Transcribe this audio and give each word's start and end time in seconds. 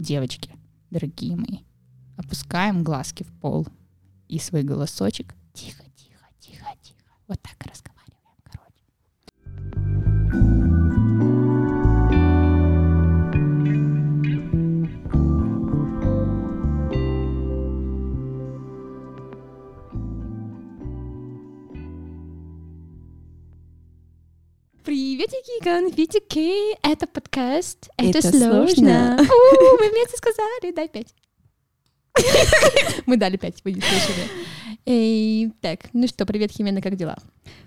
девочки, 0.00 0.50
дорогие 0.90 1.36
мои, 1.36 1.60
опускаем 2.16 2.82
глазки 2.82 3.22
в 3.22 3.32
пол 3.40 3.66
и 4.28 4.38
свой 4.38 4.62
голосочек 4.62 5.34
тихо, 5.52 5.84
тихо, 5.94 6.26
тихо, 6.40 6.66
тихо. 6.82 7.10
Вот 7.28 7.40
так 7.42 7.56
разговариваем, 7.66 7.89
конфетики, 25.62 26.74
это 26.82 27.06
подкаст, 27.06 27.88
это, 27.96 28.18
Это 28.18 28.30
сложно. 28.30 28.66
сложно. 28.66 29.16
У, 29.20 29.78
мы 29.78 29.90
вместе 29.90 30.16
сказали, 30.16 30.72
дай 30.74 30.88
пять. 30.88 31.14
Мы 33.06 33.16
дали 33.16 33.36
пять, 33.36 33.62
вы 33.64 33.72
не 33.72 33.80
слышали. 33.80 34.28
Эй, 34.86 35.52
так, 35.60 35.80
ну 35.92 36.08
что, 36.08 36.26
привет, 36.26 36.50
Химена, 36.50 36.80
как 36.82 36.96
дела? 36.96 37.16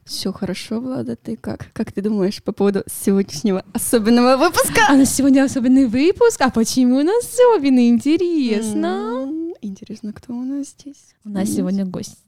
Все 0.04 0.34
хорошо, 0.34 0.80
Влада, 0.80 1.16
ты 1.16 1.38
как? 1.38 1.72
Как 1.74 1.92
ты 1.92 2.02
думаешь 2.02 2.44
по 2.44 2.52
поводу 2.52 2.84
сегодняшнего 2.88 3.64
особенного 3.74 4.38
выпуска? 4.38 4.82
А 4.90 4.94
у 4.94 4.98
нас 4.98 5.14
сегодня 5.16 5.44
особенный 5.44 5.86
выпуск, 5.88 6.42
а 6.42 6.50
почему 6.50 6.98
он 6.98 7.10
особенный? 7.10 7.90
Интересно. 7.90 9.32
Интересно, 9.62 10.12
кто 10.12 10.34
у 10.34 10.44
нас 10.44 10.70
здесь? 10.70 11.16
У 11.24 11.30
нас 11.30 11.50
сегодня 11.50 11.86
гость. 11.86 12.20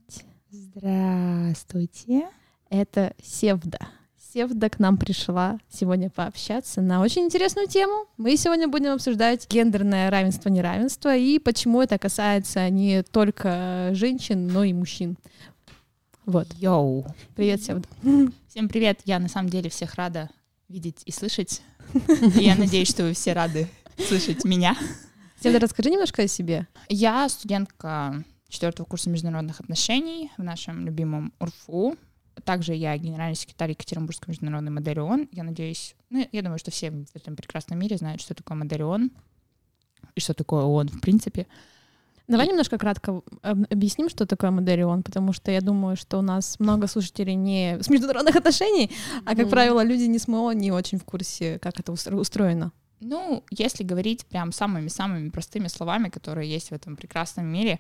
Здравствуйте. 0.52 2.30
Это 2.70 3.14
Севда. 3.22 3.80
Севда 4.36 4.68
к 4.68 4.80
нам 4.80 4.98
пришла 4.98 5.60
сегодня 5.70 6.10
пообщаться 6.10 6.82
на 6.82 7.00
очень 7.00 7.22
интересную 7.22 7.70
тему. 7.70 8.06
Мы 8.18 8.36
сегодня 8.36 8.68
будем 8.68 8.92
обсуждать 8.92 9.48
гендерное 9.50 10.10
равенство-неравенство 10.10 11.16
и 11.16 11.40
почему 11.40 11.82
это 11.82 11.98
касается 11.98 12.70
не 12.70 13.04
только 13.04 13.92
женщин, 13.94 14.48
но 14.48 14.66
и 14.66 14.74
мужчин. 14.74 15.16
Вот. 16.26 16.54
Йоу. 16.56 17.06
Привет, 17.34 17.64
Севда. 17.64 17.88
Всем 18.50 18.68
привет. 18.68 19.00
Я 19.06 19.20
на 19.20 19.30
самом 19.30 19.50
деле 19.50 19.70
всех 19.70 19.96
рада 19.96 20.30
видеть 20.68 21.02
и 21.06 21.12
слышать. 21.12 21.62
И 21.94 22.44
Я 22.44 22.58
надеюсь, 22.58 22.90
что 22.90 23.04
вы 23.04 23.14
все 23.14 23.32
рады 23.32 23.70
слышать 24.06 24.44
меня. 24.44 24.76
Севда, 25.42 25.60
расскажи 25.60 25.90
немножко 25.90 26.24
о 26.24 26.28
себе. 26.28 26.68
Я 26.90 27.30
студентка 27.30 28.22
четвертого 28.50 28.86
курса 28.86 29.10
международных 29.10 29.62
отношений 29.62 30.30
в 30.38 30.44
нашем 30.44 30.86
любимом 30.86 31.32
УРФУ. 31.40 31.96
Также 32.44 32.74
я 32.76 32.98
генеральный 32.98 33.36
секретарь 33.36 33.72
Екатеринбургской 33.72 34.32
международной 34.32 34.72
модели 34.72 35.00
ООН. 35.00 35.30
Я 35.32 35.44
надеюсь, 35.44 35.96
ну, 36.10 36.28
я 36.32 36.42
думаю, 36.42 36.60
что 36.60 36.70
все 36.72 36.92
в 36.92 37.16
этом 37.16 37.36
прекрасном 37.36 37.80
мире 37.80 37.98
знают, 37.98 38.22
что 38.22 38.34
такое 38.34 38.58
модель 38.58 38.84
ООН 38.84 39.12
и 40.16 40.20
что 40.20 40.34
такое 40.34 40.64
ООН 40.64 40.90
в 40.90 41.02
принципе. 41.02 41.48
Давай 42.28 42.48
немножко 42.48 42.78
кратко 42.80 43.22
об- 43.44 43.66
объясним, 43.72 44.10
что 44.10 44.26
такое 44.26 44.50
модель 44.52 44.84
ООН, 44.84 45.04
потому 45.04 45.32
что 45.32 45.52
я 45.52 45.62
думаю, 45.62 45.96
что 45.96 46.18
у 46.18 46.22
нас 46.22 46.60
много 46.60 46.88
слушателей 46.88 47.36
не 47.36 47.78
с 47.82 47.88
международных 47.90 48.36
отношений, 48.36 48.90
а, 49.26 49.30
как 49.30 49.40
Мгм. 49.46 49.50
правило, 49.50 49.84
люди 49.84 50.04
не 50.04 50.18
с 50.18 50.28
МО 50.28 50.52
не 50.54 50.72
очень 50.72 50.98
в 51.00 51.04
курсе, 51.06 51.60
как 51.60 51.80
это 51.80 51.92
устро- 51.92 52.16
устроено. 52.20 52.72
Ну, 53.00 53.44
если 53.52 53.84
говорить 53.84 54.26
прям 54.26 54.52
самыми-самыми 54.52 55.30
простыми 55.30 55.68
словами, 55.68 56.10
которые 56.10 56.50
есть 56.50 56.70
в 56.70 56.74
этом 56.74 56.96
прекрасном 56.96 57.46
мире, 57.46 57.80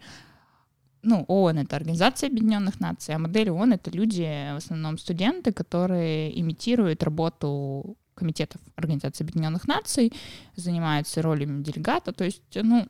ну, 1.06 1.24
ООН— 1.28 1.60
это 1.60 1.76
Организация 1.76 2.30
Объединенных 2.30 2.80
Наций, 2.80 3.16
а 3.16 3.20
модель 3.20 3.50
ООН— 3.50 3.74
это 3.74 3.92
люди, 3.92 4.24
в 4.54 4.58
основном 4.58 4.98
студенты, 4.98 5.54
которые 5.54 6.38
имитируют 6.40 7.04
работу 7.04 7.96
комитетов 8.16 8.62
Организации 8.76 9.24
Объединенных 9.24 9.68
Наций, 9.68 10.12
занимаются 10.56 11.22
ролями 11.22 11.64
делегата, 11.64 12.12
то 12.12 12.24
есть, 12.26 12.42
ну, 12.56 12.88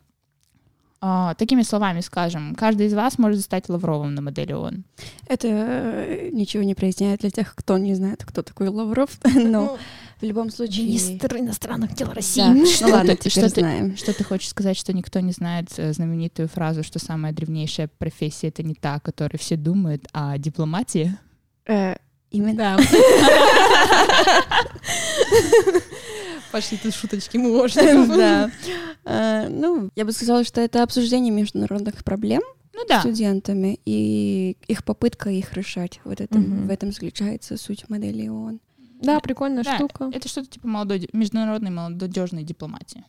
такими 1.38 1.64
словами 1.64 2.02
скажем, 2.02 2.56
каждый 2.56 2.88
из 2.88 2.94
вас 2.94 3.18
может 3.18 3.42
стать 3.42 3.70
Лавровым 3.70 4.16
на 4.16 4.22
модели 4.22 4.54
ООН. 4.54 4.84
Это 5.28 5.48
э, 5.48 6.30
ничего 6.32 6.64
не 6.64 6.76
проясняет 6.76 7.22
для 7.22 7.30
тех, 7.30 7.54
кто 7.56 7.78
не 7.78 7.96
знает, 7.96 8.24
кто 8.26 8.42
такой 8.42 8.70
Лавров, 8.70 9.10
но 9.36 9.78
в 10.22 10.24
любом 10.24 10.50
случае... 10.50 10.86
Министр 10.86 11.38
иностранных 11.38 11.94
дел 11.94 12.12
России. 12.12 12.42
Да, 12.42 12.54
ну 12.54 12.66
Что 12.66 12.88
ладно, 12.88 13.16
ты- 13.16 13.30
что 13.30 13.50
знаем. 13.50 13.98
Что 13.98 14.14
ты 14.14 14.24
хочешь 14.24 14.50
сказать, 14.50 14.78
что 14.78 14.94
никто 14.94 15.20
не 15.20 15.32
знает 15.32 15.70
э, 15.78 15.94
знаменитую 15.94 16.48
фразу, 16.48 16.84
что 16.84 17.00
самая 17.00 17.34
древнейшая 17.34 17.90
профессия— 17.98 18.48
это 18.50 18.64
не 18.64 18.76
та, 18.76 18.96
о 18.96 19.00
которой 19.00 19.38
все 19.38 19.58
думают, 19.58 20.08
а 20.14 20.38
дипломатия? 20.38 21.20
Э, 21.66 21.96
Именно. 22.32 22.58
Да. 22.58 22.78
Пошли 26.56 26.78
тут 26.78 26.94
шуточки 26.94 27.36
можно. 27.36 27.82
Да. 28.18 28.52
Э, 29.08 29.50
Ну, 29.50 29.90
я 29.94 30.06
бы 30.06 30.14
сказала, 30.14 30.46
что 30.46 30.62
это 30.62 30.82
обсуждение 30.82 31.32
международных 31.34 32.04
проблем 32.06 32.42
Ну 32.74 32.86
да. 32.88 33.02
студентами 33.02 33.78
и 33.86 34.56
их 34.68 34.86
попытка 34.86 35.30
их 35.30 35.52
решать. 35.54 36.00
Вот 36.06 36.22
это, 36.22 36.40
в 36.40 36.70
этом 36.70 36.94
заключается 36.94 37.58
суть 37.58 37.90
модели 37.90 38.30
ООН. 38.30 38.62
Да, 39.02 39.20
прикольная 39.20 39.64
Да, 39.66 39.76
штука. 39.76 40.10
Это 40.14 40.30
что-то 40.30 40.48
типа 40.48 40.68
молодой, 40.70 41.10
международной 41.12 41.72
молодежной 41.72 42.44
дипломатии. 42.44 43.04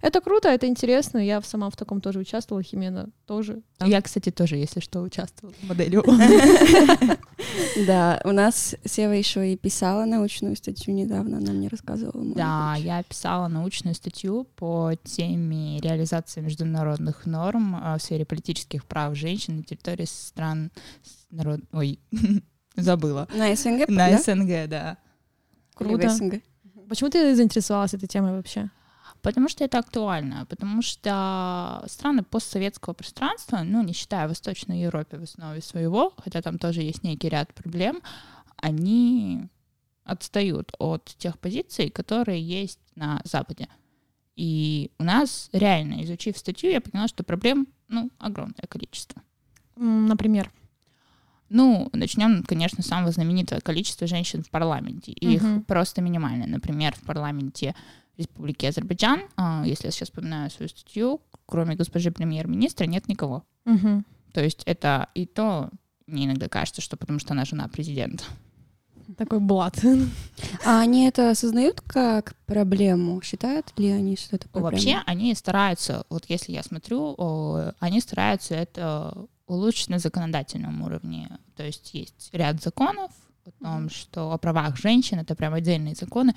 Это 0.00 0.20
круто, 0.20 0.48
это 0.48 0.66
интересно. 0.66 1.18
Я 1.18 1.40
сама 1.42 1.70
в 1.70 1.76
таком 1.76 2.00
тоже 2.00 2.18
участвовала, 2.18 2.62
Химена 2.62 3.08
тоже. 3.26 3.62
Да. 3.78 3.86
Я, 3.86 4.02
кстати, 4.02 4.30
тоже, 4.30 4.56
если 4.56 4.80
что, 4.80 5.00
участвовала 5.00 5.54
в 5.60 5.68
модели 5.68 5.96
ООН. 5.96 6.20
Да, 7.86 8.20
у 8.24 8.32
нас 8.32 8.74
Сева 8.84 9.12
еще 9.12 9.52
и 9.52 9.56
писала 9.56 10.04
научную 10.04 10.56
статью 10.56 10.94
недавно, 10.94 11.38
она 11.38 11.52
мне 11.52 11.68
рассказывала. 11.68 12.24
Да, 12.34 12.74
я 12.78 13.02
писала 13.02 13.48
научную 13.48 13.94
статью 13.94 14.44
по 14.56 14.92
теме 15.04 15.78
реализации 15.80 16.40
международных 16.40 17.26
норм 17.26 17.76
э, 17.76 17.96
в 17.98 18.02
сфере 18.02 18.24
политических 18.24 18.84
прав 18.86 19.14
женщин 19.16 19.58
на 19.58 19.62
территории 19.62 20.06
стран 20.06 20.70
народ... 21.30 21.60
Ой, 21.72 21.98
забыла. 22.76 23.28
На 23.34 23.54
СНГ, 23.54 23.88
На 23.88 24.10
да? 24.10 24.18
СНГ, 24.18 24.68
да. 24.68 24.98
Круто. 25.74 26.10
Почему 26.88 27.10
ты 27.10 27.34
заинтересовалась 27.34 27.94
этой 27.94 28.06
темой 28.06 28.32
вообще? 28.32 28.70
Потому 29.26 29.48
что 29.48 29.64
это 29.64 29.80
актуально, 29.80 30.46
потому 30.46 30.82
что 30.82 31.82
страны 31.88 32.22
постсоветского 32.22 32.92
пространства, 32.94 33.62
ну, 33.64 33.82
не 33.82 33.92
считая 33.92 34.28
Восточной 34.28 34.82
Европе 34.82 35.18
в 35.18 35.24
основе 35.24 35.60
своего, 35.60 36.12
хотя 36.16 36.40
там 36.42 36.60
тоже 36.60 36.82
есть 36.82 37.02
некий 37.02 37.28
ряд 37.28 37.52
проблем, 37.52 38.02
они 38.58 39.48
отстают 40.04 40.70
от 40.78 41.06
тех 41.18 41.40
позиций, 41.40 41.90
которые 41.90 42.40
есть 42.40 42.78
на 42.94 43.20
Западе. 43.24 43.66
И 44.36 44.92
у 44.96 45.02
нас, 45.02 45.48
реально, 45.52 46.04
изучив 46.04 46.38
статью, 46.38 46.70
я 46.70 46.80
поняла, 46.80 47.08
что 47.08 47.24
проблем, 47.24 47.66
ну, 47.88 48.12
огромное 48.18 48.68
количество. 48.68 49.20
Например. 49.74 50.52
Ну, 51.48 51.90
начнем, 51.92 52.44
конечно, 52.44 52.84
с 52.84 52.86
самого 52.86 53.10
знаменитого 53.10 53.58
количества 53.58 54.06
женщин 54.06 54.44
в 54.44 54.50
парламенте. 54.50 55.10
Их 55.10 55.42
Мгм. 55.42 55.64
просто 55.64 56.00
минимально. 56.00 56.46
Например, 56.46 56.94
в 56.94 57.04
парламенте 57.04 57.74
Республики 58.16 58.66
Азербайджан, 58.66 59.22
а, 59.36 59.62
если 59.66 59.86
я 59.86 59.90
сейчас 59.90 60.08
вспоминаю 60.08 60.50
свою 60.50 60.68
статью, 60.68 61.20
кроме 61.46 61.76
госпожи 61.76 62.10
премьер-министра 62.10 62.86
нет 62.86 63.08
никого. 63.08 63.44
Мгм. 63.64 64.04
То 64.32 64.42
есть 64.42 64.62
это 64.66 65.08
и 65.14 65.26
то, 65.26 65.70
мне 66.06 66.26
иногда 66.26 66.48
кажется, 66.48 66.80
что 66.80 66.96
потому 66.96 67.18
что 67.18 67.32
она 67.32 67.44
жена 67.44 67.68
президента. 67.68 68.24
Такой 69.16 69.38
блат. 69.38 69.82
А 70.64 70.80
они 70.80 71.06
это 71.06 71.30
осознают 71.30 71.80
как 71.80 72.34
проблему? 72.46 73.22
Считают 73.22 73.72
ли 73.76 73.90
они, 73.90 74.16
что 74.16 74.36
это 74.36 74.48
проблема? 74.48 74.72
Вообще 74.72 75.02
они 75.06 75.34
стараются, 75.34 76.04
вот 76.10 76.24
если 76.28 76.52
я 76.52 76.62
смотрю, 76.62 77.14
они 77.78 78.00
стараются 78.00 78.54
это 78.54 79.26
улучшить 79.46 79.90
на 79.90 79.98
законодательном 80.00 80.82
уровне. 80.82 81.38
То 81.54 81.64
есть 81.64 81.94
есть 81.94 82.30
ряд 82.32 82.60
законов 82.60 83.12
о 83.46 83.50
том, 83.64 83.80
Мгм. 83.82 83.90
что 83.90 84.32
о 84.32 84.38
правах 84.38 84.76
женщин, 84.76 85.18
это 85.18 85.34
прям 85.34 85.54
отдельные 85.54 85.94
законы, 85.94 86.34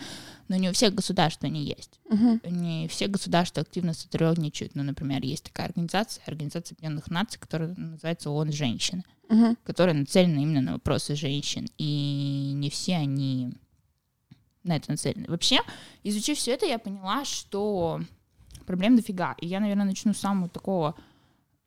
но 0.48 0.56
не 0.56 0.70
у 0.70 0.74
всех 0.74 0.94
государств 0.94 1.44
они 1.44 1.64
есть. 1.64 2.00
Мгм. 2.10 2.42
Не 2.46 2.88
все 2.88 3.08
государства 3.08 3.62
активно 3.62 3.94
сотрудничают. 3.94 4.76
Ну, 4.76 4.84
например, 4.84 5.24
есть 5.24 5.46
такая 5.46 5.68
организация, 5.68 6.24
Организация 6.26 6.76
Объединенных 6.76 7.10
Наций, 7.10 7.40
которая 7.40 7.74
называется 7.76 8.30
ООН 8.30 8.52
женщины, 8.52 9.04
Мгм. 9.30 9.58
которая 9.64 9.96
нацелена 9.96 10.42
именно 10.42 10.62
на 10.62 10.74
вопросы 10.74 11.16
женщин. 11.16 11.68
И 11.78 12.52
не 12.56 12.70
все 12.70 12.96
они 12.98 13.54
на 14.64 14.76
это 14.76 14.92
нацелены. 14.92 15.26
Вообще, 15.28 15.60
изучив 16.04 16.38
все 16.38 16.52
это, 16.52 16.66
я 16.66 16.78
поняла, 16.80 17.26
что 17.26 18.02
проблем 18.66 18.96
дофига. 18.96 19.36
И 19.40 19.48
я, 19.48 19.60
наверное, 19.60 19.86
начну 19.86 20.14
с 20.14 20.18
самого 20.18 20.50
такого 20.50 20.96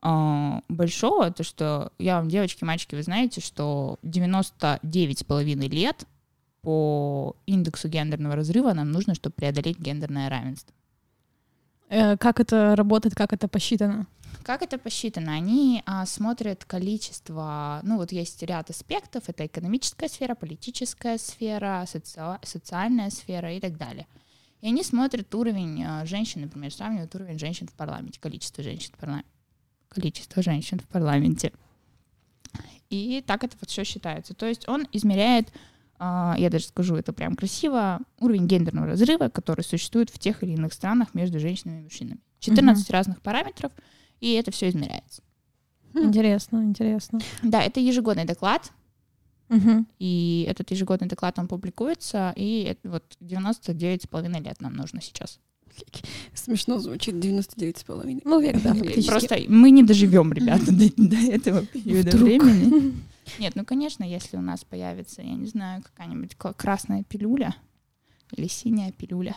большого, 0.03 1.31
то 1.31 1.45
что 1.45 1.93
я 1.99 2.17
вам, 2.19 2.29
девочки, 2.29 2.65
мальчики, 2.65 2.95
вы 2.97 3.03
знаете, 3.03 3.41
что 3.41 3.99
99,5 4.03 5.69
лет 5.69 6.07
по 6.61 7.37
индексу 7.47 7.89
гендерного 7.89 8.37
разрыва 8.37 8.73
нам 8.73 8.91
нужно, 8.91 9.15
чтобы 9.15 9.35
преодолеть 9.35 9.79
гендерное 9.79 10.29
равенство. 10.29 10.75
Э, 11.89 12.17
Как 12.17 12.41
это 12.41 12.75
работает, 12.77 13.15
как 13.15 13.33
это 13.33 13.49
посчитано? 13.49 14.07
Как 14.45 14.63
это 14.63 14.79
посчитано? 14.79 15.35
Они 15.35 15.83
а, 15.87 16.07
смотрят 16.07 16.65
количество, 16.65 17.81
ну 17.85 17.97
вот 17.97 18.13
есть 18.13 18.43
ряд 18.43 18.71
аспектов, 18.71 19.29
это 19.29 19.47
экономическая 19.47 20.09
сфера, 20.09 20.35
политическая 20.35 21.19
сфера, 21.19 21.85
соци- 21.87 22.39
социальная 22.43 23.11
сфера 23.11 23.53
и 23.53 23.61
так 23.61 23.77
далее. 23.77 24.07
И 24.63 24.69
они 24.69 24.83
смотрят 24.83 25.33
уровень 25.35 25.83
э, 25.85 26.07
женщин, 26.07 26.41
например, 26.41 26.73
сравнивают 26.73 27.15
уровень 27.15 27.39
женщин 27.39 27.69
в 27.69 27.73
парламенте, 27.73 28.19
количество 28.21 28.65
женщин 28.65 28.93
в 28.97 28.99
парламенте. 28.99 29.29
Количество 29.93 30.43
женщин 30.43 30.79
в 30.79 30.87
парламенте. 30.89 31.53
И 32.91 33.23
так 33.27 33.45
это 33.45 33.57
вот 33.61 33.71
все 33.71 33.85
считается. 33.85 34.35
То 34.35 34.47
есть 34.47 34.69
он 34.69 34.87
измеряет, 34.93 35.49
э, 35.99 36.35
я 36.39 36.49
даже 36.51 36.67
скажу 36.67 36.97
это 36.97 37.13
прям 37.13 37.37
красиво, 37.37 38.01
уровень 38.21 38.47
гендерного 38.47 38.87
разрыва, 38.87 39.29
который 39.29 39.63
существует 39.65 40.11
в 40.11 40.19
тех 40.19 40.43
или 40.43 40.53
иных 40.53 40.73
странах 40.73 41.15
между 41.15 41.39
женщинами 41.41 41.81
и 41.81 41.85
мужчинами. 41.85 42.21
14 42.41 42.91
разных 42.91 43.23
параметров, 43.23 43.73
и 44.21 44.33
это 44.33 44.51
все 44.51 44.69
измеряется. 44.69 45.23
Интересно, 45.95 46.65
интересно. 46.65 47.21
Да, 47.43 47.63
это 47.63 47.81
ежегодный 47.81 48.25
доклад, 48.25 48.73
Мгм. 49.49 49.87
и 49.99 50.47
этот 50.49 50.71
ежегодный 50.71 51.09
доклад, 51.09 51.39
он 51.39 51.47
публикуется, 51.49 52.33
и 52.37 52.77
вот 52.85 53.05
99,5 53.21 54.41
лет 54.41 54.61
нам 54.61 54.75
нужно 54.75 55.01
сейчас. 55.03 55.39
Смешно 56.35 56.79
звучит 56.79 57.19
99 57.21 57.79
с 57.79 57.85
половиной. 57.85 58.23
Ну, 58.25 58.41
век, 58.41 58.61
да, 58.63 58.75
фактически. 58.75 59.09
Просто 59.09 59.39
мы 59.49 59.71
не 59.71 59.83
доживем, 59.83 60.33
ребята, 60.33 60.73
до, 60.73 60.91
до 60.97 61.17
этого 61.17 61.65
периода 61.67 62.11
Вдруг. 62.11 62.23
времени. 62.43 62.95
Нет, 63.39 63.53
ну, 63.55 63.65
конечно, 63.65 64.05
если 64.05 64.37
у 64.37 64.41
нас 64.41 64.65
появится, 64.65 65.23
я 65.23 65.35
не 65.35 65.47
знаю, 65.47 65.83
какая-нибудь 65.83 66.35
красная 66.57 67.05
пилюля 67.05 67.55
или 68.37 68.49
синяя 68.49 68.91
пилюля, 68.93 69.37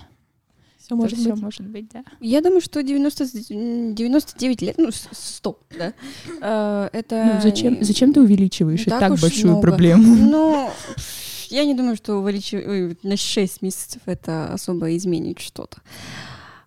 Все 0.78 0.96
может 0.96 1.18
все 1.20 1.34
быть. 1.34 1.42
может 1.42 1.68
быть, 1.68 1.90
да. 1.94 2.04
Я 2.20 2.42
думаю, 2.42 2.62
что 2.62 2.82
90, 2.82 3.26
с- 3.28 3.52
м, 3.52 3.94
99 3.94 4.62
лет, 4.64 4.76
ну, 4.78 4.90
с- 4.92 5.08
100, 5.12 5.60
да, 5.78 5.94
э, 6.42 6.90
это... 6.94 7.34
Ну, 7.36 7.42
зачем, 7.42 7.78
зачем 7.84 8.12
ты 8.14 8.22
увеличиваешь 8.22 8.82
и 8.88 8.90
так 8.90 9.00
так 9.02 9.20
большую 9.20 9.48
много. 9.52 9.62
проблему? 9.62 10.16
Ну, 10.16 10.70
я 11.52 11.66
не 11.66 11.74
думаю, 11.74 11.96
что 11.96 12.16
увеличивать 12.16 13.04
на 13.04 13.18
6 13.18 13.62
месяцев 13.62 14.02
это 14.06 14.54
особо 14.54 14.96
изменит 14.96 15.40
что-то. 15.40 15.78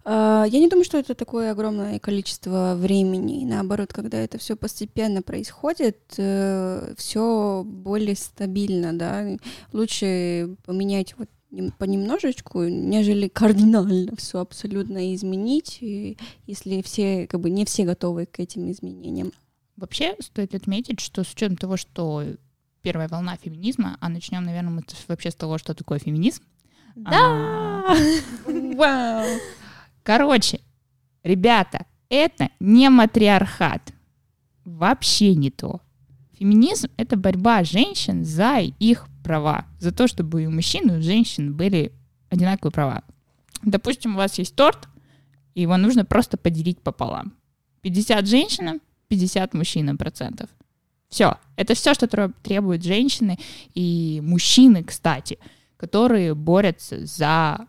А, 0.05 0.45
Я 0.49 0.59
не 0.59 0.69
думаю, 0.69 0.85
что 0.85 0.99
это 0.99 1.15
такое 1.15 1.51
огромное 1.53 1.99
количество 1.99 2.75
времени. 2.77 3.45
Наоборот, 3.45 3.93
когда 3.93 4.19
это 4.19 4.39
все 4.39 4.57
постепенно 4.57 5.21
происходит, 5.23 5.99
все 6.97 7.63
более 7.67 8.17
стабильно, 8.17 8.97
да. 8.97 9.37
Лучше 9.73 10.57
поменять 10.65 11.15
вот 11.19 11.29
нем- 11.51 11.73
понемножечку, 11.79 12.65
нежели 12.65 13.29
кардинально 13.29 14.17
все 14.17 14.39
абсолютно 14.41 15.15
изменить, 15.15 15.79
если 16.47 16.83
все, 16.83 17.27
как 17.27 17.41
бы 17.41 17.51
не 17.51 17.65
все 17.67 17.85
готовы 17.85 18.27
к 18.27 18.41
этим 18.41 18.71
изменениям. 18.71 19.33
Вообще 19.77 20.17
стоит 20.21 20.55
отметить, 20.55 21.01
что 21.01 21.23
с 21.23 21.33
учетом 21.33 21.57
того, 21.57 21.77
что 21.77 22.25
первая 22.83 23.09
волна 23.09 23.37
феминизма, 23.37 23.97
а 24.01 24.09
начнем, 24.09 24.45
наверное, 24.45 24.71
мы 24.71 24.85
вообще 25.09 25.31
с 25.31 25.35
того, 25.35 25.59
что 25.59 25.75
такое 25.75 25.99
феминизм. 25.99 26.43
Да! 26.95 27.97
Короче, 30.03 30.61
ребята, 31.23 31.87
это 32.09 32.51
не 32.61 32.89
матриархат. 32.89 33.93
Вообще 34.65 35.35
не 35.35 35.51
то. 35.51 35.81
Феминизм— 36.39 36.89
это 36.97 37.17
борьба 37.17 37.65
женщин 37.65 38.25
за 38.25 38.59
их 38.61 39.07
права, 39.25 39.67
за 39.81 39.93
то, 39.93 40.07
чтобы 40.07 40.43
и 40.43 40.47
у 40.47 40.51
мужчин, 40.51 40.91
и 40.91 40.99
у 40.99 41.03
женщин 41.03 41.55
были 41.55 41.93
одинаковые 42.31 42.73
права. 42.73 43.03
Допустим, 43.63 44.15
у 44.15 44.19
вас 44.19 44.39
есть 44.39 44.55
торт, 44.55 44.89
и 45.55 45.63
его 45.63 45.77
нужно 45.77 46.05
просто 46.05 46.37
поделить 46.37 46.81
пополам. 46.81 47.35
50 47.83 48.27
женщинам, 48.27 48.81
50 49.09 49.55
мужчинам 49.55 49.99
процентов. 49.99 50.49
Все. 51.09 51.37
Это 51.57 51.75
все, 51.75 51.95
что 51.95 52.07
требуют 52.43 52.85
женщины 52.85 53.39
и 53.75 54.21
мужчины, 54.23 54.85
кстати, 54.85 55.39
которые 55.77 56.35
борются 56.35 57.05
за 57.07 57.67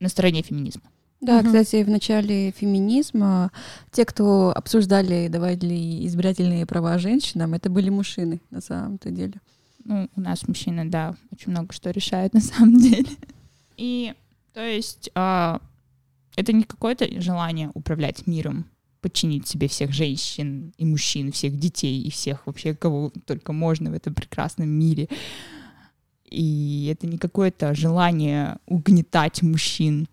настроение 0.00 0.42
феминизма. 0.42 0.82
Да, 1.20 1.38
Мгм. 1.38 1.46
кстати, 1.46 1.82
в 1.82 1.88
начале 1.88 2.52
феминизма 2.52 3.50
те, 3.90 4.04
кто 4.04 4.52
обсуждали 4.54 5.24
и 5.24 5.28
давали 5.28 6.06
избирательные 6.06 6.64
права 6.64 6.98
женщинам, 6.98 7.54
это 7.54 7.70
были 7.70 7.88
мужчины 7.88 8.40
на 8.50 8.60
самом-то 8.60 9.10
деле. 9.10 9.40
Ну, 9.84 10.08
у 10.14 10.20
нас 10.20 10.46
мужчины, 10.46 10.84
да, 10.88 11.16
очень 11.32 11.50
много 11.50 11.72
что 11.72 11.90
решают 11.90 12.34
на 12.34 12.40
самом 12.40 12.78
деле. 12.78 13.08
И, 13.76 14.14
то 14.52 14.60
есть, 14.64 15.10
а, 15.14 15.60
это 16.36 16.52
не 16.52 16.62
какое-то 16.62 17.20
желание 17.20 17.70
управлять 17.74 18.26
миром, 18.28 18.66
подчинить 19.00 19.46
себе 19.46 19.68
всех 19.68 19.92
женщин 19.92 20.72
и 20.76 20.84
мужчин, 20.84 21.32
всех 21.32 21.56
детей 21.58 22.02
и 22.02 22.10
всех 22.10 22.46
вообще, 22.46 22.74
кого 22.74 23.12
только 23.26 23.52
можно 23.52 23.90
в 23.90 23.94
этом 23.94 24.14
прекрасном 24.14 24.68
мире. 24.68 25.08
И 26.24 26.88
это 26.92 27.06
не 27.06 27.18
какое-то 27.18 27.74
желание 27.74 28.58
угнетать 28.66 29.42
мужчин. 29.42 30.08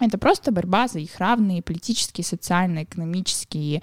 Это 0.00 0.18
просто 0.18 0.52
борьба 0.52 0.88
за 0.88 0.98
их 0.98 1.18
равные 1.18 1.62
политические, 1.62 2.24
социальные, 2.24 2.84
экономические 2.84 3.82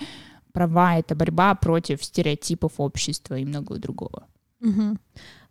права. 0.51 0.97
Это 0.97 1.15
борьба 1.15 1.55
против 1.55 2.03
стереотипов 2.03 2.73
общества 2.77 3.37
и 3.37 3.45
многого 3.45 3.79
другого. 3.79 4.27
Мгм. 4.59 4.99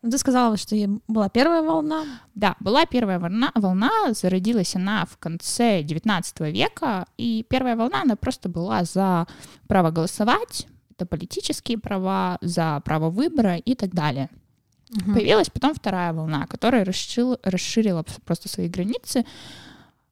Ну, 0.02 0.10
ты 0.10 0.18
сказала, 0.18 0.56
что 0.56 0.76
была 1.06 1.28
первая 1.28 1.62
волна. 1.62 2.04
Да, 2.34 2.56
была 2.58 2.86
первая 2.86 3.20
волна, 3.20 3.52
волна, 3.54 4.12
зародилась 4.12 4.74
она 4.74 5.06
в 5.06 5.16
конце 5.16 5.82
19 5.84 6.40
века, 6.52 7.06
и 7.16 7.46
первая 7.48 7.76
волна, 7.76 8.02
она 8.02 8.16
просто 8.16 8.48
была 8.48 8.82
за 8.82 9.28
право 9.68 9.92
голосовать, 9.92 10.66
это 10.90 11.06
политические 11.06 11.78
права, 11.78 12.38
за 12.40 12.82
право 12.84 13.10
выбора 13.10 13.56
и 13.56 13.76
так 13.76 13.94
далее. 13.94 14.28
Мгм. 14.90 15.14
Появилась 15.14 15.50
потом 15.50 15.72
вторая 15.72 16.12
волна, 16.12 16.46
которая 16.48 16.84
расширила, 16.84 17.38
расширила 17.44 18.04
просто 18.24 18.48
свои 18.48 18.68
границы. 18.68 19.24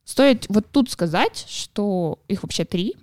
Стоит 0.04 0.46
вот 0.48 0.70
тут 0.70 0.88
сказать, 0.90 1.44
что 1.48 2.20
их 2.28 2.44
вообще 2.44 2.64
три, 2.64 2.96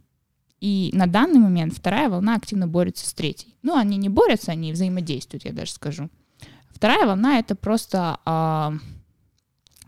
и 0.62 0.90
на 0.94 1.06
данный 1.06 1.40
момент 1.40 1.74
вторая 1.74 2.10
волна 2.10 2.36
активно 2.36 2.68
борется 2.68 3.08
с 3.08 3.14
третьей. 3.14 3.56
Ну, 3.62 3.76
они 3.76 3.98
не 3.98 4.10
борются, 4.10 4.54
они 4.54 4.72
взаимодействуют, 4.72 5.44
я 5.46 5.52
даже 5.52 5.72
скажу. 5.72 6.10
Вторая 6.78 7.08
волна— 7.08 7.40
это 7.40 7.56
просто 7.56 8.20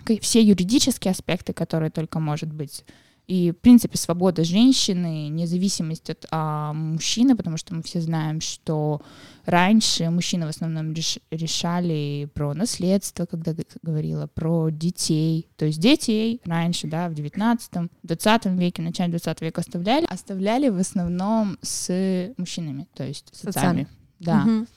ка- 0.05 0.19
все 0.21 0.41
юридические 0.41 1.11
аспекты, 1.11 1.53
которые 1.53 1.91
только 1.91 2.19
может 2.19 2.51
быть. 2.51 2.83
И, 3.27 3.51
в 3.51 3.57
принципе, 3.61 3.95
свобода 3.95 4.43
женщины, 4.43 5.27
независимость 5.29 6.09
от 6.09 6.25
а, 6.31 6.73
мужчины, 6.73 7.35
потому 7.35 7.57
что 7.57 7.75
мы 7.75 7.83
все 7.83 8.01
знаем, 8.01 8.41
что 8.41 9.03
раньше 9.45 10.09
мужчины 10.09 10.47
в 10.47 10.49
основном 10.49 10.93
реш- 10.93 11.21
решали 11.29 12.27
про 12.33 12.55
наследство, 12.55 13.27
когда 13.27 13.53
говорила, 13.83 14.25
про 14.25 14.69
детей. 14.71 15.47
То 15.57 15.65
есть 15.65 15.79
детей 15.79 16.41
раньше, 16.43 16.87
да, 16.87 17.07
в 17.07 17.13
19 17.13 17.91
20 18.01 18.45
веке, 18.57 18.81
начале 18.81 19.11
20 19.11 19.41
века 19.41 19.61
оставляли, 19.61 20.05
оставляли 20.05 20.69
в 20.69 20.79
основном 20.79 21.59
с 21.61 22.33
мужчинами, 22.35 22.87
то 22.95 23.03
есть 23.03 23.29
с 23.35 23.45
отцами. 23.45 23.87
Да. 24.19 24.37
Мгм. 24.37 24.67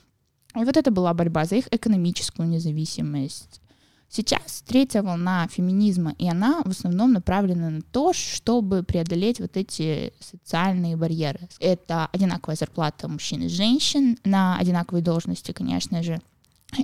И 0.54 0.64
вот 0.64 0.76
это 0.76 0.90
была 0.90 1.14
борьба 1.14 1.44
за 1.44 1.56
их 1.56 1.68
экономическую 1.70 2.48
независимость. 2.48 3.60
Сейчас 4.08 4.62
третья 4.66 5.02
волна 5.02 5.48
феминизма, 5.48 6.14
и 6.18 6.28
она 6.28 6.60
в 6.66 6.68
основном 6.68 7.14
направлена 7.14 7.70
на 7.70 7.80
то, 7.80 8.12
чтобы 8.12 8.82
преодолеть 8.82 9.40
вот 9.40 9.56
эти 9.56 10.12
социальные 10.20 10.98
барьеры. 10.98 11.48
Это 11.60 12.08
одинаковая 12.12 12.56
зарплата 12.56 13.08
мужчин 13.08 13.40
и 13.40 13.48
женщин 13.48 14.18
на 14.24 14.58
одинаковой 14.58 15.00
должности, 15.00 15.52
конечно 15.52 16.02
же. 16.02 16.20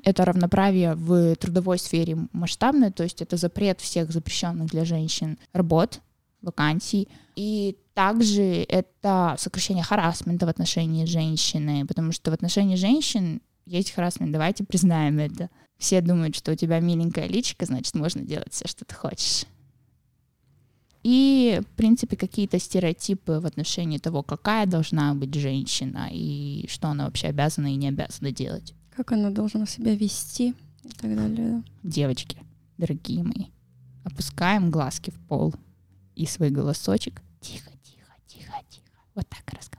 Это 0.05 0.25
равноправие 0.25 0.95
в 0.95 1.37
трудовой 1.37 1.79
сфере 1.79 2.17
масштабное, 2.33 2.91
то 2.91 3.03
есть 3.03 3.21
это 3.21 3.37
запрет 3.37 3.83
всех 3.83 4.11
запрещенных 4.11 4.71
для 4.71 4.87
женщин 4.87 5.39
работ, 5.53 6.01
вакансий. 6.41 7.09
И 7.37 7.77
также 7.93 8.65
это 8.69 9.35
сокращение 9.39 9.85
харасмента 9.85 10.47
в 10.47 10.49
отношении 10.49 11.05
женщины, 11.05 11.85
потому 11.87 12.13
что 12.13 12.31
в 12.31 12.35
отношении 12.35 12.77
женщин 12.77 13.43
есть 13.69 13.93
харасмент, 13.93 14.33
давайте 14.33 14.65
признаем 14.65 15.19
это. 15.19 15.51
Все 15.79 16.01
думают, 16.01 16.35
что 16.35 16.53
у 16.53 16.55
тебя 16.57 16.81
миленькая 16.81 17.29
личико, 17.29 17.65
значит, 17.65 17.95
можно 17.95 18.23
делать 18.23 18.53
все, 18.53 18.67
что 18.67 18.85
ты 18.85 18.95
хочешь. 18.95 19.45
И, 21.05 21.61
в 21.63 21.77
принципе, 21.77 22.17
какие-то 22.17 22.59
стереотипы 22.59 23.39
в 23.39 23.47
отношении 23.47 23.99
того, 23.99 24.23
какая 24.23 24.67
должна 24.67 25.15
быть 25.15 25.33
женщина 25.35 26.09
и 26.11 26.67
что 26.69 26.89
она 26.89 27.05
вообще 27.05 27.29
обязана 27.29 27.73
и 27.73 27.77
не 27.77 27.89
обязана 27.89 28.33
делать. 28.33 28.75
Как 28.95 29.13
она 29.13 29.31
должна 29.31 29.65
себя 29.67 29.95
вести 29.95 30.55
и 30.83 30.89
так 30.89 31.15
далее. 31.15 31.63
Девочки, 31.85 32.39
дорогие 32.79 33.23
мои, 33.23 33.47
опускаем 34.05 34.71
глазки 34.71 35.11
в 35.11 35.19
пол 35.29 35.55
и 36.17 36.27
свой 36.27 36.51
голосочек 36.51 37.23
тихо, 37.41 37.71
тихо, 37.85 38.13
тихо, 38.27 38.53
тихо. 38.69 38.99
Вот 39.15 39.29
так 39.29 39.45
короче. 39.45 39.78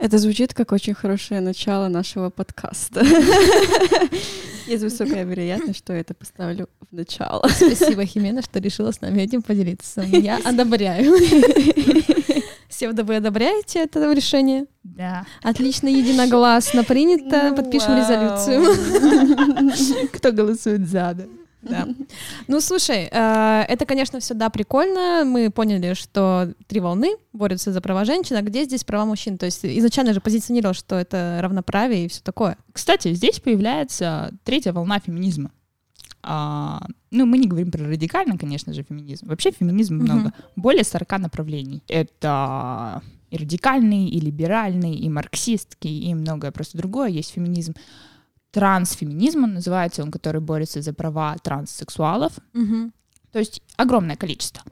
Это 0.00 0.16
звучит 0.16 0.54
как 0.54 0.72
очень 0.72 0.94
хорошее 0.94 1.42
начало 1.42 1.88
нашего 1.88 2.30
подкаста. 2.30 3.04
Есть 4.66 4.82
высокая 4.82 5.24
вероятность, 5.24 5.78
что 5.78 5.92
я 5.92 6.00
это 6.00 6.14
поставлю 6.14 6.70
в 6.90 6.94
начало. 6.94 7.46
Спасибо, 7.48 8.06
Химена, 8.06 8.40
что 8.40 8.60
решила 8.60 8.92
с 8.92 9.02
нами 9.02 9.20
этим 9.20 9.42
поделиться. 9.42 10.00
Я 10.00 10.38
одобряю. 10.42 11.12
Севда, 12.70 13.02
вы 13.02 13.16
одобряете 13.16 13.80
это 13.80 14.10
решение? 14.14 14.64
Да. 14.84 15.26
Отлично, 15.42 15.88
единогласно 15.88 16.82
принято. 16.82 17.50
Ну, 17.50 17.56
Подпишем 17.56 17.98
резолюцию. 17.98 20.08
Кто 20.12 20.32
голосует 20.32 20.88
за, 20.88 21.14
да? 21.14 21.24
Да. 21.62 21.88
Ну, 22.48 22.60
слушай, 22.60 23.08
э, 23.10 23.64
это, 23.68 23.86
конечно, 23.86 24.18
все, 24.20 24.34
да, 24.34 24.50
прикольно. 24.50 25.24
Мы 25.24 25.50
поняли, 25.50 25.94
что 25.94 26.52
три 26.66 26.80
волны 26.80 27.16
борются 27.32 27.72
за 27.72 27.80
права 27.80 28.04
женщин, 28.04 28.36
а 28.36 28.42
где 28.42 28.64
здесь 28.64 28.84
права 28.84 29.04
мужчин? 29.04 29.38
То 29.38 29.46
есть 29.46 29.64
изначально 29.64 30.12
же 30.14 30.20
позиционировал, 30.20 30.74
что 30.74 30.96
это 30.96 31.38
равноправие 31.40 32.06
и 32.06 32.08
все 32.08 32.22
такое. 32.22 32.56
Кстати, 32.72 33.12
здесь 33.14 33.40
появляется 33.40 34.32
третья 34.44 34.72
волна 34.72 34.98
феминизма. 35.00 35.50
А, 36.22 36.86
ну, 37.10 37.24
мы 37.24 37.38
не 37.38 37.46
говорим 37.46 37.70
про 37.70 37.84
радикально, 37.84 38.36
конечно 38.36 38.72
же, 38.74 38.82
феминизм. 38.82 39.26
Вообще 39.28 39.52
феминизм 39.52 39.96
Мгм. 39.96 40.04
много. 40.04 40.32
Более 40.56 40.84
40 40.84 41.18
направлений. 41.18 41.82
Это 41.88 43.02
и 43.30 43.36
радикальный, 43.36 44.06
и 44.08 44.20
либеральный, 44.20 44.94
и 44.96 45.08
марксистский, 45.08 46.10
и 46.10 46.14
многое 46.14 46.50
просто 46.50 46.76
другое. 46.76 47.08
Есть 47.08 47.32
феминизм. 47.32 47.74
Трансфеминизм 48.50 49.44
он 49.44 49.54
называется, 49.54 50.02
он, 50.02 50.10
который 50.10 50.40
борется 50.40 50.82
за 50.82 50.92
права 50.92 51.36
транссексуалов. 51.38 52.32
То 53.32 53.38
есть 53.38 53.62
огромное 53.76 54.16
количество. 54.16 54.62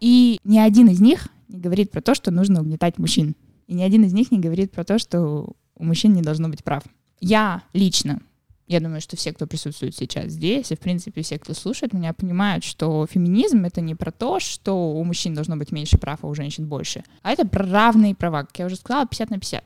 И 0.00 0.40
ни 0.44 0.58
один 0.58 0.88
из 0.88 1.00
них 1.00 1.28
не 1.48 1.60
говорит 1.60 1.90
про 1.90 2.00
то, 2.00 2.14
что 2.14 2.30
нужно 2.30 2.60
угнетать 2.60 2.98
мужчин. 2.98 3.36
И 3.66 3.74
ни 3.74 3.82
один 3.82 4.04
из 4.04 4.12
них 4.12 4.30
не 4.30 4.40
говорит 4.40 4.72
про 4.72 4.84
то, 4.84 4.98
что 4.98 5.52
у 5.76 5.84
мужчин 5.84 6.12
не 6.12 6.22
должно 6.22 6.48
быть 6.48 6.64
прав. 6.64 6.82
Я 7.20 7.62
лично, 7.72 8.20
я 8.66 8.80
думаю, 8.80 9.00
что 9.00 9.16
все, 9.16 9.32
кто 9.32 9.46
присутствует 9.46 9.94
сейчас 9.94 10.32
здесь, 10.32 10.72
и, 10.72 10.76
в 10.76 10.80
принципе, 10.80 11.22
все, 11.22 11.38
кто 11.38 11.52
слушает 11.54 11.92
меня, 11.92 12.12
понимают, 12.12 12.64
что 12.64 13.06
феминизм— 13.06 13.64
это 13.66 13.80
не 13.80 13.94
про 13.94 14.10
то, 14.10 14.40
что 14.40 14.94
у 14.94 15.04
мужчин 15.04 15.34
должно 15.34 15.56
быть 15.56 15.72
меньше 15.72 15.98
прав, 15.98 16.20
а 16.22 16.26
у 16.26 16.34
женщин 16.34 16.66
больше, 16.66 17.04
а 17.22 17.32
это 17.32 17.46
про 17.46 17.66
равные 17.66 18.14
права, 18.14 18.44
как 18.44 18.58
я 18.58 18.66
уже 18.66 18.76
сказала, 18.76 19.06
50 19.06 19.30
на 19.30 19.38
50. 19.38 19.64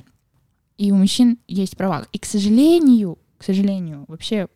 И 0.79 0.93
у 0.93 0.97
мужчин 0.97 1.39
есть 1.47 1.77
права. 1.77 2.07
И, 2.13 2.19
к 2.19 2.25
сожалению, 2.27 3.19
к 3.39 3.45
сожалению, 3.45 4.05
вообще 4.09 4.49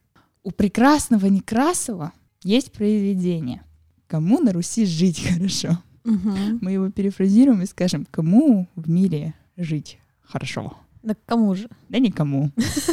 у 0.43 0.51
прекрасного 0.51 1.27
Некрасова 1.27 2.13
есть 2.43 2.73
произведение 2.73 3.63
«Кому 4.07 4.41
на 4.41 4.53
Руси 4.53 4.87
жить 4.87 5.23
хорошо?» 5.27 5.79
Мы 6.05 6.73
его 6.73 6.91
перефразируем 6.91 7.63
и 7.63 7.67
скажем 7.67 8.07
«Кому 8.11 8.67
в 8.75 8.89
мире 8.89 9.35
жить 9.57 9.99
хорошо?» 10.23 10.77
Да 11.03 11.15
кому 11.25 11.55
же? 11.55 11.67
Да 11.89 11.99
никому. 11.99 12.51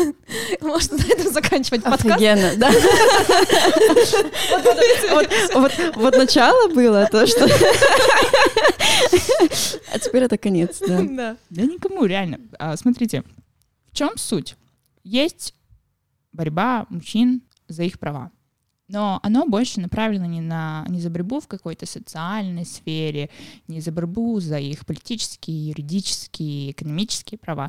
Можно 0.61 0.97
на 0.97 1.03
этом 1.03 1.33
заканчивать 1.33 1.83
подкаст? 1.83 2.05
Офигенно, 2.05 2.55
да. 2.55 2.71
Вот- 5.97 6.17
начало 6.17 6.73
было 6.73 7.05
то, 7.11 7.27
что... 7.27 7.45
А 9.93 9.99
теперь 9.99 10.23
это 10.23 10.37
конец, 10.37 10.79
да. 10.87 11.01
Да. 11.01 11.37
Да 11.49 11.61
никому, 11.63 12.05
реально. 12.05 12.39
А, 12.59 12.77
смотрите, 12.77 13.23
в 13.91 13.95
чем 13.95 14.11
суть? 14.15 14.55
Есть 15.03 15.53
борьба 16.37 16.85
мужчин 16.89 17.41
за 17.67 17.83
их 17.83 17.99
права. 17.99 18.31
Но 18.87 19.19
оно 19.23 19.45
больше 19.45 19.81
направлено 19.81 20.25
не 20.27 20.39
на 20.39 20.85
не 20.87 21.01
за 21.01 21.09
борьбу 21.09 21.41
в 21.41 21.47
какой-то 21.47 21.85
социальной 21.85 22.65
сфере, 22.65 23.29
не 23.67 23.81
за 23.81 23.91
борьбу 23.91 24.39
за 24.39 24.59
их 24.59 24.85
политические, 24.85 25.67
юридические, 25.69 26.71
экономические 26.71 27.37
права. 27.37 27.67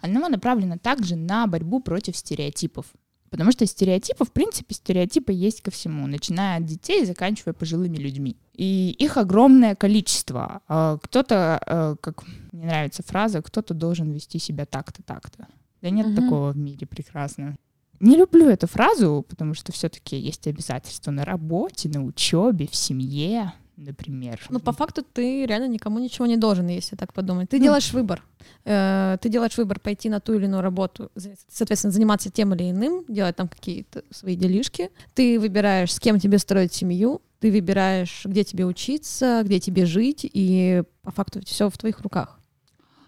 Оно 0.00 0.28
направлено 0.28 0.78
также 0.78 1.16
на 1.16 1.46
борьбу 1.46 1.80
против 1.80 2.16
стереотипов. 2.16 2.86
Потому 3.30 3.50
что 3.52 3.66
стереотипы, 3.66 4.24
в 4.24 4.30
принципе, 4.30 4.74
стереотипы 4.74 5.32
есть 5.32 5.60
ко 5.60 5.70
всему, 5.70 6.06
начиная 6.06 6.58
от 6.58 6.64
детей 6.66 7.02
и 7.02 7.06
заканчивая 7.06 7.52
пожилыми 7.52 7.96
людьми. 7.96 8.36
И 8.54 8.94
их 8.98 9.16
огромное 9.16 9.74
количество. 9.74 10.60
А, 10.68 10.98
Кто-то, 11.02 11.60
э, 11.66 11.96
как 12.00 12.22
мне 12.52 12.66
нравится 12.66 13.02
фраза, 13.02 13.42
кто-то 13.42 13.74
должен 13.74 14.12
вести 14.12 14.38
себя 14.38 14.64
так-то, 14.66 15.02
так-то. 15.02 15.48
Да 15.82 15.90
нет 15.90 16.06
Мгм. 16.06 16.16
такого 16.16 16.52
в 16.52 16.56
мире 16.56 16.86
прекрасно. 16.86 17.56
Не 18.00 18.16
люблю 18.16 18.48
эту 18.48 18.66
фразу, 18.66 19.24
потому 19.28 19.54
что 19.54 19.72
все-таки 19.72 20.16
есть 20.16 20.46
обязательства 20.46 21.10
на 21.10 21.24
работе, 21.24 21.88
на 21.88 22.04
учебе, 22.04 22.66
в 22.66 22.74
семье, 22.74 23.52
например. 23.76 24.40
Ну, 24.50 24.60
по 24.60 24.72
факту 24.72 25.02
ты 25.02 25.46
реально 25.46 25.68
никому 25.68 25.98
ничего 25.98 26.26
не 26.26 26.36
должен, 26.36 26.66
если 26.68 26.96
так 26.96 27.12
подумать. 27.12 27.48
Ты 27.50 27.58
Ну. 27.58 27.64
делаешь 27.64 27.92
выбор. 27.92 28.22
Э, 28.64 29.16
Ты 29.20 29.28
делаешь 29.30 29.56
выбор 29.56 29.80
пойти 29.80 30.08
на 30.08 30.20
ту 30.20 30.34
или 30.34 30.44
иную 30.44 30.62
работу, 30.62 31.10
соответственно, 31.48 31.92
заниматься 31.92 32.30
тем 32.30 32.54
или 32.54 32.70
иным, 32.70 33.04
делать 33.08 33.36
там 33.36 33.48
какие-то 33.48 34.04
свои 34.10 34.36
делишки. 34.36 34.90
Ты 35.14 35.40
выбираешь, 35.40 35.92
с 35.92 35.98
кем 36.00 36.18
тебе 36.20 36.38
строить 36.38 36.72
семью, 36.72 37.20
ты 37.40 37.50
выбираешь, 37.50 38.22
где 38.24 38.44
тебе 38.44 38.64
учиться, 38.66 39.42
где 39.44 39.60
тебе 39.60 39.86
жить, 39.86 40.20
и 40.30 40.82
по 41.02 41.10
факту 41.10 41.40
все 41.44 41.68
в 41.68 41.76
твоих 41.78 42.00
руках. 42.00 42.38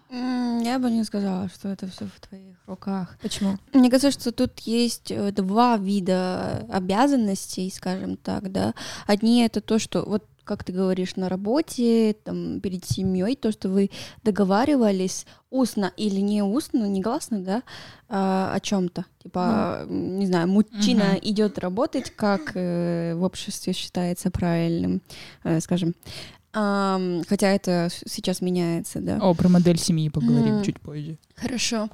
Я 0.09 0.79
бы 0.79 0.89
не 0.89 1.03
сказала, 1.03 1.49
что 1.49 1.69
это 1.69 1.87
все 1.87 2.05
в 2.05 2.19
твоих 2.27 2.55
руках. 2.65 3.17
Почему? 3.21 3.57
Мне 3.73 3.89
кажется, 3.89 4.11
что 4.11 4.31
тут 4.31 4.59
есть 4.59 5.11
э, 5.11 5.31
два 5.31 5.77
вида 5.77 6.65
обязанностей, 6.71 7.69
скажем 7.71 8.17
так, 8.17 8.51
да. 8.51 8.73
Одни 9.05 9.43
это 9.43 9.61
то, 9.61 9.79
что 9.79 10.03
вот 10.05 10.23
как 10.47 10.63
ты 10.63 10.71
говоришь, 10.71 11.17
на 11.17 11.27
работе, 11.29 12.15
там, 12.23 12.61
перед 12.61 12.85
семьей, 12.85 13.35
то, 13.35 13.51
что 13.51 13.67
вы 13.69 13.91
договаривались 14.23 15.25
устно 15.49 15.91
или 15.97 16.21
не 16.21 16.41
устно, 16.41 16.87
негласно, 16.87 17.41
да, 17.41 17.63
а, 18.09 18.53
о 18.55 18.59
чем-то. 18.61 19.05
Типа, 19.21 19.85
м, 19.89 20.17
не 20.19 20.25
знаю, 20.25 20.47
мужчина 20.47 21.15
Мгм. 21.15 21.19
идет 21.21 21.59
работать, 21.59 22.11
как 22.15 22.51
э, 22.55 23.13
в 23.15 23.23
обществе 23.23 23.73
считается 23.73 24.31
правильным, 24.31 25.01
э, 25.43 25.59
скажем. 25.59 25.95
Ам, 26.59 27.21
хотя 27.29 27.49
это 27.51 27.89
сейчас 28.07 28.41
меняется, 28.41 28.99
да. 28.99 29.19
О, 29.21 29.35
про 29.35 29.47
модель 29.47 29.77
семьи 29.77 30.09
поговорим 30.09 30.55
Мгм. 30.55 30.63
чуть 30.63 30.79
позже. 30.79 31.19
Хорошо. 31.35 31.87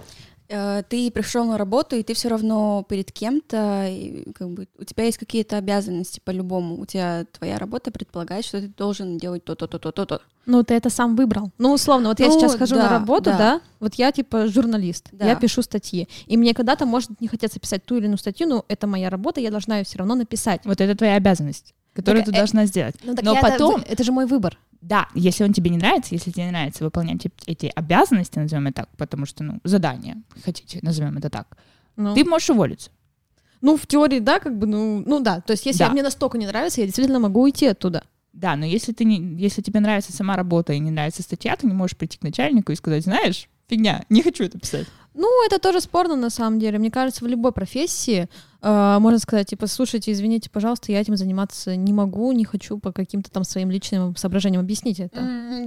Э, 0.48 0.84
Ты 0.88 1.12
пришел 1.12 1.43
на 1.46 1.58
работу, 1.58 1.96
и 1.98 2.03
ты 2.03 2.13
все 2.13 2.29
равно 2.29 2.86
перед 2.88 3.12
кем-то, 3.12 3.89
как 4.36 4.50
бы 4.51 4.67
у 4.79 4.84
тебя 4.86 5.03
есть 5.05 5.17
какие-то 5.17 5.58
обязанности 5.58 6.22
по-любому. 6.24 6.79
У 6.79 6.86
тебя 6.86 7.25
твоя 7.38 7.58
работа 7.58 7.91
предполагает, 7.91 8.46
что 8.46 8.62
ты 8.62 8.67
должен 8.67 9.17
делать 9.17 9.43
то-то, 9.43 9.67
то-то, 9.67 9.91
то-то. 9.91 10.22
Ну, 10.46 10.63
ты 10.63 10.75
это 10.75 10.89
сам 10.89 11.15
выбрал. 11.17 11.51
Ну, 11.58 11.74
условно, 11.74 12.10
вот 12.10 12.20
я 12.20 12.27
Ну, 12.27 12.34
сейчас 12.39 12.55
хожу 12.55 12.75
на 12.75 12.84
да, 12.84 12.89
работу, 12.89 13.24
да. 13.32 13.38
да. 13.38 13.62
вот 13.79 13.96
я 13.96 14.12
типа 14.12 14.48
журналист, 14.48 15.10
Да. 15.12 15.25
я 15.27 15.36
пишу 15.36 15.62
статьи. 15.62 16.08
И 16.27 16.38
мне 16.38 16.53
когда-то 16.53 16.86
может 16.86 17.20
не 17.22 17.27
хотеться 17.27 17.60
писать 17.60 17.84
ту 17.86 17.96
или 17.98 18.05
иную 18.05 18.17
статью, 18.17 18.48
но 18.48 18.63
это 18.70 18.88
моя 18.88 19.10
работа, 19.10 19.41
я 19.41 19.51
должна 19.51 19.79
ее 19.79 19.84
все 19.86 19.98
равно 19.98 20.15
написать. 20.15 20.62
Вот 20.65 20.79
это 20.82 20.96
твоя 20.96 21.15
обязанность, 21.15 21.74
которую 21.94 22.24
Так, 22.24 22.32
ты 22.32 22.38
э, 22.38 22.40
должна 22.40 22.66
сделать. 22.66 22.96
Ну, 23.04 23.16
Но 23.22 23.36
потом- 23.40 23.82
это, 23.82 23.92
это 23.94 24.04
же 24.04 24.12
мой 24.12 24.26
выбор. 24.26 24.58
Да, 24.82 25.08
если 25.16 25.44
он 25.46 25.54
тебе 25.54 25.70
не 25.70 25.78
нравится, 25.78 26.14
если 26.14 26.32
тебе 26.32 26.46
не 26.46 26.52
нравится 26.52 26.84
выполнять 26.84 27.26
эт- 27.26 27.44
эти 27.46 27.72
обязанности, 27.74 28.38
назовем 28.40 28.68
это 28.68 28.82
так, 28.84 28.90
потому 28.98 29.26
что, 29.26 29.44
ну, 29.44 29.60
задание, 29.64 30.18
хотите, 30.44 30.80
назовем 30.82 31.18
это 31.18 31.30
так, 31.30 31.58
Ну. 31.96 32.14
ты 32.14 32.26
можешь 32.26 32.50
уволиться. 32.50 32.90
Ну, 33.62 33.78
в 33.78 33.88
теории, 33.88 34.20
да, 34.20 34.40
как 34.40 34.58
бы, 34.58 34.68
ну, 34.68 35.02
ну 35.06 35.22
да. 35.22 35.40
То 35.40 35.52
есть, 35.52 35.66
если 35.66 35.86
Да. 35.86 35.90
мне 35.90 36.04
настолько 36.04 36.38
не 36.38 36.48
нравится, 36.48 36.82
я 36.82 36.88
действительно 36.88 37.20
могу 37.20 37.42
уйти 37.44 37.68
оттуда. 37.68 38.04
Да, 38.34 38.56
но 38.58 38.66
если 38.66 38.92
ты 38.92 39.06
не, 39.06 39.20
если 39.42 39.62
тебе 39.62 39.80
нравится 39.80 40.12
сама 40.12 40.36
работа 40.36 40.74
и 40.74 40.80
не 40.80 40.92
нравится 40.92 41.22
статья, 41.24 41.56
ты 41.56 41.66
не 41.68 41.74
можешь 41.74 41.96
прийти 41.96 42.18
к 42.18 42.24
начальнику 42.24 42.72
и 42.72 42.76
сказать, 42.76 43.04
знаешь, 43.04 43.48
фигня, 43.70 44.04
не 44.10 44.22
хочу 44.22 44.44
это 44.44 44.60
писать. 44.60 44.88
Ну, 45.13 45.46
это 45.46 45.60
тоже 45.60 45.82
спорно 45.82 46.15
на 46.15 46.29
самом 46.29 46.60
деле. 46.60 46.79
Мне 46.79 46.91
кажется, 46.91 47.24
в 47.24 47.27
любой 47.27 47.51
профессии 47.51 48.27
э, 48.62 48.98
можно 49.00 49.20
сказать, 49.20 49.48
типа, 49.48 49.67
слушайте, 49.67 50.12
извините, 50.12 50.50
пожалуйста, 50.50 50.91
я 50.91 51.01
этим 51.01 51.15
заниматься 51.17 51.75
не 51.75 51.93
могу, 51.93 52.32
не 52.32 52.46
хочу 52.46 52.79
по 52.79 52.91
каким-то 52.91 53.29
там 53.29 53.43
своим 53.43 53.70
личным 53.70 54.15
соображениям. 54.15 54.62
Объясните 54.63 55.03
это. 55.03 55.22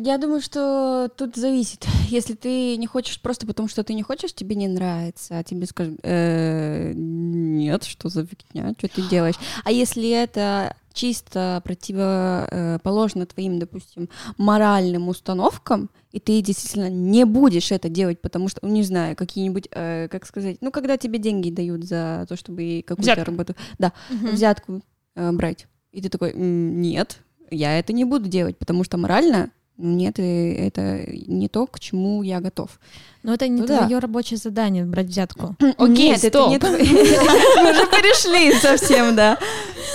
Я 0.04 0.18
думаю, 0.18 0.40
что 0.40 1.08
тут 1.16 1.36
зависит. 1.36 1.86
Если 2.08 2.34
ты 2.34 2.76
не 2.76 2.86
хочешь 2.86 3.20
просто 3.20 3.46
потому, 3.46 3.68
что 3.68 3.84
ты 3.84 3.94
не 3.94 4.02
хочешь, 4.02 4.34
тебе 4.34 4.56
не 4.56 4.68
нравится, 4.68 5.38
а 5.38 5.44
тебе 5.44 5.66
скажут, 5.66 5.98
«Э, 6.02 6.92
нет, 6.94 7.84
что 7.84 8.08
за 8.08 8.26
фигня, 8.26 8.72
что 8.78 8.88
ты 8.88 9.02
делаешь. 9.02 9.36
А 9.64 9.70
если 9.70 10.10
это 10.10 10.74
чисто 10.96 11.60
противоположно 11.62 13.26
твоим, 13.26 13.58
допустим, 13.58 14.08
моральным 14.38 15.08
установкам, 15.08 15.90
и 16.10 16.18
ты 16.18 16.40
действительно 16.40 16.88
не 16.90 17.24
будешь 17.24 17.70
это 17.70 17.88
делать, 17.88 18.20
потому 18.20 18.48
что, 18.48 18.60
ну, 18.62 18.72
не 18.72 18.82
знаю, 18.82 19.14
какие-нибудь, 19.14 19.68
э, 19.70 20.08
как 20.10 20.26
сказать, 20.26 20.56
ну, 20.60 20.70
когда 20.72 20.96
тебе 20.96 21.18
деньги 21.18 21.50
дают 21.50 21.84
за 21.84 22.24
то, 22.28 22.36
чтобы 22.36 22.82
какую-то 22.86 23.12
Взятку. 23.12 23.30
работу, 23.30 23.54
да, 23.78 23.92
Мгм. 24.10 24.30
взятку 24.32 24.82
э, 25.14 25.32
брать. 25.32 25.66
И 25.92 26.00
ты 26.00 26.08
такой, 26.08 26.32
«М, 26.32 26.80
нет, 26.80 27.20
я 27.50 27.78
это 27.78 27.92
не 27.92 28.04
буду 28.04 28.28
делать, 28.28 28.56
потому 28.58 28.82
что 28.84 28.96
морально 28.96 29.50
ну, 29.78 29.94
нет, 29.94 30.18
и 30.18 30.22
это 30.22 31.04
не 31.26 31.48
то, 31.48 31.66
к 31.66 31.78
чему 31.80 32.22
я 32.22 32.40
готов. 32.40 32.80
Но 33.26 33.34
это 33.34 33.48
не 33.48 33.60
Ну 33.60 33.66
да. 33.66 33.78
твое 33.78 33.98
рабочее 33.98 34.38
задание 34.38 34.84
брать 34.84 35.08
взятку. 35.08 35.56
Окей, 35.78 36.10
Нет, 36.10 36.22
это 36.24 36.38
стоп. 36.38 36.50
не 36.50 36.58
твои- 36.60 36.78
Мы 37.62 37.70
уже 37.72 37.86
перешли 37.88 38.52
совсем, 38.54 39.16
да. 39.16 39.36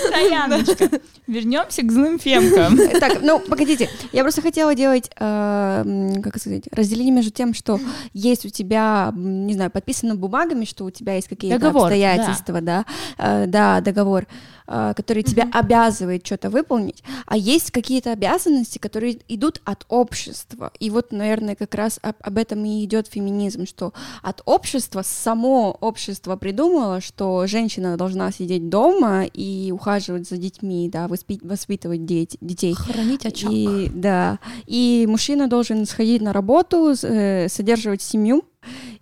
Стояночка. 0.06 1.00
Вернемся 1.26 1.82
к 1.82 1.90
злым 1.90 2.18
фемкам. 2.18 2.76
Так, 3.00 3.22
ну, 3.22 3.38
погодите. 3.40 3.88
Я 4.12 4.22
просто 4.22 4.42
хотела 4.42 4.74
делать, 4.74 5.10
э, 5.18 6.12
как 6.22 6.36
сказать, 6.38 6.64
разделение 6.72 7.12
между 7.14 7.30
тем, 7.30 7.54
что 7.54 7.80
есть 8.12 8.44
у 8.44 8.48
тебя, 8.50 9.12
не 9.16 9.54
знаю, 9.54 9.70
подписано 9.70 10.14
бумагами, 10.14 10.64
что 10.66 10.84
у 10.84 10.90
тебя 10.90 11.14
есть 11.14 11.28
какие-то 11.28 11.58
Договор, 11.58 11.84
обстоятельства, 11.84 12.60
да, 12.60 12.84
э, 13.18 13.46
да, 13.46 13.80
договор, 13.80 14.26
э, 14.66 14.92
который 14.94 15.22
тебя 15.22 15.48
обязывает 15.52 16.26
что-то 16.26 16.50
выполнить, 16.50 17.02
а 17.26 17.36
есть 17.36 17.70
какие-то 17.70 18.12
обязанности, 18.12 18.78
которые 18.78 19.18
идут 19.28 19.60
от 19.64 19.84
общества. 19.88 20.70
И 20.78 20.90
вот, 20.90 21.12
наверное, 21.12 21.54
как 21.54 21.74
раз 21.74 21.98
об, 22.02 22.16
об 22.20 22.36
этом 22.38 22.64
и 22.64 22.84
идет 22.84 23.06
феминизм 23.08 23.21
феминизм, 23.22 23.66
что 23.66 23.92
от 24.22 24.42
общества, 24.44 25.02
само 25.02 25.76
общество 25.80 26.36
придумало, 26.36 27.00
что 27.00 27.46
женщина 27.46 27.96
должна 27.96 28.30
сидеть 28.32 28.68
дома 28.68 29.24
и 29.24 29.72
ухаживать 29.72 30.28
за 30.28 30.36
детьми, 30.36 30.88
да, 30.92 31.06
воспит- 31.06 31.44
воспитывать 31.46 32.04
дети, 32.04 32.36
детей. 32.40 32.74
Хранить 32.74 33.26
очаг. 33.26 33.50
И, 33.52 33.90
да, 33.94 34.38
и 34.66 35.06
мужчина 35.08 35.48
должен 35.48 35.86
сходить 35.86 36.22
на 36.22 36.32
работу, 36.32 36.94
э, 37.02 37.48
содерживать 37.48 38.02
семью, 38.02 38.44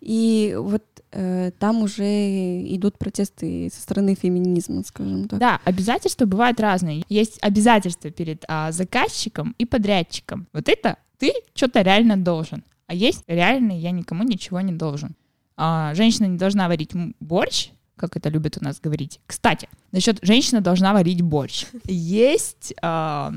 и 0.00 0.54
вот 0.58 0.84
э, 1.12 1.50
там 1.58 1.82
уже 1.82 2.04
идут 2.74 2.98
протесты 2.98 3.70
со 3.74 3.80
стороны 3.80 4.14
феминизма, 4.14 4.82
скажем 4.84 5.28
так. 5.28 5.40
Да, 5.40 5.60
обязательства 5.64 6.26
бывают 6.26 6.60
разные. 6.60 7.02
Есть 7.08 7.38
обязательства 7.42 8.10
перед 8.10 8.44
а, 8.48 8.70
заказчиком 8.72 9.54
и 9.58 9.64
подрядчиком. 9.64 10.46
Вот 10.52 10.68
это 10.68 10.96
ты 11.18 11.32
что-то 11.54 11.82
реально 11.82 12.16
должен. 12.16 12.62
А 12.90 12.92
есть 12.92 13.22
реально 13.28 13.78
я 13.78 13.92
никому 13.92 14.24
ничего 14.24 14.60
не 14.60 14.72
должен. 14.72 15.14
А, 15.56 15.94
женщина 15.94 16.26
не 16.26 16.36
должна 16.36 16.66
варить 16.66 16.90
борщ, 17.20 17.70
как 17.94 18.16
это 18.16 18.30
любят 18.30 18.58
у 18.60 18.64
нас 18.64 18.80
говорить. 18.80 19.20
Кстати, 19.28 19.68
насчет 19.92 20.18
женщина 20.22 20.60
должна 20.60 20.92
варить 20.92 21.22
борщ. 21.22 21.66
Есть 21.84 22.74
а, 22.82 23.32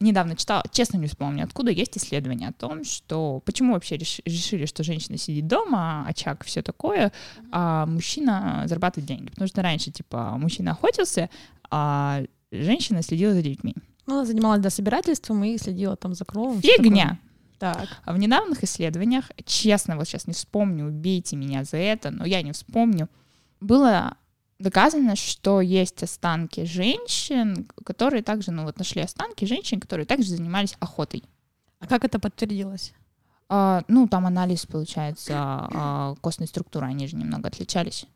недавно 0.00 0.36
читала, 0.36 0.62
честно 0.72 0.96
не 0.96 1.06
вспомню, 1.06 1.44
откуда 1.44 1.70
есть 1.70 1.98
исследование 1.98 2.48
о 2.48 2.52
том, 2.54 2.82
что 2.82 3.42
почему 3.44 3.74
вообще 3.74 3.96
реш- 3.96 4.22
решили, 4.24 4.64
что 4.64 4.82
женщина 4.82 5.18
сидит 5.18 5.46
дома, 5.48 6.06
очаг, 6.08 6.42
все 6.42 6.62
такое, 6.62 7.12
а 7.52 7.84
мужчина 7.84 8.64
зарабатывает 8.64 9.06
деньги. 9.06 9.28
Потому 9.28 9.48
что 9.48 9.60
раньше, 9.60 9.90
типа, 9.90 10.34
мужчина 10.38 10.70
охотился, 10.70 11.28
а 11.70 12.22
женщина 12.50 13.02
следила 13.02 13.34
за 13.34 13.42
детьми. 13.42 13.74
Ну, 14.06 14.14
она 14.14 14.24
занималась 14.24 14.62
да, 14.62 14.70
собирательством 14.70 15.44
и 15.44 15.58
следила 15.58 15.94
там 15.94 16.14
за 16.14 16.24
кровом. 16.24 16.62
Фигня! 16.62 17.18
Так. 17.72 17.88
А 18.04 18.12
в 18.12 18.18
недавних 18.18 18.62
исследованиях, 18.62 19.30
честно, 19.46 19.96
вот 19.96 20.06
сейчас 20.06 20.26
не 20.26 20.34
вспомню, 20.34 20.86
убейте 20.86 21.34
меня 21.34 21.64
за 21.64 21.78
это, 21.78 22.10
но 22.10 22.26
я 22.26 22.42
не 22.42 22.52
вспомню, 22.52 23.08
было 23.60 24.18
доказано, 24.58 25.16
что 25.16 25.62
есть 25.62 26.02
останки 26.02 26.64
женщин, 26.64 27.66
которые 27.84 28.22
также, 28.22 28.50
ну 28.50 28.64
вот 28.64 28.78
нашли 28.78 29.00
останки 29.00 29.46
женщин, 29.46 29.80
которые 29.80 30.04
также 30.04 30.28
занимались 30.28 30.76
охотой. 30.78 31.24
А 31.78 31.86
как 31.86 32.04
это 32.04 32.18
подтвердилось? 32.18 32.92
А, 33.48 33.82
ну, 33.88 34.08
там 34.08 34.26
анализ, 34.26 34.66
получается, 34.66 35.34
а, 35.36 36.14
костной 36.20 36.48
структуры, 36.48 36.86
они 36.86 37.06
же 37.06 37.16
немного 37.16 37.48
отличались. 37.48 38.06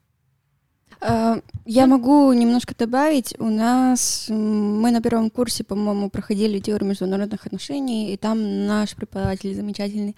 Э, 1.00 1.40
Я 1.66 1.86
могу 1.86 2.32
немножко 2.32 2.74
добавить. 2.78 3.34
У 3.38 3.50
нас 3.50 4.26
мы 4.30 4.90
на 4.90 5.00
первом 5.02 5.28
курсе, 5.30 5.62
по-моему, 5.64 6.08
проходили 6.08 6.60
теорию 6.60 6.88
международных 6.88 7.46
отношений, 7.46 8.12
и 8.12 8.16
там 8.16 8.66
наш 8.66 8.94
преподаватель 8.94 9.54
замечательный. 9.54 10.16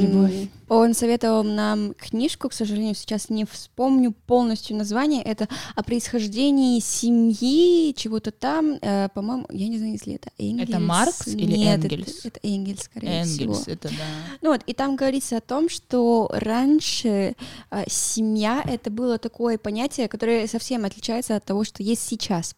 Любовь. 0.00 0.48
Он 0.68 0.94
советовал 0.94 1.44
нам 1.44 1.94
книжку, 1.94 2.48
к 2.48 2.52
сожалению, 2.52 2.94
сейчас 2.94 3.28
не 3.28 3.44
вспомню 3.44 4.12
полностью 4.12 4.76
название. 4.76 5.22
Это 5.22 5.48
о 5.74 5.82
происхождении 5.82 6.80
семьи, 6.80 7.94
чего-то 7.94 8.30
там. 8.30 8.78
Э, 8.80 9.08
По-моему, 9.14 9.46
я 9.50 9.68
не 9.68 9.78
знаю, 9.78 9.92
если 9.92 10.14
это 10.14 10.30
Энгельс. 10.38 10.68
Это 10.68 10.78
Маркс 10.78 11.26
или 11.28 11.56
Нет, 11.56 11.84
Энгельс? 11.84 12.24
Это, 12.24 12.28
это 12.28 12.40
Энгельс, 12.42 12.82
скорее 12.82 13.24
всего. 13.24 13.52
Энгельс, 13.52 13.68
это 13.68 13.88
да. 13.88 14.04
Ну 14.40 14.52
вот, 14.52 14.62
и 14.66 14.74
там 14.74 14.96
говорится 14.96 15.38
о 15.38 15.40
том, 15.40 15.68
что 15.68 16.30
раньше 16.32 17.34
а, 17.70 17.84
семья 17.88 18.62
это 18.64 18.90
было 18.90 19.18
такое 19.18 19.58
понятие, 19.58 20.08
которое 20.08 20.46
совсем 20.46 20.84
отличается 20.84 21.36
от 21.36 21.44
того, 21.44 21.64
что 21.64 21.82
есть 21.82 22.02
сейчас. 22.02 22.54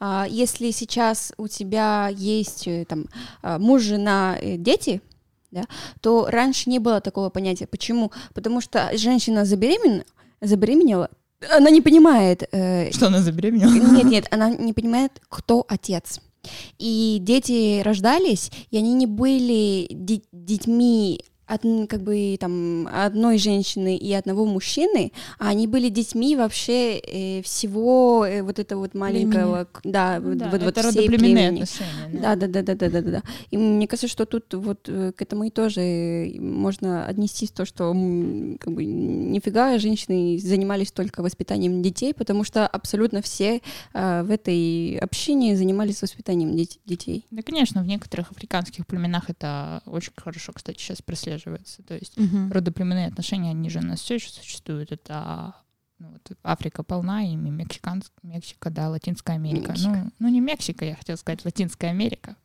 А, 0.00 0.26
если 0.28 0.70
сейчас 0.70 1.32
у 1.38 1.48
тебя 1.48 2.10
есть 2.14 2.66
э, 2.66 2.84
там 2.86 3.06
а, 3.42 3.58
муж, 3.58 3.82
жена, 3.82 4.36
э, 4.40 4.56
дети, 4.56 5.00
да, 5.54 5.64
то 6.00 6.26
раньше 6.28 6.68
не 6.70 6.78
было 6.78 7.00
такого 7.00 7.30
понятия. 7.30 7.66
Почему? 7.66 8.12
Потому 8.34 8.60
что 8.60 8.90
женщина 8.96 9.44
забеременела, 9.44 10.04
забеременела 10.42 11.08
она 11.50 11.70
не 11.70 11.82
понимает, 11.82 12.48
э, 12.52 12.90
Что 12.92 13.06
она 13.08 13.20
забеременела? 13.20 13.70
нет, 13.70 14.04
нет, 14.04 14.26
она 14.30 14.50
не 14.50 14.72
понимает, 14.72 15.12
кто 15.28 15.64
отец. 15.68 16.20
И 16.78 17.18
дети 17.20 17.82
рождались, 17.82 18.50
и 18.70 18.76
они 18.78 18.92
не 18.94 19.06
были 19.06 19.86
де- 19.90 20.22
детьми 20.32 21.20
од- 21.48 21.88
как 21.88 22.02
бы 22.02 22.36
там 22.40 22.88
одной 22.92 23.38
женщины 23.38 23.96
и 23.96 24.12
одного 24.12 24.44
мужчины, 24.46 25.12
а 25.38 25.48
они 25.48 25.66
были 25.66 25.88
детьми 25.88 26.36
вообще 26.36 26.98
э, 26.98 27.42
всего 27.42 28.24
э, 28.26 28.42
вот 28.42 28.58
этого 28.58 28.80
вот 28.80 28.94
маленького, 28.94 29.66
к- 29.70 29.80
да, 29.84 30.20
вот, 30.20 30.38
Да, 30.38 30.50
вот, 30.50 30.60
вот 30.62 30.76
это 30.78 30.90
всей 30.90 31.06
родоплеменные 31.08 31.46
племени. 31.48 31.64
Да, 32.20 32.36
да, 32.36 32.46
да, 32.46 32.62
да, 32.62 32.74
да, 32.74 32.88
да, 32.90 33.00
да, 33.02 33.10
да. 33.10 33.22
И 33.50 33.56
мне 33.56 33.86
кажется, 33.86 34.08
что 34.08 34.24
тут 34.26 34.52
вот 34.54 34.88
э, 34.88 35.12
к 35.12 35.22
этому 35.22 35.44
и 35.44 35.50
тоже 35.50 35.80
э, 35.80 36.40
можно 36.40 37.06
отнестись 37.06 37.50
то, 37.50 37.64
что 37.64 37.92
как 38.60 38.72
бы 38.72 38.84
нифига 38.84 39.78
женщины 39.78 40.38
занимались 40.38 40.92
только 40.92 41.22
воспитанием 41.22 41.82
детей, 41.82 42.14
потому 42.14 42.44
что 42.44 42.66
абсолютно 42.66 43.20
все 43.22 43.60
э, 43.92 44.22
в 44.22 44.30
этой 44.30 44.96
общине 44.98 45.56
занимались 45.56 46.02
воспитанием 46.02 46.54
дет- 46.56 46.78
детей. 46.84 47.26
Да, 47.30 47.42
конечно, 47.42 47.82
в 47.82 47.86
некоторых 47.86 48.30
африканских 48.30 48.86
племенах 48.86 49.28
это 49.30 49.82
очень 49.86 50.12
хорошо, 50.16 50.52
кстати, 50.52 50.78
сейчас 50.78 51.02
прослеживается. 51.02 51.33
То 51.38 51.94
есть 51.94 52.16
родоплеменные 52.50 53.08
отношения, 53.08 53.50
они 53.50 53.70
же 53.70 53.80
у 53.80 53.82
нас 53.82 54.00
все 54.00 54.14
еще 54.14 54.30
существуют. 54.30 54.92
Это 54.92 55.54
ну, 55.98 56.08
вот 56.12 56.36
Африка 56.42 56.82
полна 56.82 57.22
ими, 57.22 57.50
Мексиканс, 57.50 58.10
Мексика, 58.22 58.70
да, 58.70 58.88
Латинская 58.90 59.34
Америка. 59.34 59.72
Мексика. 59.72 59.90
Ну, 59.90 60.10
ну, 60.18 60.28
не 60.28 60.40
Мексика, 60.40 60.84
я 60.84 60.96
хотела 60.96 61.16
сказать, 61.16 61.44
Латинская 61.44 61.88
Америка. 61.88 62.36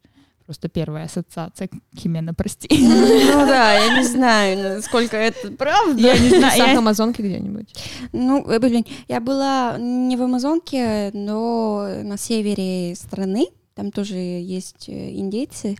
Просто 0.45 0.67
первая 0.67 1.05
ассоциация 1.05 1.69
Химена, 1.95 2.33
прости. 2.33 2.67
Ну 2.71 3.45
да, 3.45 3.73
я 3.73 3.99
не 3.99 4.03
знаю, 4.03 4.77
насколько 4.77 5.15
это 5.15 5.51
правда. 5.51 6.01
Я 6.01 6.17
не 6.17 6.29
знаю, 6.39 6.57
я- 6.57 6.77
Амазонки 6.77 7.21
где-нибудь. 7.21 7.75
Ну, 8.13 8.43
э, 8.49 8.59
блин, 8.59 8.83
я 9.07 9.19
была 9.19 9.77
не 9.77 10.15
в 10.17 10.23
Амазонке, 10.23 11.11
но 11.13 11.87
на 12.03 12.17
севере 12.17 12.95
страны, 12.95 13.49
там 13.75 13.91
тоже 13.91 14.15
есть 14.15 14.89
э, 14.89 15.11
индейцы, 15.17 15.77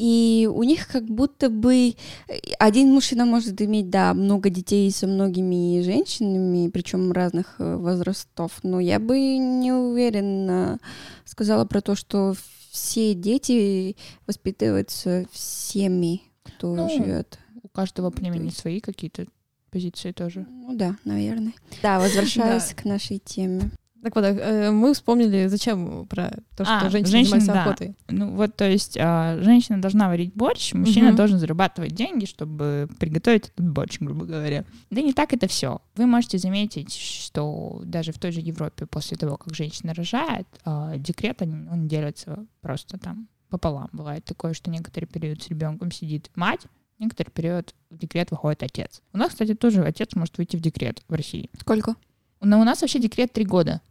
и 0.00 0.48
у 0.50 0.62
них 0.62 0.88
как 0.88 1.04
будто 1.04 1.50
бы 1.50 1.90
э, 2.26 2.34
один 2.58 2.88
мужчина 2.88 3.26
может 3.26 3.60
иметь, 3.60 3.90
да, 3.90 4.14
много 4.14 4.48
детей 4.48 4.90
со 4.90 5.06
многими 5.06 5.82
женщинами, 5.82 6.70
причем 6.70 7.12
разных 7.12 7.56
э, 7.58 7.76
возрастов, 7.76 8.60
но 8.62 8.80
я 8.80 8.98
бы 8.98 9.18
не 9.36 9.72
уверенно 9.72 10.78
сказала 11.26 11.66
про 11.66 11.82
то, 11.82 11.94
что 11.96 12.34
все 12.70 13.12
дети 13.12 13.94
воспитываются 14.26 15.26
всеми, 15.32 16.22
кто 16.44 16.74
Ну, 16.74 16.88
живет. 16.88 17.38
У 17.62 17.68
каждого 17.68 18.10
племени 18.10 18.48
свои 18.48 18.80
какие-то 18.80 19.26
позиции 19.70 20.12
тоже. 20.12 20.46
Ну 20.48 20.76
да, 20.76 20.96
наверное. 21.04 21.52
Да, 21.82 22.00
возвращаясь 22.00 22.72
к 22.74 22.86
нашей 22.86 23.18
теме. 23.18 23.70
Так 24.02 24.14
вот, 24.16 24.24
э, 24.24 24.70
мы 24.70 24.94
вспомнили, 24.94 25.46
зачем 25.48 26.06
про 26.06 26.30
то, 26.56 26.64
что 26.64 26.78
А, 26.78 26.90
женщины 26.90 27.10
женщин, 27.10 27.40
занимаются 27.40 27.52
да. 27.52 27.62
охотой. 27.64 27.96
Ну 28.08 28.30
вот, 28.34 28.56
то 28.56 28.68
есть 28.68 28.96
а, 28.98 29.38
женщина 29.42 29.80
должна 29.80 30.08
варить 30.08 30.32
борщ, 30.34 30.72
мужчина 30.72 31.08
Мгм. 31.08 31.16
должен 31.16 31.38
зарабатывать 31.38 31.92
деньги, 31.94 32.24
чтобы 32.24 32.88
приготовить 32.98 33.48
этот 33.48 33.70
борщ, 33.70 33.98
грубо 34.00 34.24
говоря. 34.24 34.64
Да 34.90 35.02
не 35.02 35.12
так 35.12 35.34
это 35.34 35.46
все. 35.48 35.82
Вы 35.96 36.06
можете 36.06 36.38
заметить, 36.38 36.94
что 36.94 37.82
даже 37.84 38.12
в 38.12 38.18
той 38.18 38.32
же 38.32 38.40
Европе 38.40 38.86
после 38.86 39.18
того, 39.18 39.36
как 39.36 39.54
женщина 39.54 39.92
рожает, 39.92 40.46
а, 40.64 40.96
декрет 40.96 41.42
он, 41.42 41.68
он 41.70 41.86
делится 41.88 42.46
просто 42.62 42.98
там 42.98 43.28
пополам. 43.50 43.88
Бывает 43.92 44.24
такое, 44.24 44.54
что 44.54 44.70
некоторый 44.70 45.06
период 45.06 45.42
с 45.42 45.48
ребенком 45.48 45.90
сидит 45.90 46.30
мать, 46.36 46.62
некоторый 46.98 47.30
период 47.30 47.74
в 47.90 47.98
декрет 47.98 48.30
выходит 48.30 48.62
отец. 48.62 49.02
У 49.12 49.18
нас, 49.18 49.30
кстати, 49.32 49.54
тоже 49.54 49.82
отец 49.84 50.14
может 50.14 50.38
выйти 50.38 50.56
в 50.56 50.60
декрет 50.60 51.02
в 51.08 51.12
России. 51.14 51.50
Сколько? 51.58 51.96
Но 52.40 52.58
у 52.60 52.64
нас 52.64 52.80
вообще 52.80 52.98
декрет 52.98 53.32
три 53.32 53.44
года. 53.44 53.82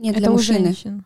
Нет, 0.00 0.12
Это 0.12 0.24
для 0.24 0.30
мужчины. 0.30 0.58
женщин. 0.64 1.04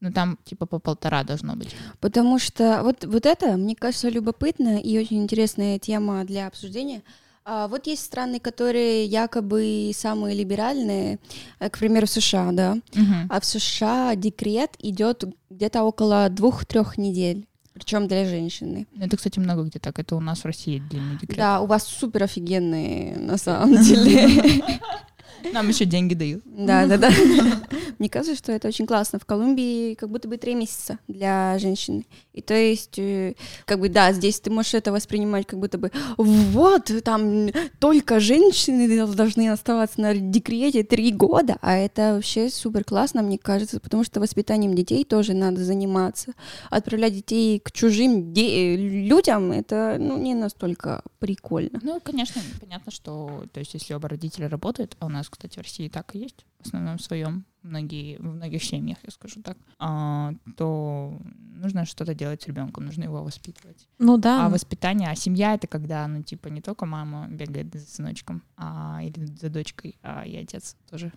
Ну 0.00 0.12
там 0.12 0.38
типа 0.44 0.64
по 0.64 0.78
полтора 0.78 1.24
должно 1.24 1.56
быть. 1.56 1.74
Потому 2.00 2.38
что 2.38 2.82
вот, 2.82 3.04
вот 3.04 3.26
это, 3.26 3.56
мне 3.56 3.74
кажется, 3.76 4.08
любопытно 4.08 4.78
и 4.78 4.98
очень 4.98 5.22
интересная 5.22 5.78
тема 5.78 6.24
для 6.24 6.46
обсуждения. 6.46 7.02
А, 7.44 7.68
вот 7.68 7.86
есть 7.86 8.04
страны, 8.04 8.38
которые 8.38 9.04
якобы 9.04 9.90
самые 9.94 10.36
либеральные, 10.36 11.18
э, 11.58 11.68
к 11.68 11.78
примеру, 11.78 12.06
США, 12.06 12.52
да. 12.52 12.78
Мгм. 12.94 13.26
А 13.28 13.40
в 13.40 13.44
США 13.44 14.14
декрет 14.14 14.70
идет 14.78 15.24
где-то 15.50 15.82
около 15.82 16.28
двух-трех 16.28 16.96
недель. 16.96 17.46
Причем 17.72 18.08
для 18.08 18.26
женщины. 18.26 18.86
Ну, 18.94 19.04
Это, 19.04 19.16
кстати, 19.16 19.38
много 19.38 19.62
где 19.62 19.78
так. 19.78 19.98
Это 19.98 20.16
у 20.16 20.20
нас 20.20 20.40
в 20.40 20.44
России 20.44 20.82
длинный 20.90 21.16
декрет. 21.18 21.38
Да, 21.38 21.60
у 21.60 21.66
вас 21.66 21.84
супер 21.84 22.24
офигенные 22.24 23.16
на 23.16 23.36
самом 23.38 23.82
деле. 23.82 24.62
Нам 25.52 25.68
еще 25.68 25.84
деньги 25.84 26.14
дают. 26.14 26.42
Да, 26.44 26.86
да, 26.86 26.96
да. 26.96 27.10
Мне 27.98 28.08
кажется, 28.08 28.34
что 28.36 28.52
это 28.52 28.68
очень 28.68 28.86
классно. 28.86 29.18
В 29.18 29.26
Колумбии 29.26 29.94
как 29.94 30.08
будто 30.10 30.26
бы 30.28 30.36
три 30.38 30.54
месяца 30.54 30.98
для 31.06 31.58
женщины. 31.58 32.06
И 32.32 32.40
то 32.40 32.54
есть, 32.54 32.98
э, 32.98 33.34
как 33.66 33.78
бы, 33.80 33.88
да, 33.88 34.12
здесь 34.12 34.40
ты 34.40 34.50
можешь 34.50 34.74
это 34.74 34.90
воспринимать 34.92 35.46
как 35.46 35.58
будто 35.58 35.76
бы, 35.76 35.90
вот, 36.16 36.90
там 37.04 37.50
только 37.78 38.20
женщины 38.20 39.06
должны 39.06 39.50
оставаться 39.50 40.00
на 40.00 40.14
декрете 40.14 40.82
три 40.82 41.12
года, 41.12 41.56
а 41.60 41.76
это 41.76 42.14
вообще 42.14 42.48
супер 42.48 42.84
классно, 42.84 43.22
мне 43.22 43.38
кажется, 43.38 43.80
потому 43.80 44.04
что 44.04 44.20
воспитанием 44.20 44.74
детей 44.74 45.04
тоже 45.04 45.34
надо 45.34 45.62
заниматься. 45.64 46.32
Отправлять 46.70 47.14
детей 47.14 47.58
к 47.60 47.70
чужим 47.72 48.32
де- 48.32 48.76
людям, 48.76 49.52
это, 49.52 49.96
ну, 49.98 50.16
не 50.18 50.34
настолько 50.34 51.02
прикольно. 51.18 51.78
Ну, 51.82 52.00
конечно, 52.02 52.40
понятно, 52.60 52.92
что, 52.92 53.44
то 53.52 53.60
есть, 53.60 53.74
если 53.74 53.94
оба 53.94 54.08
родителя 54.08 54.48
работают, 54.48 54.96
а 55.00 55.06
у 55.06 55.08
нас, 55.08 55.28
кстати, 55.30 55.58
в 55.58 55.62
России 55.62 55.88
так 55.88 56.14
и 56.14 56.18
есть, 56.18 56.44
в 56.62 56.66
основном 56.66 56.98
своем, 56.98 57.44
многие, 57.62 58.16
в 58.18 58.24
многих 58.24 58.62
семьях, 58.64 58.98
я 59.04 59.10
скажу 59.10 59.40
так, 59.42 59.56
а, 59.78 60.32
то 60.56 61.18
нужно 61.54 61.84
что-то 61.86 62.14
делать 62.14 62.42
с 62.42 62.46
ребенком, 62.46 62.86
нужно 62.86 63.04
его 63.04 63.22
воспитывать. 63.22 63.88
Ну 63.98 64.16
да. 64.18 64.46
А 64.46 64.48
воспитание, 64.48 65.08
а 65.10 65.14
семья 65.14 65.54
это 65.54 65.66
когда, 65.66 66.06
ну, 66.06 66.22
типа, 66.22 66.48
не 66.48 66.60
только 66.60 66.86
мама 66.86 67.28
бегает 67.28 67.72
за 67.72 67.80
сыночком, 67.80 68.42
а, 68.56 69.00
или 69.02 69.24
за 69.24 69.48
дочкой, 69.48 69.96
а 70.02 70.26
и 70.26 70.36
отец 70.36 70.76
тоже. 70.90 71.12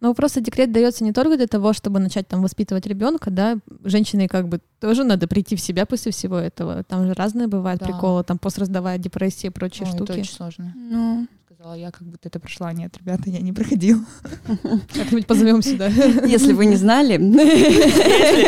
Ну, 0.00 0.14
просто 0.14 0.40
декрет 0.40 0.72
дается 0.72 1.04
не 1.04 1.12
только 1.12 1.36
для 1.36 1.46
того, 1.46 1.74
чтобы 1.74 2.00
начать 2.00 2.26
там 2.26 2.40
воспитывать 2.42 2.86
ребенка, 2.86 3.30
да, 3.30 3.58
женщине 3.84 4.26
как 4.26 4.48
бы 4.48 4.60
тоже 4.80 5.04
надо 5.04 5.28
прийти 5.28 5.56
в 5.56 5.60
себя 5.60 5.84
после 5.84 6.10
всего 6.10 6.38
этого. 6.38 6.84
Там 6.84 7.06
же 7.06 7.12
разные 7.12 7.48
бывают 7.48 7.80
Да. 7.80 7.86
приколы, 7.86 8.24
там 8.24 8.38
постраздавая 8.38 8.96
депрессия 8.96 9.48
и 9.48 9.50
прочие 9.50 9.84
Ой, 9.86 9.94
это 9.94 10.04
штуки. 10.04 10.20
очень 10.20 10.32
сложно. 10.32 10.72
Ну, 10.74 11.28
Сказала 11.58 11.74
я, 11.74 11.90
как 11.90 12.06
будто 12.06 12.28
это 12.28 12.38
прошла. 12.38 12.72
Нет, 12.72 12.96
ребята, 12.98 13.30
я 13.30 13.40
не 13.40 13.52
проходила. 13.52 14.00
Как-нибудь 14.94 15.26
позовем 15.26 15.60
сюда. 15.60 15.88
если 15.88 16.52
вы 16.52 16.66
не 16.66 16.76
знали, 16.76 17.14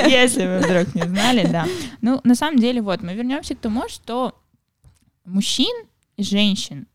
Если, 0.09 0.47
вы 0.47 0.59
вдруг 0.59 0.95
не 0.95 1.03
знали, 1.09 1.45
да. 1.51 1.67
Ну, 2.03 2.21
на 2.23 2.37
самом 2.37 2.61
деле, 2.61 2.81
вот, 2.81 3.03
мы 3.03 3.15
вернемся 3.15 3.57
к 3.57 3.59
тому, 3.59 3.89
что 3.89 4.41
мужчин 5.25 5.75
и 6.17 6.23
женщин, 6.23 6.87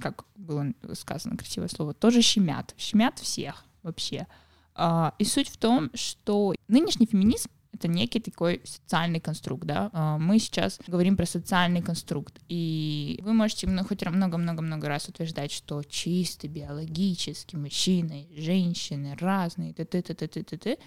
как 0.00 0.24
было 0.36 0.72
сказано 0.92 1.36
красивое 1.36 1.66
слово, 1.66 1.92
тоже 1.92 2.22
щемят. 2.22 2.72
Щемят 2.78 3.18
всех 3.18 3.64
вообще. 3.82 4.28
А, 4.76 5.12
И 5.18 5.24
суть 5.24 5.48
в 5.48 5.56
том, 5.56 5.90
что 5.94 6.54
нынешний 6.68 7.06
феминизм 7.06 7.50
это 7.74 7.88
некий 7.88 8.20
такой 8.20 8.60
социальный 8.64 9.20
конструкт, 9.20 9.64
да. 9.64 9.90
А, 9.92 10.18
Мы 10.18 10.38
сейчас 10.38 10.80
говорим 10.86 11.16
про 11.16 11.26
социальный 11.26 11.82
конструкт, 11.82 12.40
и 12.48 13.20
вы 13.22 13.32
можете 13.32 13.66
ну, 13.68 13.84
хоть 13.84 14.04
много-много-много 14.04 14.88
раз 14.88 15.08
утверждать, 15.08 15.52
что 15.52 15.82
чисто 15.82 16.48
биологически 16.48 17.56
мужчины 17.56 18.28
женщины 18.36 19.16
разные, 19.18 19.72
т 19.74 19.84
т 19.84 20.02
т 20.02 20.14
т 20.14 20.26
т 20.28 20.42
т 20.42 20.56
т 20.56 20.78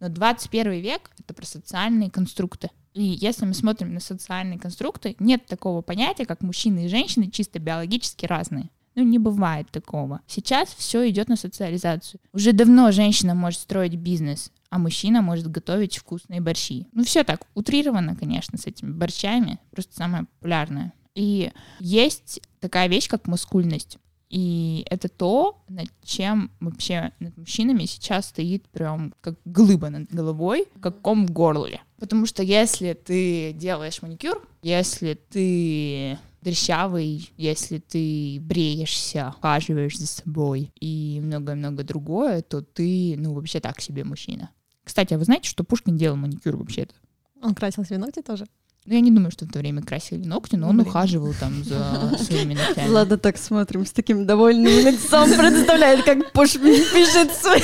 но 0.00 0.08
21 0.08 0.72
век— 0.80 1.10
это 1.18 1.32
про 1.32 1.46
социальные 1.46 2.10
конструкты. 2.10 2.70
И 2.92 3.02
если 3.02 3.46
мы 3.46 3.54
смотрим 3.54 3.94
на 3.94 4.00
социальные 4.00 4.58
конструкты, 4.58 5.16
нет 5.18 5.46
такого 5.46 5.82
понятия, 5.82 6.26
как 6.26 6.42
мужчины 6.42 6.84
и 6.84 6.88
женщины 6.88 7.30
чисто 7.30 7.58
биологически 7.58 8.26
разные. 8.26 8.68
Ну, 8.94 9.02
не 9.04 9.18
бывает 9.18 9.70
такого. 9.70 10.20
Сейчас 10.26 10.70
все 10.70 11.08
идет 11.10 11.28
на 11.28 11.36
социализацию. 11.36 12.20
Уже 12.32 12.52
давно 12.52 12.92
женщина 12.92 13.34
может 13.34 13.60
строить 13.60 13.94
бизнес, 13.96 14.50
а 14.76 14.78
мужчина 14.78 15.22
может 15.22 15.50
готовить 15.50 15.96
вкусные 15.96 16.42
борщи. 16.42 16.86
Ну, 16.92 17.02
все 17.02 17.24
так, 17.24 17.46
утрировано, 17.54 18.14
конечно, 18.14 18.58
с 18.58 18.66
этими 18.66 18.92
борщами, 18.92 19.58
просто 19.70 19.94
самое 19.94 20.24
популярное. 20.24 20.92
И 21.14 21.50
есть 21.80 22.42
такая 22.60 22.86
вещь, 22.88 23.08
как 23.08 23.26
маскульность. 23.26 23.96
И 24.28 24.84
это 24.90 25.08
то, 25.08 25.62
над 25.68 25.88
чем 26.04 26.50
вообще 26.60 27.12
над 27.20 27.34
мужчинами 27.38 27.86
сейчас 27.86 28.26
стоит 28.26 28.68
прям 28.68 29.14
как 29.22 29.36
глыба 29.46 29.88
над 29.88 30.12
головой, 30.12 30.66
как 30.82 31.00
ком 31.00 31.26
в 31.26 31.30
горле. 31.30 31.80
Потому 31.98 32.26
что 32.26 32.42
если 32.42 32.92
ты 32.92 33.54
делаешь 33.54 34.02
маникюр, 34.02 34.46
если 34.62 35.14
ты 35.14 36.18
дрещавый, 36.42 37.30
если 37.36 37.78
ты 37.78 38.38
бреешься, 38.40 39.34
ухаживаешь 39.38 39.98
за 39.98 40.06
собой 40.06 40.70
и 40.78 41.18
многое-много 41.22 41.82
другое, 41.82 42.42
то 42.42 42.60
ты, 42.60 43.16
ну, 43.18 43.32
вообще 43.32 43.58
так 43.58 43.80
себе 43.80 44.04
мужчина. 44.04 44.50
Кстати, 44.86 45.12
а 45.14 45.18
вы 45.18 45.24
знаете, 45.24 45.50
что 45.50 45.64
Пушкин 45.64 45.96
делал 45.96 46.16
маникюр 46.16 46.56
вообще-то? 46.56 46.94
Он 47.42 47.54
красил 47.54 47.84
себе 47.84 47.98
ногти 47.98 48.22
тоже. 48.22 48.46
Ну, 48.88 48.94
я 48.94 49.00
не 49.00 49.10
думаю, 49.10 49.32
что 49.32 49.44
в 49.46 49.50
то 49.50 49.58
время 49.58 49.82
красили 49.82 50.24
ногти, 50.24 50.54
но 50.54 50.66
Ну, 50.66 50.70
он 50.70 50.76
блин. 50.76 50.88
ухаживал 50.88 51.34
там 51.40 51.64
за 51.64 52.16
своими 52.22 52.54
ногтями. 52.54 52.88
Ладно, 52.88 53.18
так 53.18 53.36
смотрим 53.36 53.84
с 53.84 53.90
таким 53.90 54.26
довольным 54.26 54.66
лицом, 54.86 55.28
представляет, 55.36 56.04
как 56.04 56.30
Пушкин 56.32 56.62
пишет 56.62 57.32
свои. 57.34 57.60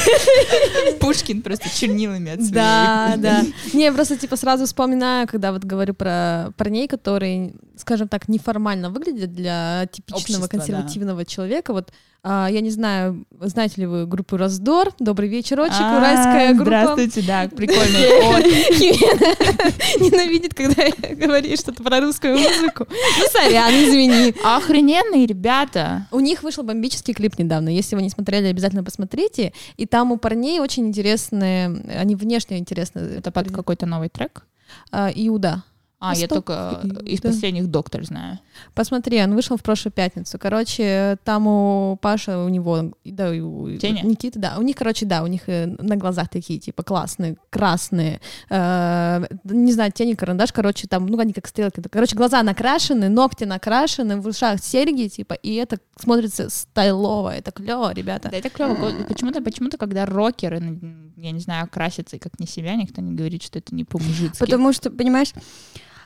Пушкин 0.98 1.42
просто 1.42 1.68
чернилами 1.70 2.32
от. 2.32 2.50
Да, 2.50 3.14
да. 3.18 3.42
Не, 3.72 3.84
я 3.84 3.92
просто 3.92 4.16
типа 4.16 4.34
сразу 4.36 4.66
вспоминаю, 4.66 5.28
когда 5.28 5.52
вот 5.52 5.62
говорю 5.64 5.94
про 5.94 6.52
парней, 6.56 6.88
которые, 6.88 7.54
скажем 7.76 8.08
так, 8.08 8.28
неформально 8.28 8.90
выглядят 8.90 9.32
для 9.32 9.86
типичного 9.92 10.48
консервативного 10.48 11.24
человека. 11.24 11.72
Вот 11.72 11.92
а, 12.24 12.48
я 12.48 12.60
не 12.60 12.70
знаю, 12.70 13.24
знаете 13.40 13.80
ли 13.80 13.86
вы 13.86 14.06
группу 14.06 14.36
Раздор? 14.36 14.92
Добрый 15.00 15.28
вечерочек, 15.28 15.80
А, 15.80 15.96
уральская 15.96 16.54
группа. 16.54 16.64
Здравствуйте, 16.64 17.22
да. 17.26 17.48
Химена 17.48 19.34
ненавидит, 19.98 20.54
когда 20.54 20.84
я 20.84 21.16
говорю 21.16 21.56
что-то 21.56 21.82
про 21.82 22.00
русскую 22.00 22.38
музыку. 22.38 22.86
Ну, 22.88 23.24
сорян, 23.32 23.72
извини. 23.72 24.34
Охрененные 24.44 25.26
ребята. 25.26 26.06
У 26.12 26.20
них 26.20 26.44
вышел 26.44 26.62
бомбический 26.62 27.12
клип 27.12 27.38
недавно. 27.38 27.68
Если 27.70 27.96
вы 27.96 28.02
не 28.02 28.10
смотрели, 28.10 28.46
обязательно 28.46 28.84
посмотрите. 28.84 29.52
И 29.76 29.86
там 29.86 30.12
у 30.12 30.16
парней 30.16 30.60
очень 30.60 30.86
интересные, 30.86 31.66
они 31.98 32.14
внешне 32.14 32.58
интересные. 32.58 33.18
Это 33.18 33.32
под 33.32 33.50
какой-то 33.50 33.86
новый 33.86 34.08
трек? 34.08 34.46
А, 34.92 35.10
Иуда. 35.12 35.64
А, 36.04 36.16
я 36.16 36.26
только 36.26 36.80
и- 37.04 37.14
из 37.14 37.20
да. 37.20 37.28
последних 37.28 37.68
доктор 37.68 38.04
знаю. 38.04 38.40
Посмотри, 38.74 39.22
он 39.22 39.34
вышел 39.34 39.56
в 39.56 39.62
прошлую 39.62 39.92
пятницу. 39.92 40.36
Короче, 40.36 41.16
там 41.22 41.46
у 41.46 41.96
Паша, 42.02 42.38
у 42.38 42.48
него, 42.48 42.92
да, 43.04 43.32
и 43.32 43.40
у 43.40 43.76
Теня? 43.78 44.02
Никиты, 44.02 44.40
да, 44.40 44.56
у 44.58 44.62
них, 44.62 44.74
короче, 44.74 45.06
да, 45.06 45.22
у 45.22 45.28
них 45.28 45.42
э, 45.46 45.66
на 45.66 45.96
глазах 45.96 46.28
такие, 46.28 46.58
типа, 46.58 46.82
классные, 46.82 47.36
красные, 47.50 48.20
э, 48.50 49.24
не 49.44 49.72
знаю, 49.72 49.92
тени, 49.92 50.14
карандаш, 50.14 50.52
короче, 50.52 50.88
там, 50.88 51.06
ну, 51.06 51.18
они 51.20 51.32
как 51.32 51.46
стрелки. 51.46 51.80
Короче, 51.80 52.16
глаза 52.16 52.42
накрашены, 52.42 53.08
ногти 53.08 53.44
накрашены, 53.44 54.20
в 54.20 54.26
ушах 54.26 54.60
серьги, 54.60 55.08
типа, 55.08 55.34
и 55.34 55.54
это 55.54 55.78
смотрится 55.96 56.50
стайлово, 56.50 57.32
это 57.34 57.52
клево, 57.52 57.92
ребята. 57.92 58.28
Да, 58.28 58.36
это 58.36 58.50
клево. 58.50 58.74
Почему-то, 59.08 59.40
почему-то, 59.40 59.78
когда 59.78 60.04
рокеры, 60.04 60.80
я 61.16 61.30
не 61.30 61.40
знаю, 61.40 61.68
красятся 61.68 62.16
и 62.16 62.18
как 62.18 62.40
не 62.40 62.46
себя, 62.46 62.74
никто 62.74 63.00
не 63.00 63.12
говорит, 63.12 63.44
что 63.44 63.60
это 63.60 63.72
не 63.72 63.84
по-мужицки. 63.84 64.38
Потому 64.40 64.72
что, 64.72 64.90
понимаешь, 64.90 65.32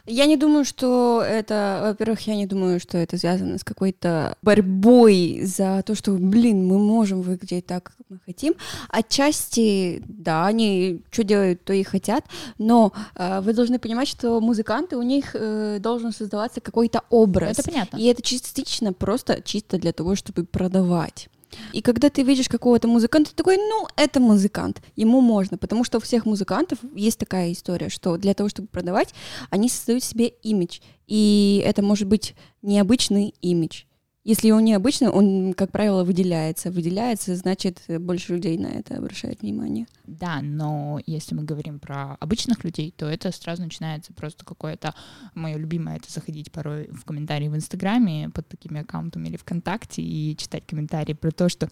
я 0.07 0.27
не 0.27 0.37
думаю, 0.37 0.65
что 0.65 1.23
это, 1.27 1.81
во-первых, 1.83 2.21
я 2.27 2.37
не 2.37 2.47
думаю, 2.47 2.81
что 2.81 2.99
это 2.99 3.19
связано 3.19 3.59
с 3.59 3.65
какой-то 3.65 4.37
борьбой 4.43 5.41
за 5.43 5.83
то, 5.85 5.95
что, 5.95 6.13
блин, 6.13 6.67
мы 6.67 6.79
можем 6.79 7.23
выглядеть 7.23 7.67
так, 7.67 7.85
как 7.85 8.07
мы 8.09 8.19
хотим. 8.25 8.55
Отчасти, 8.89 10.03
да, 10.07 10.47
они 10.47 11.03
что 11.11 11.25
делают, 11.25 11.65
то 11.65 11.73
и 11.73 11.83
хотят, 11.83 12.25
но 12.59 12.93
э, 13.15 13.41
вы 13.41 13.53
должны 13.53 13.79
понимать, 13.79 14.09
что 14.09 14.41
музыканты, 14.41 14.97
у 14.97 15.03
них 15.03 15.31
э, 15.35 15.79
должен 15.81 16.13
создаваться 16.13 16.61
какой-то 16.61 17.03
образ. 17.11 17.59
Это 17.59 17.71
понятно. 17.71 17.97
И 17.97 18.05
это 18.05 18.23
частично 18.23 18.93
просто 18.93 19.43
чисто 19.43 19.79
для 19.79 19.93
того, 19.93 20.15
чтобы 20.15 20.45
продавать. 20.45 21.29
И 21.73 21.83
когда 21.83 22.11
ты 22.11 22.23
видишь 22.23 22.49
какого-то 22.49 22.89
музыканта, 22.89 23.31
ты 23.31 23.37
такой, 23.37 23.57
ну, 23.57 23.87
это 23.97 24.21
музыкант, 24.21 24.83
ему 24.97 25.21
можно, 25.21 25.59
потому 25.59 25.85
что 25.85 25.99
у 25.99 26.01
всех 26.01 26.27
музыкантов 26.27 26.79
есть 26.95 27.19
такая 27.19 27.53
история, 27.53 27.89
что 27.89 28.17
для 28.17 28.35
того, 28.35 28.49
чтобы 28.49 28.69
продавать, 28.69 29.15
они 29.51 29.69
создают 29.69 30.05
себе 30.05 30.29
имидж, 30.29 30.81
и 31.07 31.63
это 31.65 31.83
может 31.83 32.09
быть 32.09 32.35
необычный 32.63 33.35
имидж. 33.41 33.85
Если 34.27 34.51
он 34.51 34.65
необычный, 34.65 35.09
он, 35.09 35.55
как 35.55 35.71
правило, 35.71 36.03
выделяется. 36.03 36.73
Выделяется, 36.73 37.37
значит, 37.37 37.81
больше 37.87 38.35
людей 38.35 38.59
на 38.59 38.67
это 38.67 38.97
обращает 38.97 39.43
внимание. 39.43 39.87
Да, 40.05 40.41
но 40.43 40.99
если 41.07 41.37
мы 41.37 41.45
говорим 41.45 41.79
про 41.79 42.17
обычных 42.19 42.65
людей, 42.65 42.93
то 42.97 43.07
это 43.07 43.31
сразу 43.31 43.63
начинается 43.63 44.13
просто 44.13 44.45
какое-то... 44.45 44.97
Мое 45.35 45.57
любимое— 45.57 45.97
это 45.99 46.11
заходить 46.11 46.51
порой 46.51 46.89
в 46.91 47.05
комментарии 47.05 47.49
в 47.49 47.55
Инстаграме 47.55 48.31
под 48.31 48.49
такими 48.49 48.81
аккаунтами 48.81 49.29
или 49.29 49.37
ВКонтакте 49.37 50.03
и 50.03 50.37
читать 50.37 50.65
комментарии 50.67 51.13
про 51.13 51.31
то, 51.31 51.49
что 51.49 51.69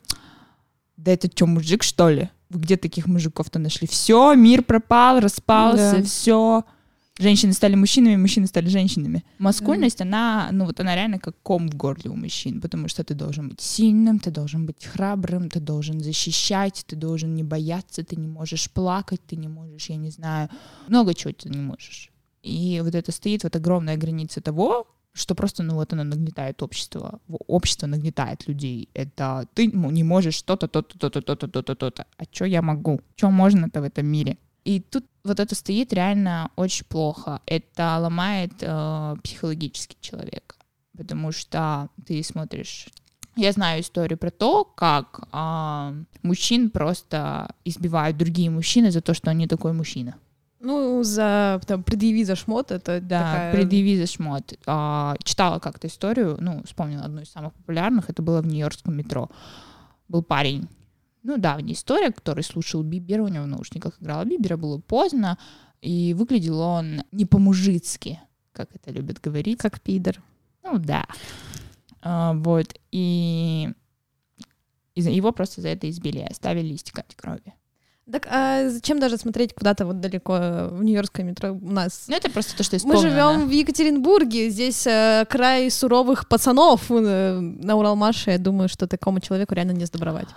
да 0.96 1.10
это 1.10 1.26
что, 1.26 1.46
мужик, 1.46 1.82
что 1.82 2.08
ли? 2.08 2.30
Вы 2.50 2.60
где 2.60 2.76
таких 2.76 3.06
мужиков-то 3.06 3.58
нашли? 3.58 3.88
Все, 3.88 4.32
мир 4.34 4.62
пропал, 4.62 5.18
распался, 5.18 5.96
Да. 5.96 6.02
все. 6.04 6.64
Женщины 7.18 7.52
стали 7.52 7.76
мужчинами, 7.76 8.16
мужчины 8.16 8.48
стали 8.48 8.68
женщинами. 8.68 9.22
Маскульность, 9.38 10.00
она, 10.00 10.48
ну 10.50 10.64
вот 10.64 10.80
она 10.80 10.96
реально 10.96 11.20
как 11.20 11.36
ком 11.42 11.68
в 11.68 11.76
горле 11.76 12.10
у 12.10 12.16
мужчин, 12.16 12.60
потому 12.60 12.88
что 12.88 13.04
ты 13.04 13.14
должен 13.14 13.48
быть 13.50 13.60
сильным, 13.60 14.18
ты 14.18 14.32
должен 14.32 14.66
быть 14.66 14.84
храбрым, 14.84 15.48
ты 15.48 15.60
должен 15.60 16.00
защищать, 16.00 16.84
ты 16.86 16.96
должен 16.96 17.34
не 17.34 17.44
бояться, 17.44 18.02
ты 18.02 18.16
не 18.16 18.26
можешь 18.26 18.68
плакать, 18.68 19.20
ты 19.28 19.36
не 19.36 19.48
можешь, 19.48 19.90
я 19.90 19.96
не 19.96 20.10
знаю, 20.10 20.48
много 20.88 21.14
чего 21.14 21.32
ты 21.32 21.48
не 21.48 21.58
можешь. 21.58 22.10
И 22.42 22.80
вот 22.84 22.94
это 22.94 23.12
стоит 23.12 23.44
вот 23.44 23.54
огромная 23.54 23.96
граница 23.96 24.40
того, 24.40 24.88
что 25.12 25.36
просто, 25.36 25.62
ну 25.62 25.74
вот 25.74 25.92
оно 25.92 26.02
нагнетает 26.02 26.62
общество, 26.62 27.20
общество 27.46 27.86
нагнетает 27.86 28.48
людей. 28.48 28.88
Это 28.92 29.46
ты 29.54 29.68
не 29.68 30.02
можешь 30.02 30.34
что-то, 30.34 30.66
то-то, 30.66 30.98
то-то, 30.98 31.22
то-то, 31.22 31.46
то-то, 31.46 31.74
то-то. 31.76 32.06
А 32.16 32.24
что 32.30 32.44
я 32.44 32.60
могу? 32.60 33.00
Что 33.14 33.30
можно-то 33.30 33.80
в 33.80 33.84
этом 33.84 34.06
мире? 34.06 34.36
И 34.64 34.80
тут 34.80 35.04
вот 35.24 35.40
это 35.40 35.54
стоит 35.54 35.92
реально 35.92 36.50
очень 36.56 36.86
плохо. 36.86 37.40
Это 37.46 37.98
ломает 38.00 38.52
э, 38.60 39.16
психологически 39.22 39.96
человека, 40.00 40.56
потому 40.96 41.32
что 41.32 41.88
ты 42.06 42.22
смотришь. 42.22 42.88
Я 43.36 43.52
знаю 43.52 43.80
историю 43.80 44.16
про 44.16 44.30
то, 44.30 44.64
как 44.64 45.28
э, 45.32 46.04
мужчин 46.22 46.70
просто 46.70 47.54
избивают 47.64 48.16
другие 48.16 48.48
мужчины 48.50 48.90
за 48.90 49.00
то, 49.00 49.12
что 49.12 49.30
они 49.30 49.46
такой 49.46 49.72
мужчина. 49.72 50.14
Ну, 50.60 51.02
за 51.02 51.60
там, 51.66 51.82
предъяви 51.82 52.24
за 52.24 52.36
шмот, 52.36 52.70
это 52.70 52.98
Да, 53.00 53.20
такая... 53.20 53.52
предъяви 53.52 53.98
за 53.98 54.06
шмот. 54.06 54.54
А, 54.66 55.14
читала 55.22 55.58
как-то 55.58 55.88
историю, 55.88 56.38
ну, 56.40 56.62
вспомнила 56.64 57.04
одну 57.04 57.20
из 57.20 57.28
самых 57.30 57.52
популярных, 57.52 58.08
это 58.08 58.22
было 58.22 58.40
в 58.40 58.46
Нью-Йоркском 58.46 58.96
метро. 58.96 59.28
Был 60.08 60.22
парень, 60.22 60.68
ну, 61.24 61.38
давняя 61.38 61.74
история, 61.74 62.12
который 62.12 62.44
слушал 62.44 62.82
Бибера, 62.82 63.22
у 63.22 63.28
него 63.28 63.44
в 63.44 63.48
наушниках 63.48 64.00
играла 64.00 64.24
Бибера, 64.24 64.56
было 64.56 64.78
поздно, 64.78 65.38
и 65.80 66.14
выглядел 66.14 66.60
он 66.60 67.02
не 67.12 67.24
по-мужицки, 67.24 68.20
как 68.52 68.68
это 68.74 68.90
любят 68.90 69.20
говорить. 69.20 69.58
Как 69.58 69.80
пидор. 69.80 70.22
Ну, 70.62 70.78
да. 70.78 71.06
А, 72.02 72.34
вот, 72.34 72.74
и 72.92 73.70
его 74.94 75.32
просто 75.32 75.60
за 75.62 75.68
это 75.68 75.88
избили 75.88 76.20
оставили 76.20 76.74
истекать 76.74 77.14
кровью. 77.16 77.54
Так 78.10 78.26
а 78.30 78.68
зачем 78.68 79.00
даже 79.00 79.16
смотреть 79.16 79.54
куда-то 79.54 79.86
вот 79.86 80.00
далеко 80.00 80.68
в 80.70 80.84
Нью-Йоркское 80.84 81.24
метро 81.24 81.52
у 81.52 81.70
нас? 81.70 82.04
Ну, 82.06 82.14
это 82.14 82.30
просто 82.30 82.54
то, 82.54 82.62
что 82.62 82.76
Мы 82.86 82.98
живем 82.98 83.48
в 83.48 83.50
Екатеринбурге, 83.50 84.50
здесь 84.50 84.86
э, 84.86 85.24
край 85.26 85.70
суровых 85.70 86.28
пацанов 86.28 86.90
э, 86.90 87.38
на 87.40 87.76
Уралмаше. 87.76 88.32
Я 88.32 88.38
думаю, 88.38 88.68
что 88.68 88.86
такому 88.86 89.20
человеку 89.20 89.54
реально 89.54 89.72
не 89.72 89.86
сдобровать. 89.86 90.28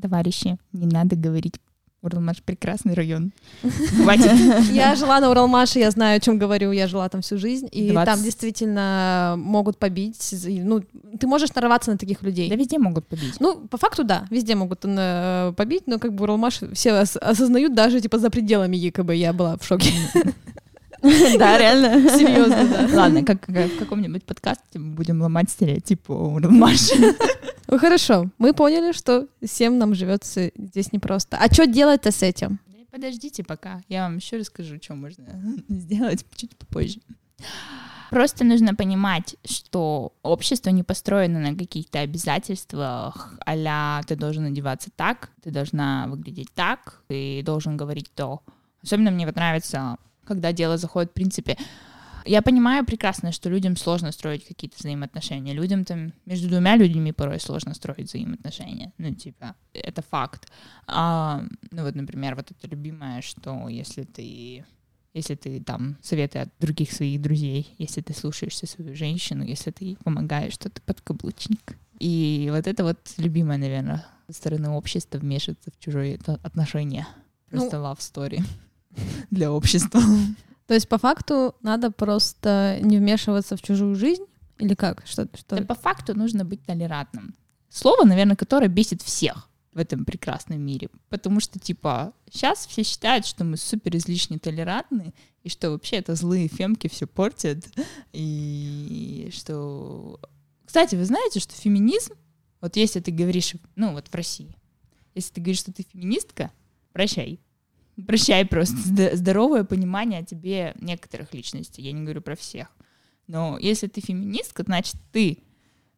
Товарищи, 0.00 0.58
не 0.72 0.86
надо 0.86 1.16
говорить 1.16 1.54
Уралмаш 2.00 2.42
прекрасный 2.44 2.94
район. 2.94 3.32
Хватит. 4.02 4.30
Я 4.70 4.94
жила 4.94 5.18
на 5.20 5.30
Уралмаше, 5.30 5.80
я 5.80 5.90
знаю, 5.90 6.18
о 6.18 6.20
чем 6.20 6.38
говорю. 6.38 6.70
Я 6.70 6.86
жила 6.86 7.08
там 7.08 7.22
всю 7.22 7.38
жизнь, 7.38 7.68
и 7.72 7.90
20. 7.90 8.06
там 8.06 8.22
действительно 8.22 9.34
могут 9.36 9.78
побить. 9.78 10.32
Ну, 10.44 10.84
ты 11.18 11.26
можешь 11.26 11.52
нарваться 11.54 11.90
на 11.90 11.98
таких 11.98 12.22
людей. 12.22 12.48
Да 12.48 12.54
везде 12.54 12.78
могут 12.78 13.08
побить. 13.08 13.40
Ну, 13.40 13.66
по 13.68 13.78
факту, 13.78 14.04
да, 14.04 14.26
везде 14.30 14.54
могут 14.54 14.84
э, 14.84 15.52
побить, 15.56 15.88
но 15.88 15.98
как 15.98 16.14
бы 16.14 16.22
Уралмаш 16.22 16.60
все 16.72 17.00
ос- 17.00 17.16
осознают 17.16 17.74
даже 17.74 18.00
типа 18.00 18.18
за 18.18 18.30
пределами 18.30 18.76
ЕКБ. 18.76 19.10
Я 19.12 19.32
была 19.32 19.56
в 19.56 19.64
шоке. 19.64 19.92
Да, 21.00 21.58
реально. 21.58 22.10
Серьезно, 22.10 22.66
да. 22.66 22.88
Ладно, 22.92 23.22
как, 23.24 23.46
в 23.46 23.78
каком-нибудь 23.78 24.24
подкасте 24.24 24.80
мы 24.80 24.94
будем 24.94 25.22
ломать 25.22 25.48
стереотипы 25.48 26.12
о 26.12 26.34
Уралмаше. 26.34 26.94
Ну, 27.70 27.78
хорошо, 27.78 28.30
мы 28.38 28.54
поняли, 28.54 28.92
что 28.92 29.28
всем 29.44 29.76
нам 29.78 29.94
живется 29.94 30.50
здесь 30.56 30.90
непросто. 30.92 31.36
А 31.36 31.52
что 31.52 31.66
делать-то 31.66 32.10
с 32.10 32.22
этим? 32.22 32.60
Подождите 32.90 33.44
пока, 33.44 33.82
я 33.88 34.04
вам 34.04 34.16
еще 34.16 34.38
расскажу, 34.38 34.78
что 34.82 34.94
можно 34.94 35.24
сделать 35.68 36.24
чуть 36.34 36.56
попозже. 36.56 37.00
Просто 38.10 38.44
нужно 38.44 38.74
понимать, 38.74 39.36
что 39.44 40.14
общество 40.22 40.70
не 40.70 40.82
построено 40.82 41.40
на 41.40 41.54
каких-то 41.54 42.00
обязательствах, 42.00 43.38
а 43.44 44.02
ты 44.04 44.16
должен 44.16 44.46
одеваться 44.46 44.88
так, 44.96 45.30
ты 45.42 45.50
должна 45.50 46.06
выглядеть 46.08 46.48
так, 46.54 47.02
ты 47.08 47.42
должен 47.44 47.76
говорить 47.76 48.10
то. 48.14 48.40
Особенно 48.82 49.10
мне 49.10 49.26
вот 49.26 49.36
нравится, 49.36 49.98
когда 50.24 50.52
дело 50.52 50.78
заходит, 50.78 51.10
в 51.10 51.14
принципе, 51.14 51.58
я 52.28 52.42
понимаю 52.42 52.84
прекрасно, 52.84 53.32
что 53.32 53.50
людям 53.50 53.76
сложно 53.76 54.12
строить 54.12 54.46
какие-то 54.46 54.76
взаимоотношения. 54.78 55.54
Людям 55.54 55.84
там, 55.84 56.12
между 56.26 56.48
двумя 56.48 56.76
людьми 56.76 57.12
порой 57.12 57.40
сложно 57.40 57.74
строить 57.74 58.08
взаимоотношения. 58.08 58.92
Ну, 58.98 59.14
типа, 59.14 59.54
это 59.72 60.02
факт. 60.02 60.50
А, 60.86 61.42
ну, 61.70 61.82
вот, 61.82 61.94
например, 61.94 62.34
вот 62.34 62.50
это 62.50 62.68
любимое, 62.68 63.22
что 63.22 63.68
если 63.68 64.04
ты 64.04 64.64
если 65.14 65.34
ты 65.34 65.60
там 65.60 65.96
советы 66.02 66.38
от 66.40 66.50
других 66.60 66.92
своих 66.92 67.20
друзей, 67.20 67.74
если 67.78 68.02
ты 68.02 68.14
слушаешься 68.14 68.66
свою 68.66 68.94
женщину, 68.94 69.42
если 69.42 69.70
ты 69.70 69.84
ей 69.84 69.96
помогаешь, 69.96 70.52
что 70.52 70.68
ты 70.68 70.80
подкаблучник. 70.82 71.76
И 71.98 72.48
вот 72.52 72.66
это 72.66 72.84
вот 72.84 72.98
любимое, 73.16 73.58
наверное, 73.58 74.06
со 74.28 74.34
стороны 74.34 74.68
общества 74.68 75.18
вмешиваться 75.18 75.70
в 75.70 75.78
чужие 75.82 76.20
отношения. 76.42 77.08
Просто 77.50 77.78
love 77.78 77.98
story 77.98 78.44
для 79.30 79.50
общества. 79.50 80.00
То 80.68 80.74
есть 80.74 80.86
по 80.86 80.98
факту 80.98 81.56
надо 81.62 81.90
просто 81.90 82.78
не 82.82 82.98
вмешиваться 82.98 83.56
в 83.56 83.62
чужую 83.62 83.94
жизнь? 83.94 84.24
Или 84.58 84.74
как? 84.74 85.06
Что, 85.06 85.26
что? 85.34 85.56
Да 85.56 85.64
по 85.64 85.74
факту 85.74 86.14
нужно 86.14 86.44
быть 86.44 86.62
толерантным. 86.62 87.34
Слово, 87.70 88.04
наверное, 88.04 88.36
которое 88.36 88.68
бесит 88.68 89.00
всех 89.00 89.48
в 89.72 89.78
этом 89.78 90.04
прекрасном 90.04 90.60
мире. 90.60 90.90
Потому 91.08 91.40
что, 91.40 91.58
типа, 91.58 92.12
сейчас 92.30 92.66
все 92.66 92.82
считают, 92.82 93.24
что 93.24 93.44
мы 93.44 93.56
супер 93.56 93.96
излишне 93.96 94.38
толерантны, 94.38 95.14
и 95.42 95.48
что 95.48 95.70
вообще 95.70 95.96
это 95.96 96.14
злые 96.14 96.48
фемки 96.48 96.88
все 96.88 97.06
портят. 97.06 97.64
И 98.12 99.30
что... 99.32 100.20
Кстати, 100.66 100.96
вы 100.96 101.06
знаете, 101.06 101.40
что 101.40 101.54
феминизм, 101.54 102.12
вот 102.60 102.76
если 102.76 103.00
ты 103.00 103.10
говоришь, 103.10 103.54
ну 103.74 103.92
вот 103.92 104.08
в 104.08 104.14
России, 104.14 104.54
если 105.14 105.32
ты 105.32 105.40
говоришь, 105.40 105.60
что 105.60 105.72
ты 105.72 105.86
феминистка, 105.90 106.52
прощай. 106.92 107.40
Прощай 108.06 108.44
просто. 108.46 108.76
Зд- 108.76 109.16
Здоровое 109.16 109.64
понимание 109.64 110.20
о 110.20 110.24
тебе 110.24 110.74
некоторых 110.80 111.34
личностей. 111.34 111.82
Я 111.82 111.92
не 111.92 112.02
говорю 112.02 112.22
про 112.22 112.36
всех. 112.36 112.68
Но 113.26 113.58
если 113.58 113.86
ты 113.88 114.00
феминистка, 114.00 114.62
значит 114.62 114.96
ты, 115.12 115.38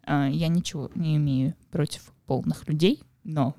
э, 0.07 0.29
я 0.33 0.49
ничего 0.49 0.91
не 0.95 1.17
имею 1.17 1.55
против 1.71 2.13
полных 2.27 2.69
людей, 2.69 3.03
но 3.23 3.55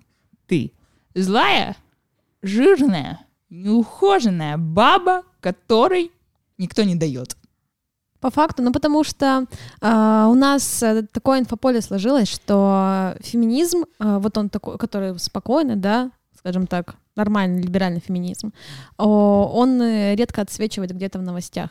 ты 0.48 0.74
злая, 1.14 1.76
жирная, 2.42 3.20
неухоженная 3.50 4.58
баба, 4.58 5.24
которой 5.40 6.12
никто 6.58 6.84
не 6.84 6.96
дает. 6.96 7.38
По 8.20 8.30
факту, 8.30 8.62
ну 8.62 8.72
потому 8.72 9.04
что 9.04 9.48
а, 9.82 10.28
у 10.30 10.36
нас 10.36 10.84
э, 10.84 11.08
такое 11.12 11.40
инфополе 11.40 11.82
сложилось, 11.82 12.30
что 12.30 13.18
феминизм, 13.20 13.86
а, 13.98 14.20
вот 14.20 14.38
он 14.38 14.50
такой, 14.50 14.78
который 14.78 15.18
спокойный, 15.18 15.76
да, 15.76 16.12
скажем 16.38 16.68
так, 16.68 16.98
нормальный 17.16 17.62
либеральный 17.62 18.00
феминизм, 18.06 18.54
он 18.98 19.82
э, 19.82 20.16
редко 20.16 20.42
отсвечивает 20.42 20.92
где-то 20.94 21.20
в 21.20 21.24
новостях. 21.24 21.70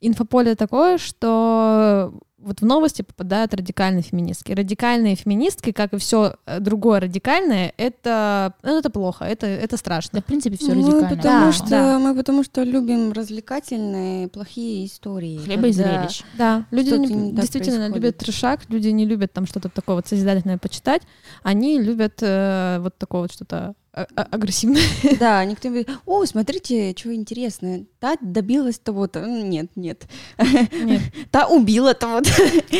Инфополе 0.00 0.54
такое, 0.54 0.98
что 0.98 2.12
вот 2.36 2.60
в 2.60 2.66
новости 2.66 3.00
попадают 3.00 3.54
радикальные 3.54 4.02
феминистки. 4.02 4.52
Радикальные 4.52 5.14
феминистки, 5.16 5.72
как 5.72 5.94
и 5.94 5.96
все 5.96 6.34
другое 6.60 7.00
радикальное, 7.00 7.72
это, 7.78 8.52
ну, 8.62 8.78
это 8.78 8.90
плохо, 8.90 9.24
это, 9.24 9.46
это 9.46 9.70
Да, 9.70 9.76
страшно. 9.78 10.20
в 10.20 10.24
принципе, 10.26 10.58
все 10.58 10.74
мы 10.74 10.82
радикально. 10.82 11.08
потому 11.16 11.46
Да, 11.46 11.52
что 11.52 11.66
да. 11.70 11.98
мы 11.98 12.14
потому 12.14 12.44
что 12.44 12.62
любим 12.64 13.12
развлекательные 13.12 14.28
плохие 14.28 14.84
истории. 14.86 15.38
Хлеба 15.38 15.68
и 15.68 15.72
когда- 15.72 15.88
зрелищ. 15.98 16.22
Да, 16.36 16.66
люди 16.70 16.90
не- 16.90 17.32
действительно 17.32 17.76
происходит. 17.78 17.94
любят 18.04 18.18
трешак, 18.18 18.60
люди 18.68 18.88
не 18.88 19.06
любят 19.06 19.32
там 19.32 19.46
что-то 19.46 19.70
такое 19.70 19.96
вот 19.96 20.06
созидательное 20.06 20.58
почитать, 20.58 21.00
они 21.42 21.80
любят 21.80 22.18
э, 22.20 22.78
вот 22.80 22.98
такое 22.98 23.22
вот 23.22 23.32
что-то 23.32 23.74
а- 23.94 24.06
а- 24.16 24.26
агрессивное. 24.30 24.82
Да, 25.20 25.44
никто 25.44 25.68
не 25.68 25.82
говорит, 25.82 25.98
о, 26.06 26.24
смотрите, 26.26 26.94
что 26.98 27.14
интересное, 27.14 27.84
та 28.00 28.16
добилась 28.20 28.78
того-то. 28.78 29.20
Нет, 29.24 29.68
нет. 29.76 30.04
Нет, 30.38 31.00
Та 31.30 31.46
убила 31.46 31.94
того-то. 31.94 32.30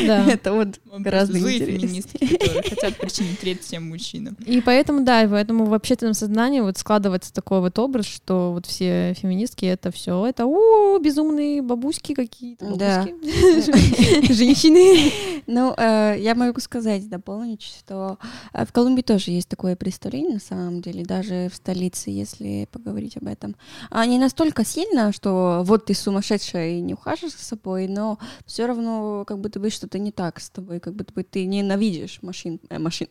да. 0.07 0.25
Это 0.31 0.53
вот 0.53 0.81
гораздо 0.99 1.39
Злые 1.39 1.59
интереснее. 1.59 1.89
феминистки, 1.89 2.27
которые 2.37 2.63
хотят 2.63 2.97
причинить 2.99 3.41
вред 3.43 3.63
всем 3.63 3.89
мужчинам. 3.89 4.37
И 4.47 4.61
поэтому, 4.61 5.05
да, 5.05 5.23
и 5.23 5.29
поэтому 5.29 5.67
в 5.67 5.75
общественном 5.75 6.15
сознании 6.15 6.61
вот 6.61 6.79
складывается 6.79 7.33
такой 7.33 7.61
вот 7.61 7.79
образ, 7.79 8.07
что 8.07 8.53
вот 8.53 8.67
все 8.67 9.15
феминистки 9.15 9.65
это 9.67 9.91
все, 9.93 10.27
это 10.27 10.47
о, 10.47 10.99
безумные 10.99 11.63
бабуськи 11.63 12.15
какие-то, 12.15 12.75
Да. 12.77 13.07
бабуськи. 13.07 14.33
женщины. 14.33 15.13
Ну, 15.47 15.75
э, 15.77 16.17
я 16.19 16.35
могу 16.35 16.61
сказать, 16.61 17.09
дополнить, 17.09 17.63
что 17.63 18.19
э, 18.53 18.65
в 18.67 18.73
Колумбии 18.73 19.03
тоже 19.03 19.31
есть 19.31 19.49
такое 19.49 19.77
представление, 19.77 20.35
на 20.35 20.41
самом 20.41 20.81
деле, 20.81 21.04
даже 21.05 21.49
в 21.53 21.57
столице, 21.57 22.11
если 22.11 22.69
поговорить 22.71 23.17
об 23.17 23.27
этом. 23.27 23.57
А 23.91 24.05
не 24.07 24.19
настолько 24.19 24.65
сильно, 24.65 25.13
что 25.13 25.63
вот 25.65 25.87
ты 25.87 25.95
сумасшедшая 25.95 26.79
и 26.79 26.81
не 26.81 26.95
ухаживаешь 26.95 27.37
за 27.37 27.45
собой, 27.45 27.87
но 27.89 28.19
все 28.47 28.67
равно 28.67 29.25
как 29.27 29.39
будто 29.39 29.61
бы 29.61 29.71
что-то 29.71 29.99
не 29.99 30.13
так 30.13 30.41
с 30.41 30.51
тобой, 30.51 30.81
как 30.81 30.95
будто 30.95 31.13
бы 31.13 31.23
ты 31.23 31.47
ненавидишь 31.47 32.19
машин, 32.23 32.61
э, 32.69 32.79
машин. 32.79 33.09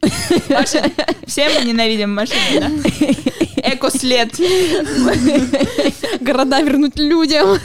Машин. 0.50 0.84
Все 1.26 1.50
мы 1.50 1.66
ненавидим 1.66 2.14
машины, 2.14 2.60
да? 2.60 2.70
Экослед. 3.74 4.34
Города 6.22 6.62
вернуть 6.62 6.98
людям. 6.98 7.60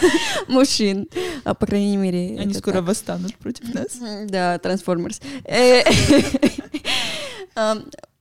мужчин, 0.49 1.09
а, 1.45 1.55
по 1.55 1.67
крайней 1.67 1.97
мере. 1.97 2.39
Они 2.41 2.55
скоро 2.55 2.77
так. 2.77 2.85
восстанут 2.85 3.35
против 3.37 3.75
нас. 3.75 3.99
Да, 4.29 4.57
Transformers. 4.57 5.21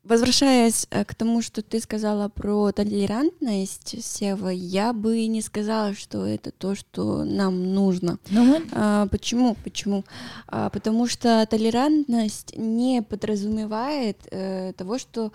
Возвращаясь 0.08 0.88
э, 0.90 1.04
к 1.04 1.14
тому, 1.16 1.42
что 1.42 1.62
ты 1.62 1.82
сказала 1.82 2.30
про 2.30 2.72
толерантность, 2.72 4.02
Сева, 4.02 4.48
я 4.48 4.94
бы 4.94 5.28
не 5.28 5.42
сказала, 5.42 5.94
что 5.96 6.26
это 6.26 6.52
то, 6.52 6.76
что 6.76 7.26
нам 7.26 7.74
нужно. 7.74 8.18
Но 8.30 8.46
мы... 8.46 8.66
А, 8.72 9.08
почему? 9.08 9.58
Почему? 9.66 10.06
А, 10.48 10.70
потому 10.70 11.08
что 11.08 11.46
толерантность 11.50 12.58
не 12.58 13.02
подразумевает 13.02 14.18
э, 14.32 14.72
того, 14.78 14.98
что 14.98 15.34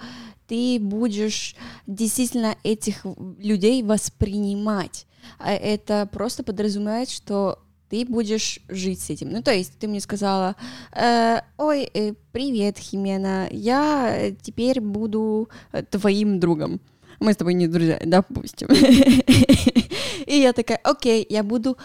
ты 0.49 0.79
будешь 0.81 1.55
действительно 1.87 2.57
этих 2.63 3.05
людей 3.39 3.83
воспринимать. 3.83 5.07
А 5.39 5.53
это 5.53 6.09
просто 6.11 6.45
подразумевает, 6.45 7.11
что 7.11 7.59
ты 7.93 8.07
будешь 8.07 8.59
жить 8.69 9.03
с 9.03 9.11
этим. 9.11 9.29
Ну, 9.29 9.43
то 9.43 9.53
есть 9.53 9.79
ты 9.79 9.87
мне 9.87 10.01
сказала, 10.01 10.57
э, 10.93 11.41
ой, 11.59 11.91
э, 11.93 12.15
привет, 12.33 12.79
Химена, 12.79 13.49
я 13.51 14.33
теперь 14.41 14.81
буду 14.81 15.51
э, 15.73 15.83
твоим 15.83 16.41
другом. 16.41 16.81
Мы 17.21 17.35
с 17.35 17.37
тобой 17.37 17.53
не 17.53 17.69
друзья, 17.69 18.01
допустим. 18.03 18.69
И 20.27 20.37
я 20.39 20.55
такая, 20.55 20.81
окей, 20.83 21.27
я 21.29 21.43
буду 21.43 21.77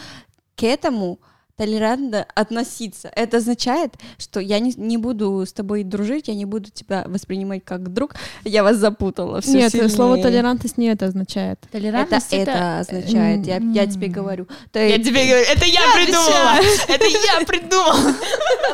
к 0.55 0.63
этому 0.63 1.19
толерантно 1.57 2.25
относиться. 2.35 3.09
Это 3.15 3.37
означает, 3.37 3.93
что 4.19 4.39
я 4.39 4.59
не, 4.59 4.73
не 4.77 4.97
буду 4.97 5.43
с 5.45 5.51
тобой 5.51 5.83
дружить, 5.83 6.27
я 6.27 6.35
не 6.35 6.45
буду 6.45 6.69
тебя 6.69 7.03
воспринимать 7.07 7.65
как 7.65 7.91
друг. 7.91 8.15
Я 8.43 8.63
вас 8.63 8.77
запутала. 8.77 9.41
Всё 9.41 9.53
Нет, 9.57 9.71
сильнее. 9.71 9.89
слово 9.89 10.21
толерантность 10.21 10.77
не 10.77 10.87
это 10.87 11.07
означает. 11.07 11.57
Это, 11.63 11.71
Толерантность 11.71 12.31
это 12.31 12.79
означает, 12.79 13.47
я, 13.47 13.57
я 13.57 13.87
тебе 13.87 14.07
говорю. 14.07 14.47
То 14.71 14.79
Я 14.79 14.97
тебе 14.99 15.25
говорю, 15.25 15.45
это 15.49 15.65
я 15.65 15.81
придумала! 15.95 16.55
Это 16.87 17.05
я 17.05 17.45
придумала! 17.45 18.15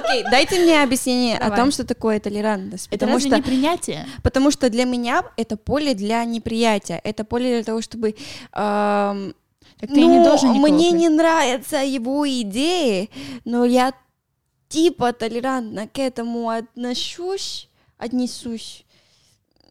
Окей, 0.03 0.23
дайте 0.29 0.59
мне 0.59 0.83
объяснение 0.83 1.37
о 1.37 1.51
том, 1.55 1.71
что 1.71 1.85
такое 1.85 2.19
толерантность. 2.19 2.87
Это 2.87 2.97
Потому 3.05 3.13
разве 3.13 3.29
что, 3.29 3.37
не 3.37 3.41
принятие? 3.43 4.05
потому 4.23 4.51
что 4.51 4.69
для 4.69 4.83
меня 4.83 5.23
это 5.37 5.55
поле 5.55 5.93
для 5.93 6.25
неприятия. 6.25 6.99
Это 7.03 7.23
поле 7.23 7.55
для 7.55 7.63
того, 7.63 7.81
чтобы... 7.81 8.15
эм, 8.53 9.33
Так 9.79 9.89
ты 9.89 9.99
и 9.99 10.05
не 10.05 10.19
ну, 10.19 10.23
должен 10.23 10.53
никого 10.53 10.67
мне 10.67 10.91
не 10.91 11.09
нравятся 11.09 11.77
его 11.77 12.27
идеи, 12.27 13.09
но 13.45 13.65
я 13.65 13.93
типа 14.69 15.13
толерантно 15.13 15.87
к 15.87 15.99
этому 15.99 16.49
отношусь, 16.49 17.69
отнесусь. 17.97 18.85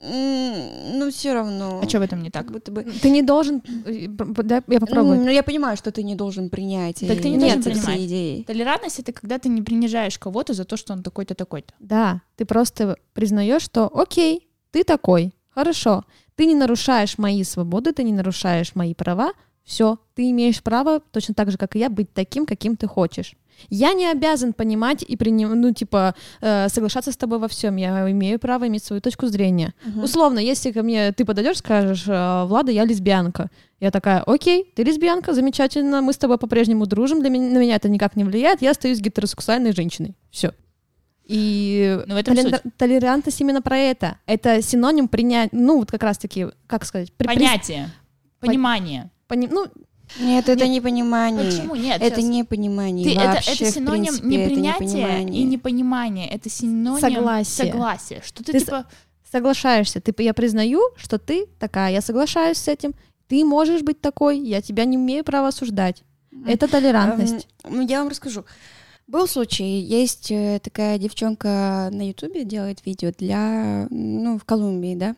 Ну, 0.05 1.11
все 1.11 1.33
равно. 1.33 1.81
А 1.81 1.88
что 1.88 2.01
в 2.01 2.03
этом 2.03 2.23
не 2.23 2.31
так? 2.31 2.47
Как 2.47 2.53
будто 2.53 2.73
бы... 2.73 2.83
Ты 2.83 3.11
не 3.11 3.23
должен... 3.23 3.62
э, 3.87 4.09
дай 4.09 4.61
я 4.67 4.81
попробую. 4.81 5.21
Ну, 5.21 5.31
я 5.31 5.45
понимаю, 5.45 5.77
что 5.77 5.93
ты 5.93 6.03
не 6.03 6.17
должен 6.17 6.51
принять. 6.51 7.01
Так 7.07 7.21
ты 7.21 7.29
не 7.29 7.37
э, 7.37 7.41
должен 7.41 7.62
принимать. 7.62 8.01
идеи. 8.01 8.43
Толерантность 8.43 8.99
это 8.99 9.12
когда 9.12 9.38
ты 9.38 9.49
не 9.49 9.62
принижаешь 9.62 10.19
кого-то 10.19 10.55
за 10.55 10.65
то, 10.65 10.77
что 10.77 10.93
он 10.93 11.05
такой-то 11.05 11.37
такой-то. 11.37 11.73
Да, 11.79 12.23
ты 12.35 12.45
просто 12.45 12.97
признаешь, 13.12 13.62
что 13.62 13.88
окей, 13.97 14.49
ты 14.73 14.83
такой, 14.83 15.35
хорошо, 15.51 16.05
ты 16.35 16.47
не 16.47 16.57
нарушаешь 16.57 17.17
мои 17.19 17.45
свободы, 17.45 17.93
ты 17.93 18.03
не 18.03 18.12
нарушаешь 18.12 18.75
мои 18.75 18.95
права, 18.95 19.33
все, 19.64 19.98
ты 20.14 20.31
имеешь 20.31 20.62
право 20.62 21.01
точно 21.12 21.35
так 21.35 21.51
же, 21.51 21.57
как 21.59 21.77
и 21.77 21.79
я, 21.79 21.88
быть 21.88 22.12
таким, 22.12 22.46
каким 22.46 22.77
ты 22.77 22.87
хочешь. 22.87 23.35
Я 23.68 23.92
не 23.92 24.07
обязан 24.11 24.55
понимать 24.55 25.03
и 25.07 25.16
приним, 25.16 25.61
ну 25.61 25.72
типа 25.72 26.14
э, 26.40 26.68
соглашаться 26.68 27.12
с 27.12 27.16
тобой 27.16 27.38
во 27.38 27.46
всем. 27.48 27.77
Я 27.77 28.11
имею 28.11 28.38
право 28.38 28.66
иметь 28.66 28.83
свою 28.83 29.01
точку 29.01 29.27
зрения. 29.29 29.72
Мгм. 29.85 30.03
Условно, 30.05 30.38
если 30.40 30.72
ко 30.72 30.83
мне 30.83 31.12
ты 31.12 31.25
подойдешь, 31.25 31.59
скажешь, 31.59 32.05
э, 32.09 32.44
Влада, 32.46 32.72
я 32.72 32.85
лесбиянка. 32.85 33.51
Я 33.79 33.90
такая, 33.90 34.22
окей, 34.22 34.72
ты 34.75 34.83
лесбиянка, 34.85 35.35
замечательно, 35.35 36.01
мы 36.03 36.12
с 36.12 36.16
тобой 36.18 36.38
по-прежнему 36.38 36.87
дружим, 36.87 37.20
для 37.20 37.31
меня, 37.31 37.53
на 37.53 37.59
меня 37.59 37.77
это 37.77 37.88
никак 37.88 38.16
не 38.16 38.25
влияет, 38.25 38.62
я 38.62 38.70
остаюсь 38.70 39.01
гетеросексуальной 39.01 39.72
женщиной. 39.72 40.14
Все. 40.31 40.53
И 41.27 41.98
Ну, 42.07 42.14
в 42.14 42.18
этом 42.18 42.35
толер- 42.37 42.61
суть. 42.62 42.77
толерантность 42.77 43.40
именно 43.40 43.62
про 43.62 43.77
это. 43.79 44.18
Это 44.27 44.61
синоним 44.62 45.09
принять, 45.09 45.51
ну, 45.53 45.79
вот 45.79 45.90
как 45.90 46.03
раз-таки, 46.03 46.48
как 46.66 46.85
сказать, 46.85 47.12
при- 47.12 47.27
Понятие, 47.27 47.90
понимание. 48.40 49.11
Пони- 49.33 49.49
ну, 49.51 49.66
Нет, 50.21 50.49
это 50.49 50.68
не 50.68 50.81
понимание. 50.81 51.51
Почему 51.51 51.75
нет? 51.75 52.03
Это 52.03 52.16
Щас. 52.21 52.25
не 52.25 52.45
понимание. 52.45 53.05
Ты- 53.05 53.21
это, 53.21 53.29
вообще, 53.35 53.53
это 53.53 53.73
синоним 53.73 54.05
принципе, 54.05 54.42
это 54.42 54.51
непринятия 54.51 54.87
непонимание. 54.87 55.40
и 55.42 55.45
непонимания. 55.45 56.29
Это 56.29 56.51
синоним 56.51 57.01
Согласия. 57.01 57.64
согласия. 57.64 58.23
Что 58.25 58.45
ты, 58.45 58.53
Ты 58.53 58.61
типа... 58.61 58.87
соглашаешься. 59.31 60.01
Ты, 60.01 60.14
я 60.23 60.35
признаю, 60.35 60.81
что 60.97 61.18
ты 61.18 61.47
такая, 61.59 61.92
я 61.92 62.01
соглашаюсь 62.01 62.59
с 62.59 62.68
этим. 62.68 62.95
Ты 63.29 63.45
можешь 63.45 63.83
быть 63.83 64.01
такой, 64.01 64.38
я 64.38 64.61
тебя 64.61 64.85
не 64.85 64.97
имею 64.97 65.25
права 65.25 65.49
осуждать. 65.49 66.03
Это 66.47 66.68
толерантность. 66.68 67.49
Эм, 67.64 67.77
ну, 67.77 67.87
я 67.87 68.01
вам 68.01 68.09
расскажу. 68.09 68.45
Был 69.07 69.27
случай, 69.27 69.81
есть 69.81 70.31
э, 70.31 70.61
такая 70.62 70.99
девчонка 70.99 71.88
на 71.92 72.09
Ютубе, 72.09 72.45
делает 72.45 72.85
видео 72.87 73.12
для, 73.16 73.87
ну, 73.90 74.38
в 74.38 74.45
Колумбии, 74.45 74.95
да. 74.95 75.16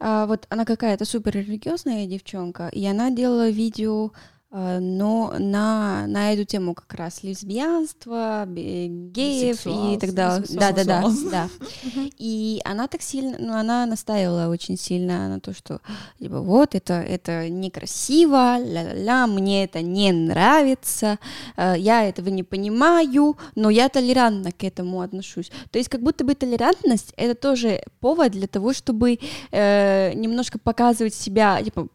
А, 0.00 0.26
вот 0.26 0.46
она 0.50 0.64
какая-то 0.64 1.04
супер 1.04 1.34
религиозная 1.34 2.06
девчонка, 2.06 2.68
и 2.68 2.84
она 2.86 3.10
делала 3.10 3.48
видео, 3.48 4.12
но 4.54 5.34
на, 5.36 6.06
на 6.06 6.32
эту 6.32 6.44
тему 6.44 6.74
как 6.74 6.94
раз 6.94 7.24
лесбиянство, 7.24 8.44
геев 8.46 9.66
и 9.66 9.98
так 9.98 10.14
далее. 10.14 10.46
Да, 10.50 10.70
да, 10.70 10.84
да, 10.84 11.04
да. 11.30 11.48
И 12.18 12.60
она 12.64 12.86
так 12.86 13.02
сильно, 13.02 13.36
ну, 13.40 13.54
она 13.54 13.84
настаивала 13.84 14.48
очень 14.48 14.78
сильно 14.78 15.28
на 15.28 15.40
то, 15.40 15.52
что 15.52 15.80
типа 16.20 16.40
вот 16.40 16.76
это 16.76 16.94
это 16.94 17.48
некрасиво, 17.48 18.58
ля-ля-ля, 18.58 19.26
мне 19.26 19.64
это 19.64 19.82
не 19.82 20.12
нравится, 20.12 21.18
э, 21.56 21.74
я 21.76 22.04
этого 22.08 22.28
не 22.28 22.44
понимаю, 22.44 23.36
но 23.56 23.70
я 23.70 23.88
толерантно 23.88 24.52
к 24.52 24.62
этому 24.62 25.00
отношусь. 25.00 25.50
То 25.72 25.78
есть 25.78 25.88
как 25.88 26.00
будто 26.00 26.24
бы 26.24 26.36
толерантность 26.36 27.12
это 27.16 27.34
тоже 27.34 27.82
повод 27.98 28.30
для 28.30 28.46
того, 28.46 28.72
чтобы 28.72 29.18
э, 29.50 30.12
немножко 30.14 30.60
показывать 30.60 31.14
себя, 31.14 31.60
типа 31.60 31.88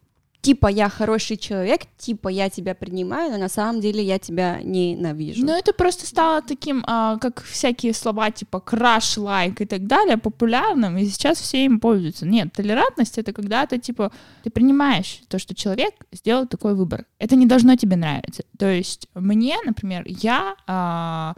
типа 0.50 0.68
я 0.68 0.90
хороший 0.90 1.38
человек, 1.38 1.82
типа 1.98 2.30
я 2.30 2.50
тебя 2.50 2.74
принимаю, 2.74 3.32
но 3.32 3.38
на 3.38 3.50
самом 3.50 3.82
деле 3.82 4.04
я 4.04 4.18
тебя 4.18 4.60
ненавижу. 4.64 5.46
Ну, 5.46 5.54
это 5.54 5.74
просто 5.74 6.08
стало 6.08 6.42
таким, 6.42 6.84
а, 6.88 7.18
как 7.18 7.44
всякие 7.44 7.94
слова 7.94 8.32
типа 8.32 8.60
краш, 8.60 9.18
лайк 9.18 9.62
и 9.62 9.66
так 9.66 9.86
далее, 9.86 10.18
популярным, 10.18 10.98
и 10.98 11.06
сейчас 11.06 11.40
все 11.40 11.66
им 11.66 11.80
пользуются. 11.80 12.26
Нет, 12.26 12.52
толерантность— 12.54 13.18
это 13.20 13.32
когда 13.32 13.66
ты, 13.68 13.78
типа, 13.78 14.12
ты 14.44 14.50
принимаешь 14.50 15.22
то, 15.28 15.38
что 15.38 15.54
человек 15.54 15.94
сделал 16.12 16.48
такой 16.48 16.74
выбор. 16.74 17.06
Это 17.20 17.36
не 17.36 17.46
должно 17.46 17.76
тебе 17.76 17.96
нравиться. 17.96 18.44
То 18.58 18.66
есть 18.66 19.08
мне, 19.14 19.56
например, 19.66 20.04
я 20.08 20.56
а, 20.66 21.36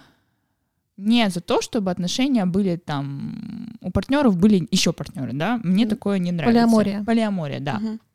не 0.95 1.29
за 1.29 1.41
то, 1.41 1.61
чтобы 1.61 1.91
отношения 1.91 2.45
были 2.45 2.77
там... 2.77 3.77
У 3.81 3.91
партнеров 3.91 4.37
были 4.37 4.67
еще 4.71 4.93
партнеры, 4.93 5.33
да? 5.33 5.59
Мне 5.63 5.85
такое 5.85 6.19
не 6.19 6.31
нравится. 6.31 6.61
Полиамория. 6.61 7.03
Полиамория, 7.03 7.59
да. 7.59 7.79
Мгм. 7.79 7.99
А, 7.99 8.10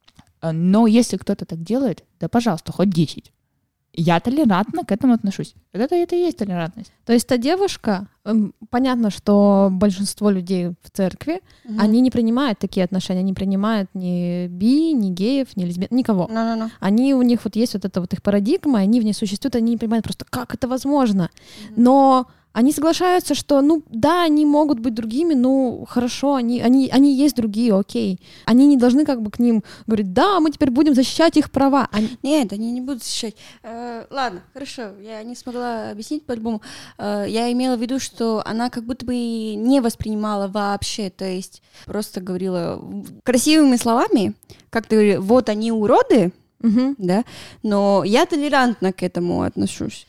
Но 0.52 0.86
если 0.86 1.16
кто-то 1.16 1.44
так 1.44 1.62
делает, 1.62 2.04
да, 2.20 2.28
пожалуйста, 2.28 2.72
хоть 2.72 2.90
10. 2.90 3.32
Я 3.98 4.20
толерантно 4.20 4.84
к 4.84 4.92
этому 4.92 5.14
отношусь. 5.14 5.54
Это, 5.72 5.94
это 5.94 6.14
и 6.16 6.18
есть 6.18 6.36
толерантность. 6.36 6.92
То 7.06 7.14
есть 7.14 7.26
та 7.26 7.38
девушка, 7.38 8.08
эм, 8.26 8.52
понятно, 8.68 9.08
что 9.10 9.68
большинство 9.72 10.28
людей 10.28 10.68
в 10.82 10.90
церкви, 10.92 11.40
Мгм. 11.64 11.80
они 11.80 12.00
не 12.02 12.10
принимают 12.10 12.58
такие 12.58 12.84
отношения, 12.84 13.22
не 13.22 13.32
принимают 13.32 13.88
ни 13.94 14.48
би, 14.48 14.92
ни 14.92 15.08
геев, 15.08 15.56
ни 15.56 15.64
лесбиян, 15.64 15.88
никого. 15.96 16.28
Ну-ну-ну. 16.30 16.70
Они, 16.78 17.14
у 17.14 17.22
них 17.22 17.42
вот 17.44 17.56
есть 17.56 17.72
вот 17.72 17.86
эта 17.86 18.00
вот 18.02 18.12
их 18.12 18.22
парадигма, 18.22 18.80
они 18.80 19.00
в 19.00 19.04
ней 19.04 19.14
существуют, 19.14 19.56
они 19.56 19.70
не 19.70 19.78
понимают 19.78 20.04
просто, 20.04 20.26
как 20.28 20.52
это 20.54 20.68
возможно. 20.68 21.30
Но 21.74 22.26
они 22.56 22.72
соглашаются, 22.72 23.34
что, 23.34 23.60
ну, 23.60 23.82
да, 23.90 24.24
они 24.24 24.46
могут 24.46 24.78
быть 24.80 24.94
другими, 24.94 25.34
ну, 25.34 25.84
хорошо, 25.86 26.36
они, 26.36 26.62
они, 26.62 26.88
они 26.90 27.14
есть 27.14 27.36
другие, 27.36 27.74
окей. 27.78 28.18
Они 28.46 28.66
не 28.66 28.78
должны 28.78 29.04
как 29.04 29.20
бы 29.20 29.30
к 29.30 29.38
ним 29.38 29.62
говорить, 29.86 30.14
да, 30.14 30.40
мы 30.40 30.50
теперь 30.50 30.70
будем 30.70 30.94
защищать 30.94 31.36
их 31.36 31.50
права. 31.50 31.88
Они- 31.92 32.16
Нет, 32.22 32.54
они 32.54 32.72
не 32.72 32.80
будут 32.80 33.02
защищать. 33.04 33.36
Э, 33.62 34.06
ладно, 34.10 34.40
хорошо, 34.54 34.92
я 35.02 35.22
не 35.22 35.34
смогла 35.34 35.90
объяснить 35.90 36.24
по-любому. 36.24 36.62
Э, 36.96 37.26
я 37.28 37.52
имела 37.52 37.76
в 37.76 37.80
виду, 37.82 37.98
что 38.00 38.42
она 38.46 38.70
как 38.70 38.84
будто 38.84 39.04
бы 39.04 39.14
не 39.14 39.80
воспринимала 39.80 40.48
вообще, 40.48 41.10
то 41.10 41.26
есть 41.26 41.62
просто 41.84 42.22
говорила 42.22 42.82
красивыми 43.22 43.76
словами, 43.76 44.32
как 44.70 44.86
ты 44.86 44.96
говоришь, 44.96 45.18
вот 45.20 45.50
они 45.50 45.72
уроды, 45.72 46.32
Мгм. 46.60 46.94
да, 46.96 47.24
но 47.62 48.02
я 48.02 48.24
толерантно 48.24 48.94
к 48.94 49.02
этому 49.02 49.42
отношусь. 49.42 50.06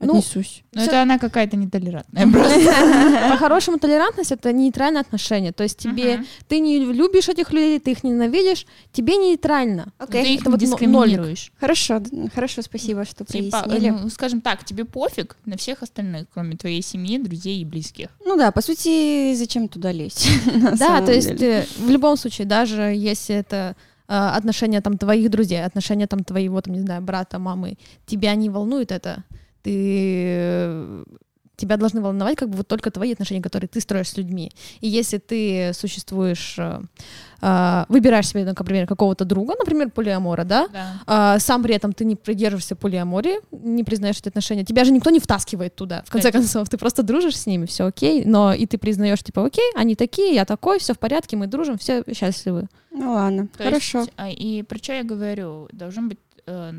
Ну, 0.00 0.12
Отнесусь. 0.18 0.62
Но 0.72 0.82
Всё- 0.82 0.90
это 0.90 1.02
она 1.02 1.18
какая-то 1.18 1.56
нетолерантная 1.56 2.26
просто. 2.30 2.60
По-хорошему, 3.30 3.78
толерантность— 3.78 4.30
это 4.32 4.52
нейтральное 4.52 5.00
отношение. 5.00 5.52
То 5.52 5.64
есть 5.64 5.78
тебе, 5.78 6.24
ты 6.46 6.60
не 6.60 6.78
любишь 6.78 7.28
этих 7.28 7.52
людей, 7.52 7.80
ты 7.80 7.90
их 7.92 8.04
ненавидишь, 8.04 8.64
тебе 8.92 9.16
нейтрально. 9.16 9.92
Ты 10.10 10.34
их 10.34 10.44
но- 10.44 10.56
дискриминируешь. 10.56 11.50
Хорошо, 11.58 12.00
хорошо, 12.34 12.62
спасибо, 12.62 13.04
что 13.04 13.24
Типа, 13.24 13.62
пояснили. 13.64 13.90
ну, 13.90 14.08
скажем 14.08 14.40
так, 14.40 14.64
тебе 14.64 14.84
пофиг 14.84 15.36
на 15.46 15.56
всех 15.56 15.82
остальных, 15.82 16.26
кроме 16.32 16.56
твоей 16.56 16.82
семьи, 16.82 17.18
друзей 17.18 17.60
и 17.60 17.64
близких. 17.64 18.08
Ну 18.24 18.36
да, 18.36 18.52
по 18.52 18.60
сути, 18.62 19.34
зачем 19.34 19.68
туда 19.68 19.90
лезть? 19.92 20.28
Да, 20.78 21.00
то 21.02 21.12
есть 21.12 21.42
э, 21.42 21.66
в 21.78 21.90
любом 21.90 22.16
случае, 22.16 22.46
даже 22.46 22.82
если 22.82 23.34
это 23.34 23.74
э, 24.06 24.12
отношения 24.14 24.80
там 24.80 24.96
твоих 24.96 25.28
друзей, 25.30 25.64
отношения 25.64 26.06
там 26.06 26.22
твоего, 26.22 26.60
там, 26.60 26.74
не 26.74 26.80
знаю, 26.80 27.02
брата, 27.02 27.38
мамы, 27.38 27.76
тебя 28.06 28.34
не 28.36 28.48
волнует 28.48 28.92
это, 28.92 29.24
ты 29.62 29.72
э, 29.74 31.04
тебя 31.58 31.76
должны 31.76 32.00
волновать 32.00 32.36
как 32.36 32.48
бы 32.48 32.58
вот 32.58 32.68
только 32.68 32.90
твои 32.90 33.12
отношения, 33.12 33.42
которые 33.42 33.68
ты 33.68 33.80
строишь 33.80 34.08
с 34.10 34.16
людьми. 34.16 34.52
И 34.80 34.88
если 34.88 35.18
ты 35.18 35.72
существуешь, 35.74 36.54
э, 36.58 36.80
э, 37.42 37.84
выбираешь 37.88 38.28
себе, 38.28 38.44
например, 38.44 38.86
какого-то 38.86 39.24
друга, 39.24 39.54
например, 39.58 39.90
полиамора, 39.90 40.44
да, 40.44 40.68
Да. 41.06 41.36
э, 41.36 41.40
сам 41.40 41.62
при 41.62 41.74
этом 41.74 41.92
ты 41.92 42.04
не 42.04 42.14
придерживаешься 42.14 42.76
полиамории, 42.76 43.40
не 43.50 43.82
признаешь 43.82 44.18
эти 44.18 44.28
отношения, 44.28 44.64
тебя 44.64 44.84
же 44.84 44.92
никто 44.92 45.10
не 45.10 45.18
втаскивает 45.18 45.74
туда. 45.74 46.02
В 46.06 46.10
конце 46.10 46.30
Конечно. 46.30 46.52
концов, 46.52 46.68
ты 46.68 46.78
просто 46.78 47.02
дружишь 47.02 47.36
с 47.36 47.46
ними, 47.46 47.66
все 47.66 47.86
окей, 47.86 48.24
но 48.24 48.54
и 48.54 48.64
ты 48.66 48.78
признаешь, 48.78 49.22
типа, 49.22 49.44
окей, 49.44 49.72
они 49.74 49.96
такие, 49.96 50.34
я 50.34 50.44
такой, 50.44 50.78
все 50.78 50.94
в 50.94 50.98
порядке, 50.98 51.36
мы 51.36 51.48
дружим, 51.48 51.76
все 51.76 52.04
счастливы. 52.14 52.68
Ну 52.92 53.12
ладно, 53.12 53.48
То 53.48 53.64
хорошо. 53.64 54.00
есть, 54.00 54.12
а, 54.16 54.30
и 54.30 54.62
про 54.62 54.78
что 54.78 54.92
я 54.92 55.02
говорю? 55.02 55.68
Должен 55.72 56.08
быть 56.08 56.18
э, 56.46 56.72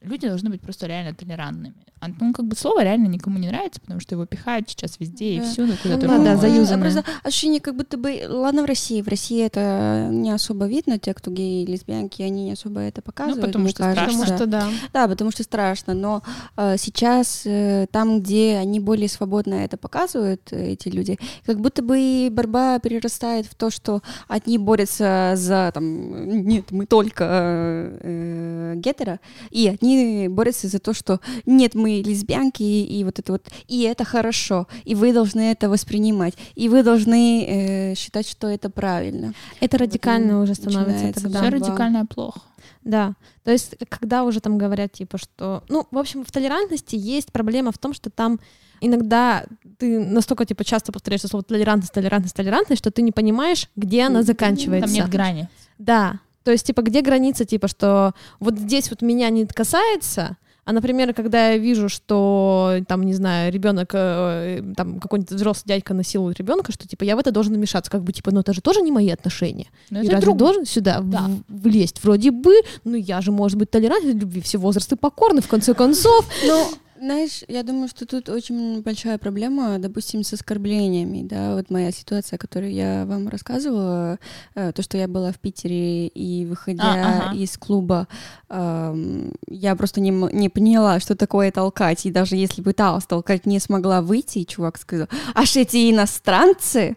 люди 0.00 0.26
должны 0.26 0.50
быть 0.50 0.60
просто 0.62 0.86
реально 0.86 1.14
толерантными. 1.14 1.74
А, 2.02 2.08
Ну, 2.20 2.32
как 2.32 2.46
бы 2.46 2.56
слово 2.56 2.82
реально 2.82 3.06
никому 3.06 3.38
не 3.38 3.46
нравится, 3.48 3.80
потому 3.80 4.00
что 4.00 4.16
его 4.16 4.26
пихают 4.26 4.68
сейчас 4.68 4.98
везде 4.98 5.34
и 5.36 5.38
Да. 5.40 5.44
всюду, 5.46 5.72
куда 5.80 5.94
Ну 5.94 6.00
только 6.00 6.14
да, 6.18 6.32
можно. 6.32 6.36
заюзанное. 6.36 6.90
просто 6.92 7.10
ощущение, 7.22 7.60
как 7.60 7.76
будто 7.76 7.96
бы, 7.96 8.22
ладно, 8.28 8.62
в 8.62 8.64
России, 8.64 9.00
в 9.02 9.06
России 9.08 9.40
это 9.44 10.08
не 10.10 10.32
особо 10.32 10.66
видно, 10.66 10.98
те, 10.98 11.14
кто 11.14 11.30
геи 11.30 11.62
и 11.62 11.66
лесбиянки, 11.66 12.22
они 12.22 12.44
не 12.46 12.52
особо 12.52 12.80
это 12.80 13.02
показывают, 13.02 13.46
потому 13.46 13.62
мне 13.64 13.70
что 13.70 13.82
кажется. 13.84 14.02
страшно. 14.10 14.22
Потому 14.24 14.36
что 14.36 14.46
да. 14.46 14.66
Да, 14.92 15.08
потому 15.08 15.30
что 15.30 15.42
страшно, 15.44 15.94
но 15.94 16.22
э, 16.56 16.76
сейчас 16.76 17.42
э, 17.44 17.86
там, 17.92 18.20
где 18.20 18.56
они 18.56 18.80
более 18.80 19.08
свободно 19.08 19.54
это 19.54 19.76
показывают, 19.76 20.40
э, 20.52 20.72
эти 20.72 20.88
люди, 20.88 21.18
как 21.46 21.60
будто 21.60 21.82
бы 21.82 22.00
и 22.00 22.30
борьба 22.30 22.80
перерастает 22.80 23.46
в 23.46 23.54
то, 23.54 23.70
что 23.70 24.02
одни 24.26 24.58
борются 24.58 25.34
за, 25.36 25.70
там, 25.72 26.44
нет, 26.48 26.72
мы 26.72 26.86
только 26.86 27.24
э, 27.30 27.98
э, 28.02 28.74
гетеро, 28.76 29.20
и 29.50 29.68
одни 29.68 30.26
борются 30.28 30.66
за 30.66 30.80
то, 30.80 30.92
что 30.94 31.20
нет, 31.46 31.76
мы 31.76 31.91
лесбиянки, 32.00 32.62
и, 32.62 33.00
и 33.00 33.04
вот 33.04 33.18
это 33.18 33.32
вот, 33.32 33.48
и 33.68 33.82
это 33.82 34.04
хорошо, 34.04 34.66
и 34.84 34.94
вы 34.94 35.12
должны 35.12 35.50
это 35.50 35.68
воспринимать, 35.68 36.34
и 36.54 36.68
вы 36.68 36.82
должны 36.82 37.44
э, 37.44 37.94
считать, 37.94 38.28
что 38.28 38.46
это 38.48 38.70
правильно. 38.70 39.34
Это 39.60 39.76
Вот 39.76 39.82
радикально 39.82 40.32
и 40.32 40.34
уже 40.36 40.54
становится 40.54 41.12
тогда. 41.12 41.40
Все 41.40 41.50
радикально 41.50 42.06
плохо. 42.06 42.40
Да, 42.84 43.14
то 43.44 43.50
есть 43.52 43.76
когда 43.88 44.24
уже 44.24 44.40
там 44.40 44.58
говорят, 44.58 44.92
типа, 44.92 45.18
что... 45.18 45.62
Ну, 45.68 45.86
в 45.90 45.98
общем, 45.98 46.24
в 46.24 46.30
толерантности 46.32 46.96
есть 46.96 47.32
проблема 47.32 47.70
в 47.72 47.78
том, 47.78 47.92
что 47.92 48.10
там 48.10 48.40
иногда 48.80 49.44
ты 49.78 50.00
настолько, 50.00 50.44
типа, 50.44 50.64
часто 50.64 50.92
повторяешь 50.92 51.22
слово 51.22 51.44
толерантность, 51.44 51.92
толерантность, 51.92 52.34
толерантность, 52.34 52.80
что 52.80 52.90
ты 52.90 53.02
не 53.02 53.12
понимаешь, 53.12 53.68
где 53.76 54.02
она 54.02 54.22
заканчивается. 54.22 54.88
Там 54.88 54.94
нет 54.94 55.08
грани. 55.08 55.48
Да, 55.78 56.20
то 56.44 56.50
есть, 56.50 56.66
типа, 56.66 56.82
где 56.82 57.02
граница, 57.02 57.44
типа, 57.44 57.68
что 57.68 58.14
вот 58.40 58.58
здесь 58.58 58.90
вот 58.90 59.02
меня 59.02 59.30
не 59.30 59.46
касается, 59.46 60.36
а, 60.64 60.72
например, 60.72 61.12
когда 61.14 61.50
я 61.50 61.58
вижу, 61.58 61.88
что, 61.88 62.76
там, 62.86 63.02
не 63.02 63.14
знаю, 63.14 63.52
ребенок, 63.52 63.90
э, 63.94 64.62
там, 64.76 65.00
какой-нибудь 65.00 65.32
взрослый 65.32 65.64
дядька 65.74 65.92
насилует 65.94 66.38
ребенка, 66.38 66.70
что, 66.72 66.86
типа, 66.86 67.04
я 67.04 67.16
в 67.16 67.18
это 67.18 67.32
должен 67.32 67.54
вмешаться, 67.54 67.90
как 67.90 68.02
бы, 68.04 68.12
типа, 68.12 68.30
ну, 68.32 68.40
это 68.40 68.52
же 68.52 68.60
тоже 68.60 68.80
не 68.82 68.92
мои 68.92 69.10
отношения. 69.10 69.66
Но 69.90 70.00
И 70.00 70.02
это 70.04 70.12
разве 70.12 70.26
друг- 70.26 70.36
должен 70.38 70.64
сюда 70.66 71.00
в- 71.00 71.10
Да. 71.10 71.28
влезть? 71.48 72.02
Вроде 72.04 72.30
бы, 72.30 72.54
ну 72.84 72.94
я 72.94 73.20
же, 73.20 73.32
может 73.32 73.58
быть, 73.58 73.70
толерантен 73.70 74.18
любви, 74.18 74.40
все 74.40 74.58
возрасты 74.58 74.96
покорны, 74.96 75.40
в 75.42 75.48
конце 75.48 75.74
концов. 75.74 76.26
Ну, 76.46 76.64
знаешь, 77.02 77.42
я 77.48 77.62
думаю, 77.64 77.88
что 77.88 78.06
тут 78.06 78.28
очень 78.28 78.80
большая 78.82 79.18
проблема, 79.18 79.78
допустим, 79.78 80.22
с 80.22 80.32
оскорблениями, 80.32 81.22
да, 81.22 81.56
вот 81.56 81.68
моя 81.68 81.90
ситуация, 81.90 82.38
которую 82.38 82.72
я 82.72 83.04
вам 83.06 83.28
рассказывала, 83.28 84.18
э, 84.54 84.72
то, 84.72 84.82
что 84.82 84.96
я 84.96 85.08
была 85.08 85.32
в 85.32 85.38
Питере 85.38 86.06
и 86.06 86.46
выходя 86.46 86.82
А, 86.84 87.22
ага. 87.26 87.36
из 87.36 87.56
клуба, 87.58 88.06
я 88.48 89.76
просто 89.76 90.00
не, 90.00 90.10
не 90.10 90.48
поняла, 90.48 91.00
что 91.00 91.16
такое 91.16 91.50
толкать, 91.50 92.06
и 92.06 92.10
даже 92.10 92.36
если 92.36 92.62
пыталась 92.62 93.04
толкать, 93.04 93.46
не 93.46 93.58
смогла 93.58 94.00
выйти, 94.00 94.38
и 94.38 94.46
чувак 94.46 94.78
сказал, 94.78 95.08
аж 95.34 95.56
эти 95.56 95.90
иностранцы, 95.90 96.96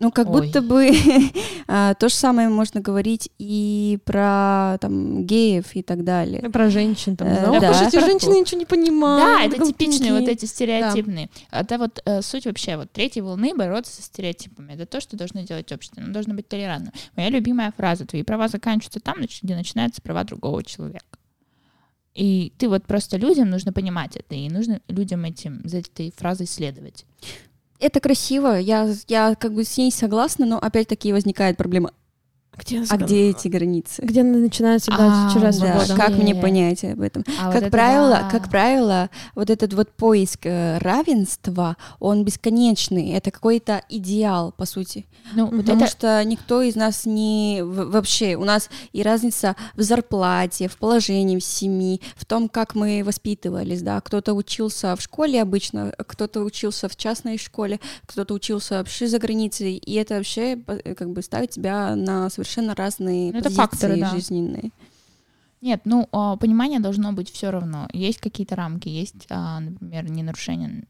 ну, 0.00 0.10
как 0.10 0.30
Ой. 0.30 0.40
будто 0.40 0.62
бы 0.62 0.90
а, 1.68 1.92
то 1.94 2.08
же 2.08 2.14
самое 2.14 2.48
можно 2.48 2.80
говорить 2.80 3.30
и 3.38 3.98
про 4.04 4.78
там 4.80 5.26
геев 5.26 5.76
и 5.76 5.82
так 5.82 6.04
далее. 6.04 6.48
Про 6.50 6.70
женщин 6.70 7.16
там. 7.16 7.28
Э, 7.28 7.42
да. 7.42 7.50
Ох 7.50 7.60
да. 7.60 7.86
эти 7.86 8.00
женщины 8.00 8.40
ничего 8.40 8.58
не 8.58 8.64
понимают. 8.64 9.52
Да, 9.52 9.56
это 9.56 9.66
типичные 9.66 10.14
вот 10.14 10.26
эти 10.26 10.46
стереотипные. 10.46 11.28
Это 11.50 11.76
вот 11.76 12.00
э, 12.06 12.22
суть 12.22 12.46
вообще 12.46 12.78
вот 12.78 12.90
третьей 12.90 13.20
волны 13.20 13.54
бороться 13.54 13.92
со 13.92 14.02
стереотипами. 14.02 14.72
Это 14.72 14.86
то, 14.86 15.02
что 15.02 15.18
должно 15.18 15.42
делать 15.42 15.70
общество. 15.70 16.02
Оно 16.02 16.14
должно 16.14 16.32
быть 16.32 16.48
толерантным. 16.48 16.94
Моя 17.14 17.28
любимая 17.28 17.70
фраза: 17.76 18.06
твои 18.06 18.22
права 18.22 18.48
заканчиваются 18.48 19.00
там, 19.00 19.16
где 19.20 19.54
начинаются 19.54 20.00
права 20.00 20.24
другого 20.24 20.64
человека. 20.64 21.04
И 22.14 22.54
ты 22.58 22.68
вот 22.68 22.86
просто 22.86 23.18
людям 23.18 23.50
нужно 23.50 23.72
понимать 23.72 24.16
это, 24.16 24.34
и 24.34 24.48
нужно 24.48 24.80
людям 24.88 25.24
этим 25.24 25.60
за 25.64 25.78
этой 25.78 26.12
фразой 26.16 26.46
следовать. 26.46 27.04
Это 27.80 27.98
красиво, 27.98 28.58
я, 28.58 28.88
я 29.08 29.34
как 29.34 29.54
бы 29.54 29.64
с 29.64 29.78
ней 29.78 29.90
согласна, 29.90 30.44
но 30.44 30.58
опять-таки 30.58 31.14
возникает 31.14 31.56
проблема. 31.56 31.92
Где, 32.60 32.84
А 32.88 32.96
где 32.96 33.30
эти 33.30 33.48
границы? 33.48 34.02
Где 34.02 34.22
начинается, 34.22 34.90
да, 34.90 35.28
А, 35.28 35.32
чужая 35.32 35.52
да, 35.52 35.96
как 35.96 36.10
мне 36.10 36.34
понять 36.34 36.84
об 36.84 37.00
этом? 37.00 37.24
А 37.38 37.46
вот 37.46 37.54
как 37.54 37.62
это 37.62 37.70
правило, 37.70 38.10
да. 38.22 38.28
как 38.30 38.50
правило, 38.50 39.10
вот 39.34 39.50
этот 39.50 39.72
вот 39.74 39.90
поиск 39.90 40.40
э, 40.44 40.78
равенства, 40.78 41.76
он 41.98 42.24
бесконечный. 42.24 43.10
Это 43.10 43.30
какой-то 43.30 43.82
идеал, 43.88 44.52
по 44.52 44.66
сути. 44.66 45.06
Ну, 45.34 45.48
Потому 45.48 45.82
это- 45.82 45.90
что 45.90 46.24
никто 46.24 46.62
из 46.62 46.74
нас 46.76 47.06
не 47.06 47.60
вообще. 47.62 48.36
У 48.36 48.44
нас 48.44 48.68
и 48.92 49.02
разница 49.02 49.56
в 49.76 49.82
зарплате, 49.82 50.68
в 50.68 50.76
положении 50.76 51.38
в 51.38 51.44
семьи, 51.44 52.00
в 52.16 52.24
том, 52.24 52.48
как 52.48 52.74
мы 52.74 53.02
воспитывались, 53.04 53.82
да. 53.82 54.00
Кто-то 54.00 54.34
учился 54.34 54.94
в 54.96 55.00
школе 55.00 55.40
обычно, 55.40 55.92
кто-то 56.06 56.40
учился 56.42 56.88
в 56.88 56.96
частной 56.96 57.38
школе, 57.38 57.80
кто-то 58.06 58.34
учился 58.34 58.78
вообще 58.78 59.06
за 59.06 59.18
границей, 59.18 59.76
и 59.76 59.94
это 59.94 60.14
вообще 60.14 60.58
э, 60.66 60.94
как 60.94 61.10
бы 61.10 61.22
ставит 61.22 61.50
тебя 61.50 61.94
на 61.96 62.28
совершенно 62.30 62.49
разные 62.56 63.32
Ну, 63.32 63.38
это 63.38 63.44
позиции 63.44 63.56
факторы, 63.56 64.00
да. 64.00 64.10
жизненные. 64.10 64.70
Нет, 65.60 65.82
ну, 65.84 66.08
а, 66.12 66.36
понимание 66.36 66.80
должно 66.80 67.12
быть 67.12 67.30
все 67.30 67.50
равно. 67.50 67.88
Есть 67.92 68.18
какие-то 68.18 68.56
рамки, 68.56 68.88
есть, 68.88 69.26
а, 69.28 69.60
например, 69.60 70.10
не 70.10 70.22
нарушение 70.22 70.84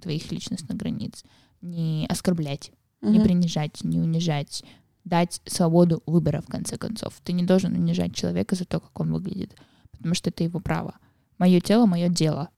твоих 0.00 0.30
личностных 0.30 0.76
границ, 0.76 1.24
не 1.62 2.06
оскорблять, 2.08 2.70
не 3.00 3.18
Мгм. 3.18 3.22
принижать, 3.22 3.82
не 3.82 3.98
унижать, 3.98 4.62
дать 5.04 5.40
свободу 5.46 6.02
выбора, 6.06 6.42
в 6.42 6.46
конце 6.50 6.76
концов. 6.76 7.18
Ты 7.24 7.32
не 7.32 7.44
должен 7.44 7.74
унижать 7.74 8.14
человека 8.14 8.54
за 8.56 8.66
то, 8.66 8.80
как 8.80 8.98
он 9.00 9.12
выглядит, 9.12 9.56
потому 9.90 10.14
что 10.14 10.28
это 10.30 10.44
его 10.44 10.60
право. 10.60 10.98
Мое 11.38 11.60
тело, 11.60 11.86
мое 11.86 12.08
дело. 12.08 12.50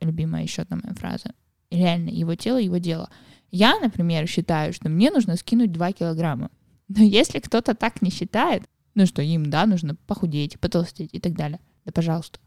Любимая 0.00 0.44
еще 0.44 0.62
одна 0.62 0.76
моя 0.80 0.94
фраза. 0.94 1.32
Реально, 1.70 2.10
его 2.10 2.36
тело, 2.36 2.58
его 2.58 2.76
дело. 2.78 3.10
Я, 3.50 3.78
например, 3.80 4.28
считаю, 4.28 4.72
что 4.72 4.88
мне 4.88 5.10
нужно 5.10 5.36
скинуть 5.36 5.72
2 5.72 5.92
килограмма. 5.92 6.50
Но 6.88 7.02
если 7.02 7.38
кто-то 7.38 7.74
так 7.74 8.02
не 8.02 8.10
считает, 8.10 8.62
ну 8.94 9.06
что 9.06 9.22
им, 9.22 9.50
да, 9.50 9.66
нужно 9.66 9.94
похудеть, 9.94 10.58
потолстеть 10.58 11.10
и 11.12 11.20
так 11.20 11.34
далее, 11.34 11.60
да 11.84 11.92
пожалуйста. 11.92 12.40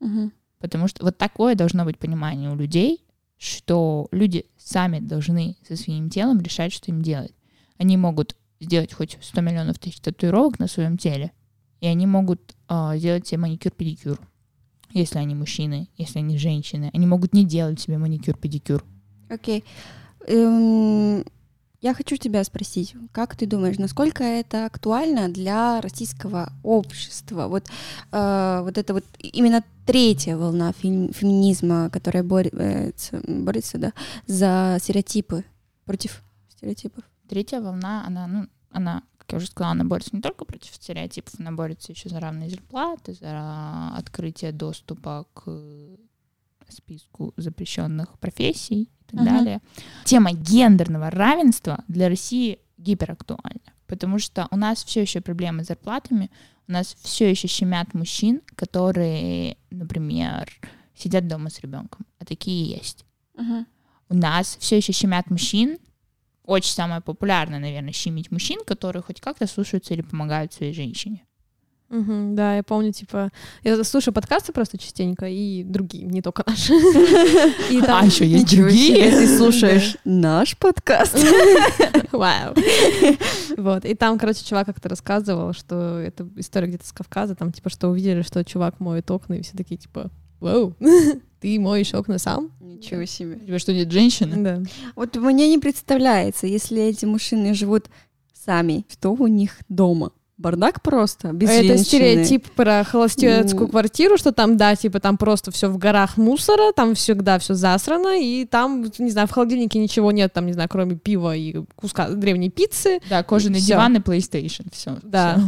Мгм. 0.00 0.32
Потому 0.58 0.88
что 0.88 1.04
вот 1.04 1.18
такое 1.18 1.54
должно 1.54 1.84
быть 1.84 1.98
понимание 1.98 2.50
у 2.50 2.56
людей, 2.56 3.04
что 3.38 4.08
люди 4.12 4.46
сами 4.58 4.98
должны 5.00 5.56
со 5.66 5.76
своим 5.76 6.10
телом 6.10 6.40
решать, 6.40 6.72
что 6.72 6.90
им 6.90 7.02
делать. 7.02 7.34
Они 7.78 7.96
могут 7.96 8.36
сделать 8.60 8.92
хоть 8.92 9.18
100 9.20 9.40
миллионов 9.40 9.78
тысяч 9.78 10.00
татуировок 10.00 10.58
на 10.58 10.66
своем 10.66 10.98
теле, 10.98 11.32
и 11.80 11.86
они 11.86 12.06
могут 12.06 12.54
а, 12.68 12.96
сделать 12.98 13.26
себе 13.26 13.38
маникюр-педикюр, 13.38 14.20
если 14.92 15.18
они 15.18 15.34
мужчины, 15.34 15.88
если 15.96 16.18
они 16.18 16.36
женщины. 16.36 16.90
Они 16.92 17.06
могут 17.06 17.32
не 17.32 17.46
делать 17.46 17.80
себе 17.80 17.96
маникюр-педикюр. 17.96 18.84
Окей. 19.30 19.64
Эм, 20.26 21.24
Я 21.80 21.94
хочу 21.94 22.16
тебя 22.16 22.44
спросить, 22.44 22.94
как 23.10 23.36
ты 23.36 23.46
думаешь, 23.46 23.78
насколько 23.78 24.22
это 24.22 24.66
актуально 24.66 25.30
для 25.30 25.80
российского 25.80 26.52
общества? 26.62 27.48
Вот, 27.48 27.64
э, 28.12 28.60
вот 28.62 28.76
это 28.76 28.92
вот 28.92 29.04
именно 29.18 29.64
третья 29.86 30.36
волна 30.36 30.72
фем- 30.72 31.10
феминизма, 31.10 31.88
которая 31.88 32.22
борется, 32.22 33.22
борется 33.26 33.78
да, 33.78 33.92
за 34.26 34.76
стереотипы, 34.78 35.42
против 35.86 36.22
стереотипов. 36.50 37.02
Третья 37.30 37.62
волна, 37.62 38.04
она, 38.06 38.26
ну, 38.26 38.46
она, 38.70 39.02
как 39.16 39.32
я 39.32 39.38
уже 39.38 39.46
сказала, 39.46 39.72
она 39.72 39.84
борется 39.84 40.14
не 40.14 40.20
только 40.20 40.44
против 40.44 40.74
стереотипов, 40.74 41.32
она 41.40 41.50
борется 41.50 41.92
еще 41.92 42.10
за 42.10 42.20
равные 42.20 42.50
зарплаты, 42.50 43.14
за 43.14 43.96
открытие 43.96 44.52
доступа 44.52 45.24
к 45.32 45.48
списку 46.70 47.32
запрещенных 47.36 48.18
профессий 48.18 48.82
и 48.82 48.88
так 49.06 49.20
Мгм. 49.20 49.24
далее. 49.24 49.60
Тема 50.04 50.32
гендерного 50.32 51.10
равенства 51.10 51.84
для 51.88 52.08
России 52.08 52.58
гиперактуальна, 52.78 53.72
потому 53.86 54.18
что 54.18 54.48
у 54.50 54.56
нас 54.56 54.84
все 54.84 55.02
еще 55.02 55.20
проблемы 55.20 55.64
с 55.64 55.68
зарплатами, 55.68 56.30
у 56.68 56.72
нас 56.72 56.96
все 57.00 57.28
еще 57.30 57.48
щемят 57.48 57.94
мужчин, 57.94 58.40
которые, 58.54 59.56
например, 59.70 60.50
сидят 60.94 61.26
дома 61.26 61.50
с 61.50 61.60
ребенком, 61.60 62.06
а 62.18 62.24
такие 62.24 62.64
есть. 62.76 63.04
У 64.08 64.14
нас 64.14 64.56
все 64.60 64.76
еще 64.76 64.92
щемят 64.92 65.30
мужчин. 65.30 65.78
Очень 66.44 66.72
самое 66.72 67.00
популярное, 67.00 67.60
наверное, 67.60 67.92
щемить 67.92 68.30
мужчин, 68.32 68.58
которые 68.66 69.02
хоть 69.02 69.20
как-то 69.20 69.46
слушаются 69.46 69.94
или 69.94 70.02
помогают 70.02 70.52
своей 70.52 70.72
женщине. 70.72 71.24
Мгм, 71.90 72.36
да, 72.36 72.54
я 72.54 72.62
помню, 72.62 72.92
типа, 72.92 73.30
я 73.64 73.82
слушаю 73.82 74.14
подкасты 74.14 74.52
просто 74.52 74.78
частенько 74.78 75.26
и 75.26 75.64
другие, 75.64 76.04
не 76.04 76.22
только 76.22 76.44
наши. 76.46 76.72
А 77.88 78.06
еще 78.06 78.24
есть 78.24 78.48
другие. 78.56 79.10
ты 79.10 79.36
слушаешь 79.36 79.96
наш 80.04 80.56
подкаст. 80.56 81.18
Вау. 82.12 82.54
Вот, 83.56 83.84
и 83.84 83.94
там, 83.94 84.18
короче, 84.18 84.44
чувак 84.44 84.66
как-то 84.66 84.88
рассказывал, 84.88 85.52
что 85.52 85.98
это 85.98 86.28
история 86.36 86.68
где-то 86.68 86.86
с 86.86 86.92
Кавказа, 86.92 87.34
там, 87.34 87.50
типа, 87.52 87.70
что 87.70 87.88
увидели, 87.88 88.22
что 88.22 88.44
чувак 88.44 88.78
моет 88.78 89.10
окна, 89.10 89.34
и 89.34 89.42
все 89.42 89.56
такие, 89.56 89.76
типа, 89.76 90.10
вау, 90.38 90.76
ты 91.40 91.58
моешь 91.58 91.92
окна 91.92 92.18
сам? 92.18 92.52
Ничего 92.60 93.04
себе. 93.04 93.34
У 93.34 93.46
тебя 93.46 93.58
что, 93.58 93.72
нет 93.72 93.90
женщины? 93.90 94.36
Да. 94.36 94.62
Вот 94.94 95.16
мне 95.16 95.48
не 95.48 95.58
представляется, 95.58 96.46
если 96.46 96.80
эти 96.82 97.04
мужчины 97.04 97.52
живут 97.52 97.90
сами, 98.32 98.86
что 98.88 99.12
у 99.12 99.26
них 99.26 99.58
дома? 99.68 100.12
Бардак 100.40 100.80
просто, 100.82 101.32
без 101.32 101.50
Это 101.50 101.58
женщины. 101.68 101.84
стереотип 101.84 102.50
про 102.52 102.82
холостяцкую 102.82 103.64
Ну. 103.66 103.68
квартиру, 103.68 104.16
что 104.16 104.32
там, 104.32 104.56
да, 104.56 104.74
типа 104.74 104.98
там 104.98 105.18
просто 105.18 105.50
все 105.50 105.68
в 105.68 105.76
горах 105.76 106.16
мусора, 106.16 106.72
там 106.72 106.94
всегда 106.94 107.38
все 107.38 107.52
засрано, 107.54 108.18
и 108.18 108.46
там, 108.46 108.84
не 108.98 109.10
знаю, 109.10 109.28
в 109.28 109.32
холодильнике 109.32 109.78
ничего 109.78 110.12
нет, 110.12 110.32
там, 110.32 110.46
не 110.46 110.54
знаю, 110.54 110.68
кроме 110.70 110.96
пива 110.96 111.36
и 111.36 111.56
куска 111.76 112.08
древней 112.08 112.48
пиццы. 112.48 113.00
Да, 113.10 113.22
кожаный 113.22 113.58
Всё. 113.60 113.74
диван 113.74 113.96
и 113.96 114.00
PlayStation. 114.00 114.64
Все. 114.72 114.96
Да. 115.02 115.38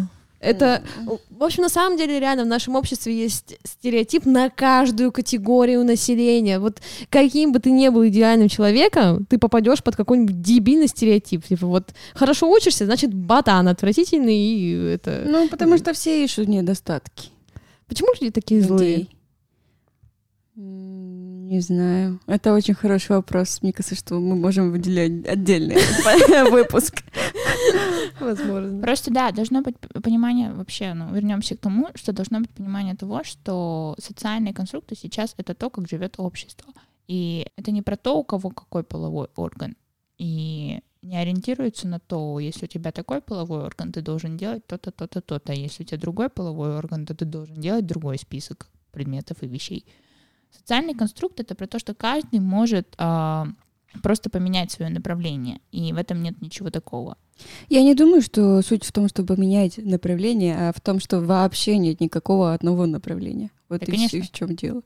Это, 0.42 0.82
в 1.30 1.42
общем, 1.42 1.62
на 1.62 1.68
самом 1.68 1.96
деле, 1.96 2.18
реально 2.18 2.42
в 2.44 2.48
нашем 2.48 2.74
обществе 2.74 3.16
есть 3.16 3.56
стереотип 3.64 4.26
на 4.26 4.50
каждую 4.50 5.12
категорию 5.12 5.84
населения. 5.84 6.58
Вот 6.58 6.80
каким 7.10 7.52
бы 7.52 7.60
ты 7.60 7.70
ни 7.70 7.88
был 7.88 8.06
идеальным 8.08 8.48
человеком, 8.48 9.24
ты 9.26 9.38
попадешь 9.38 9.82
под 9.82 9.94
какой-нибудь 9.96 10.42
дебильный 10.42 10.88
стереотип. 10.88 11.44
Типа 11.46 11.66
вот 11.66 11.94
хорошо 12.14 12.50
учишься, 12.50 12.86
значит, 12.86 13.14
ботан 13.14 13.68
отвратительный, 13.68 14.36
и 14.36 14.72
это... 14.94 15.22
Ну, 15.26 15.48
потому 15.48 15.78
что 15.78 15.92
все 15.92 16.24
ищут 16.24 16.48
недостатки. 16.48 17.28
Почему 17.86 18.08
люди 18.20 18.32
такие 18.32 18.62
злые? 18.62 18.90
людей. 18.96 19.08
М, 20.56 21.48
Не 21.48 21.60
знаю. 21.60 22.20
Это 22.26 22.52
очень 22.54 22.74
хороший 22.74 23.16
вопрос. 23.16 23.58
Мне 23.62 23.72
кажется, 23.72 23.94
что 23.94 24.14
мы 24.20 24.36
можем 24.36 24.70
выделять 24.72 25.26
отдельный 25.26 25.76
выпуск. 26.50 27.02
Возможно. 28.20 28.82
Просто 28.82 29.12
да, 29.12 29.30
должно 29.32 29.62
быть 29.62 29.76
понимание 29.78 30.52
вообще, 30.52 30.94
ну, 30.94 31.12
вернемся 31.12 31.56
к 31.56 31.60
тому, 31.60 31.88
что 31.94 32.12
должно 32.12 32.40
быть 32.40 32.50
понимание 32.50 32.94
того, 32.94 33.24
что 33.24 33.96
социальные 33.98 34.54
конструкты 34.54 34.94
сейчас 34.96 35.34
это 35.36 35.54
то, 35.54 35.70
как 35.70 35.88
живет 35.88 36.14
общество. 36.18 36.72
И 37.08 37.46
это 37.56 37.70
не 37.70 37.82
про 37.82 37.96
то, 37.96 38.18
у 38.18 38.24
кого 38.24 38.50
какой 38.50 38.84
половой 38.84 39.28
орган. 39.36 39.76
И 40.18 40.80
не 41.02 41.16
ориентируется 41.16 41.88
на 41.88 41.98
то, 41.98 42.38
если 42.38 42.66
у 42.66 42.68
тебя 42.68 42.92
такой 42.92 43.20
половой 43.20 43.64
орган, 43.64 43.92
ты 43.92 44.02
должен 44.02 44.36
делать 44.36 44.66
то-то, 44.66 44.92
то-то, 44.92 45.20
то-то. 45.20 45.52
А 45.52 45.54
если 45.54 45.82
у 45.82 45.86
тебя 45.86 45.98
другой 45.98 46.28
половой 46.28 46.76
орган, 46.76 47.06
то 47.06 47.14
ты 47.14 47.24
должен 47.24 47.56
делать 47.56 47.86
другой 47.86 48.18
список 48.18 48.68
предметов 48.92 49.38
и 49.42 49.48
вещей. 49.48 49.84
Социальный 50.50 50.94
конструкт 50.94 51.40
это 51.40 51.54
про 51.54 51.66
то, 51.66 51.78
что 51.78 51.94
каждый 51.94 52.40
может 52.40 52.94
а, 52.98 53.48
просто 54.02 54.30
поменять 54.30 54.70
свое 54.70 54.90
направление. 54.90 55.60
И 55.70 55.92
в 55.92 55.96
этом 55.96 56.22
нет 56.22 56.40
ничего 56.40 56.70
такого. 56.70 57.16
Я 57.68 57.82
не 57.82 57.94
думаю, 57.94 58.22
что 58.22 58.62
суть 58.62 58.84
в 58.84 58.92
том, 58.92 59.08
чтобы 59.08 59.36
менять 59.36 59.78
направление, 59.78 60.68
а 60.68 60.72
в 60.72 60.80
том, 60.80 61.00
что 61.00 61.20
вообще 61.20 61.78
нет 61.78 62.00
никакого 62.00 62.54
одного 62.54 62.86
направления. 62.86 63.50
Вот 63.68 63.80
Да, 63.80 63.86
и 63.86 63.90
конечно. 63.90 64.22
в 64.22 64.30
чем 64.30 64.54
дело. 64.54 64.82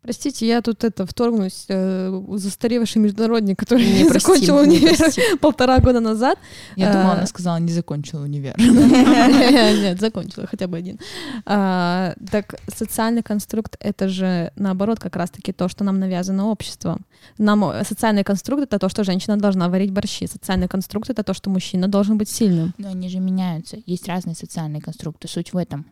Простите, 0.00 0.46
я 0.46 0.62
тут 0.62 0.84
это 0.84 1.04
вторгнусь, 1.04 1.64
э, 1.68 2.22
застаревший 2.36 3.02
международник, 3.02 3.58
который 3.58 3.84
Не 3.84 4.04
прости, 4.08 4.20
закончил 4.20 4.56
универ 4.58 4.96
прости. 4.96 5.20
полтора 5.40 5.80
года 5.80 5.98
назад. 6.00 6.38
Я 6.76 6.90
А, 6.90 6.92
думала, 6.92 7.12
она 7.14 7.26
сказала, 7.26 7.56
не 7.58 7.72
закончила 7.72 8.22
универ. 8.22 8.54
Нет, 8.58 10.00
закончила 10.00 10.46
хотя 10.46 10.68
бы 10.68 10.76
один. 10.78 10.98
А, 11.44 12.14
Так 12.30 12.54
социальный 12.74 13.22
конструкт— 13.22 13.76
это 13.80 14.08
же, 14.08 14.52
наоборот, 14.56 15.00
как 15.00 15.16
раз-таки 15.16 15.52
то, 15.52 15.68
что 15.68 15.82
нам 15.84 15.98
навязано 15.98 16.46
обществом. 16.46 17.04
Нам 17.36 17.64
э, 17.64 17.84
социальный 17.84 18.22
конструкт— 18.24 18.62
это 18.64 18.78
то, 18.78 18.88
что 18.88 19.02
женщина 19.02 19.36
должна 19.36 19.68
варить 19.68 19.90
борщи. 19.90 20.26
Социальный 20.28 20.68
конструкт— 20.68 21.10
это 21.10 21.24
то, 21.24 21.34
что 21.34 21.50
мужчина 21.50 21.88
должен 21.88 22.16
быть 22.18 22.28
сильным. 22.28 22.72
Но 22.78 22.88
они 22.90 23.08
же 23.08 23.18
меняются. 23.18 23.76
Есть 23.84 24.06
разные 24.08 24.36
социальные 24.36 24.80
конструкты. 24.80 25.26
Суть 25.26 25.52
в 25.52 25.56
этом. 25.56 25.86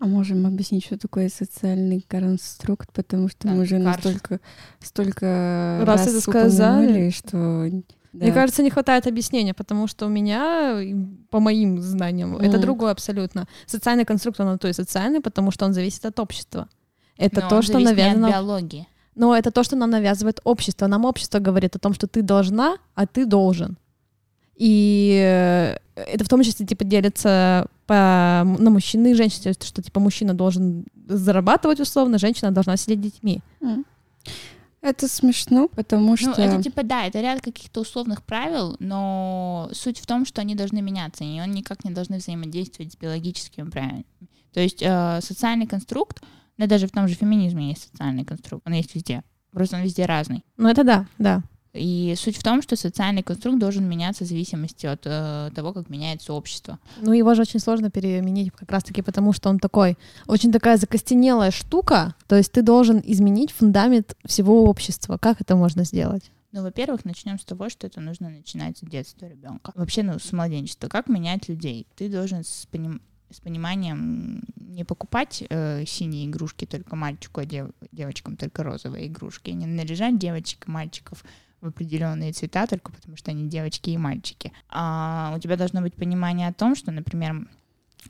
А 0.00 0.06
можем 0.06 0.44
объяснить, 0.46 0.84
что 0.84 0.98
такое 0.98 1.28
социальный 1.28 2.04
конструкт, 2.08 2.92
потому 2.92 3.28
что 3.28 3.48
Да, 3.48 3.54
мы 3.54 3.62
уже 3.62 3.80
карш. 3.82 3.96
настолько 4.04 4.40
столько 4.80 5.82
Раз 5.86 6.06
это 6.06 6.20
сказали. 6.20 7.10
что 7.10 7.68
да. 8.12 8.26
Мне 8.26 8.32
кажется, 8.32 8.62
не 8.62 8.70
хватает 8.70 9.06
объяснения, 9.08 9.54
потому 9.54 9.88
что 9.88 10.06
у 10.06 10.08
меня, 10.08 10.78
по 11.30 11.40
моим 11.40 11.80
знаниям, 11.80 12.36
это 12.36 12.52
Мгм. 12.58 12.60
другое 12.60 12.92
абсолютно. 12.92 13.46
Социальный 13.66 14.04
конструкт, 14.04 14.38
он 14.40 14.56
то 14.58 14.68
и 14.68 14.72
социальный, 14.72 15.20
потому 15.20 15.50
что 15.50 15.64
он 15.66 15.72
зависит 15.72 16.04
от 16.06 16.20
общества. 16.20 16.68
Это 17.16 17.40
Но 17.40 17.48
то, 17.48 17.56
он 17.56 17.62
что 17.62 17.78
не 17.78 17.84
от 17.86 17.90
навязано 17.90 18.28
биологии. 18.28 18.86
Но 19.16 19.34
это 19.36 19.50
то, 19.50 19.64
что 19.64 19.76
нам 19.76 19.90
навязывает 19.90 20.40
общество. 20.44 20.86
Нам 20.88 21.04
общество 21.04 21.38
говорит 21.40 21.76
о 21.76 21.78
том, 21.78 21.92
что 21.94 22.06
ты 22.06 22.22
должна, 22.22 22.76
а 22.94 23.06
ты 23.06 23.26
должен. 23.26 23.78
И 24.56 25.20
э, 25.20 25.76
это 25.96 26.24
в 26.24 26.28
том 26.28 26.42
числе 26.42 26.66
типа 26.66 26.84
делится 26.84 27.66
по, 27.86 27.94
на 28.58 28.70
мужчин 28.70 29.04
и 29.06 29.14
женщин, 29.14 29.42
то 29.42 29.48
есть, 29.48 29.64
что 29.64 29.82
типа 29.82 30.00
мужчина 30.00 30.34
должен 30.34 30.86
зарабатывать 31.06 31.80
условно, 31.80 32.18
женщина 32.18 32.50
должна 32.50 32.76
сидеть 32.76 33.00
детьми. 33.00 33.40
М. 33.60 33.84
Это 34.80 35.08
смешно, 35.08 35.68
потому 35.68 36.16
что... 36.16 36.34
Ну, 36.36 36.44
это 36.44 36.62
типа, 36.62 36.82
да, 36.82 37.06
это 37.06 37.20
ряд 37.22 37.40
каких-то 37.40 37.80
условных 37.80 38.22
правил, 38.22 38.76
но 38.80 39.70
суть 39.72 39.98
в 39.98 40.06
том, 40.06 40.26
что 40.26 40.42
они 40.42 40.54
должны 40.54 40.82
меняться, 40.82 41.24
и 41.24 41.38
они 41.38 41.60
никак 41.60 41.84
не 41.84 41.90
должны 41.90 42.18
взаимодействовать 42.18 42.92
с 42.92 42.96
биологическими 42.96 43.70
правилами. 43.70 44.04
То 44.52 44.60
есть 44.60 44.82
э, 44.82 45.20
социальный 45.22 45.66
конструкт, 45.66 46.22
да 46.58 46.66
даже 46.66 46.86
в 46.86 46.90
том 46.90 47.08
же 47.08 47.14
феминизме 47.14 47.70
есть 47.70 47.90
социальный 47.90 48.26
конструкт, 48.26 48.66
он 48.66 48.74
есть 48.74 48.94
везде, 48.94 49.24
просто 49.52 49.76
он 49.76 49.82
везде 49.82 50.04
разный. 50.04 50.44
Ну 50.58 50.68
это 50.68 50.84
да, 50.84 51.06
да. 51.18 51.42
И 51.74 52.14
суть 52.16 52.36
в 52.36 52.42
том, 52.42 52.62
что 52.62 52.76
социальный 52.76 53.22
конструкт 53.22 53.58
должен 53.58 53.88
меняться 53.88 54.24
в 54.24 54.28
зависимости 54.28 54.86
от 54.86 55.02
э, 55.04 55.50
того, 55.54 55.72
как 55.72 55.90
меняется 55.90 56.32
общество. 56.32 56.78
Ну 57.00 57.12
его 57.12 57.34
же 57.34 57.42
очень 57.42 57.58
сложно 57.58 57.90
переменить 57.90 58.52
как 58.52 58.70
раз-таки 58.70 59.02
потому, 59.02 59.32
что 59.32 59.50
он 59.50 59.58
такой, 59.58 59.98
очень 60.28 60.52
такая 60.52 60.76
закостенелая 60.76 61.50
штука, 61.50 62.14
то 62.28 62.36
есть 62.36 62.52
ты 62.52 62.62
должен 62.62 63.02
изменить 63.04 63.50
фундамент 63.50 64.16
всего 64.24 64.64
общества. 64.64 65.18
Как 65.18 65.40
это 65.40 65.56
можно 65.56 65.84
сделать? 65.84 66.30
Ну, 66.52 66.62
во-первых, 66.62 67.04
начнем 67.04 67.40
с 67.40 67.44
того, 67.44 67.68
что 67.68 67.88
это 67.88 68.00
нужно 68.00 68.30
начинать 68.30 68.78
с 68.78 68.80
детства 68.82 69.26
ребенка. 69.26 69.72
Вообще, 69.74 70.04
ну, 70.04 70.20
с 70.20 70.30
младенчества. 70.32 70.86
Как 70.86 71.08
менять 71.08 71.48
людей? 71.48 71.88
Ты 71.96 72.08
должен 72.08 72.44
с, 72.44 72.68
поним- 72.70 73.00
с 73.30 73.40
пониманием 73.40 74.44
не 74.56 74.84
покупать 74.84 75.42
э, 75.50 75.84
синие 75.84 76.26
игрушки 76.26 76.64
только 76.64 76.94
мальчику, 76.94 77.40
а 77.40 77.44
дев- 77.44 77.72
девочкам 77.90 78.36
только 78.36 78.62
розовые 78.62 79.08
игрушки. 79.08 79.50
Не 79.50 79.66
наряжать 79.66 80.16
девочек 80.16 80.68
и 80.68 80.70
мальчиков 80.70 81.24
в 81.64 81.68
определенные 81.68 82.32
цвета 82.32 82.66
только 82.66 82.92
потому, 82.92 83.16
что 83.16 83.30
они 83.30 83.48
девочки 83.48 83.90
и 83.90 83.96
мальчики. 83.96 84.52
А 84.68 85.32
у 85.34 85.40
тебя 85.40 85.56
должно 85.56 85.80
быть 85.80 85.94
понимание 85.94 86.48
о 86.48 86.52
том, 86.52 86.76
что, 86.76 86.92
например, 86.92 87.48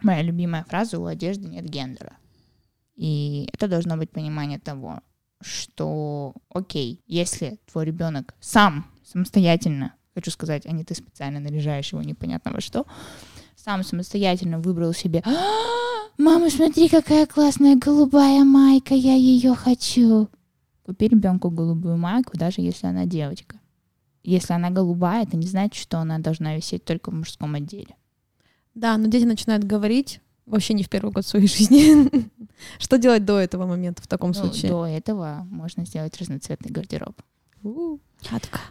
моя 0.03 0.23
любимая 0.23 0.65
фраза 0.65 0.99
«у 0.99 1.07
одежды 1.07 1.49
нет 1.49 1.65
гендера». 1.65 2.15
И 2.97 3.49
это 3.53 3.69
должно 3.69 3.97
быть 3.97 4.11
понимание 4.11 4.59
того, 4.59 5.01
что, 5.41 6.35
окей, 6.49 7.01
если 7.07 7.59
твой 7.71 7.85
ребенок 7.85 8.35
сам 8.41 8.87
самостоятельно, 9.05 9.95
хочу 10.15 10.31
сказать, 10.33 10.67
а 10.67 10.73
не 10.73 10.85
ты 10.85 10.95
специально 10.95 11.39
наряжаешь 11.39 11.93
его 11.93 12.03
непонятно 12.03 12.51
во 12.53 12.61
что, 12.61 12.87
сам 13.57 13.85
самостоятельно 13.85 14.59
выбрал 14.59 14.93
себе, 14.93 15.23
«А, 15.25 15.31
мама, 16.19 16.51
смотри, 16.51 16.89
какая 16.89 17.27
классная 17.27 17.77
голубая 17.77 18.43
майка, 18.45 18.95
я 18.95 19.15
ее 19.15 19.55
хочу. 19.55 20.29
Купи 20.85 21.09
ребенку 21.09 21.51
голубую 21.51 21.97
майку, 21.97 22.37
даже 22.37 22.61
если 22.61 22.87
она 22.87 23.07
девочка. 23.07 23.59
Если 24.23 24.53
она 24.53 24.71
голубая, 24.71 25.25
это 25.25 25.37
не 25.37 25.47
значит, 25.47 25.75
что 25.83 25.99
она 25.99 26.19
должна 26.19 26.57
висеть 26.57 26.85
только 26.85 27.11
в 27.11 27.15
мужском 27.15 27.55
отделе. 27.55 27.95
Да, 28.75 28.97
но 28.97 29.07
дети 29.07 29.25
начинают 29.25 29.65
говорить 29.65 30.21
вообще 30.47 30.75
не 30.75 30.83
в 30.83 30.89
первый 30.91 31.11
год 31.13 31.27
своей 31.27 31.47
жизни. 31.49 32.09
Что 32.79 32.99
делать 32.99 33.25
до 33.25 33.39
этого 33.39 33.67
момента 33.67 34.03
в 34.03 34.07
таком 34.07 34.31
Ну, 34.31 34.35
случае? 34.35 34.71
до 34.71 34.87
этого 34.87 35.47
можно 35.51 35.85
сделать 35.87 36.17
разноцветный 36.19 36.71
гардероб. 36.71 37.21
М, 37.63 38.01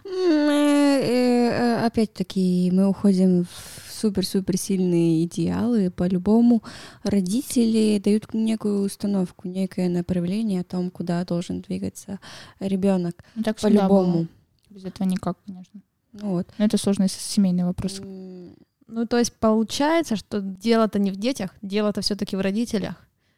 э, 0.04 1.00
э, 1.02 1.86
Опять-таки, 1.86 2.70
мы 2.72 2.88
уходим 2.88 3.44
в 3.44 3.83
супер-супер 4.04 4.58
сильные 4.58 5.24
идеалы. 5.24 5.90
По-любому 5.90 6.62
родители 7.04 7.98
дают 7.98 8.34
некую 8.34 8.84
установку, 8.84 9.48
некое 9.48 9.88
направление 9.88 10.60
о 10.60 10.64
том, 10.64 10.90
куда 10.90 11.24
должен 11.24 11.62
двигаться 11.62 12.20
ребенок. 12.60 13.14
Ну, 13.34 13.42
так 13.42 13.58
По-любому. 13.60 14.26
Без 14.68 14.84
этого 14.84 15.08
никак, 15.08 15.38
конечно. 15.46 15.80
Ну 16.12 16.30
вот. 16.32 16.46
Но 16.58 16.66
это 16.66 16.76
сложный 16.76 17.08
семейный 17.08 17.64
вопрос. 17.64 18.00
Ну, 18.02 19.06
то 19.06 19.18
есть 19.18 19.32
получается, 19.32 20.16
что 20.16 20.40
дело-то 20.42 20.98
не 20.98 21.10
в 21.10 21.16
детях, 21.16 21.50
дело-то 21.62 22.02
все-таки 22.02 22.36
в 22.36 22.40
родителях. 22.40 22.96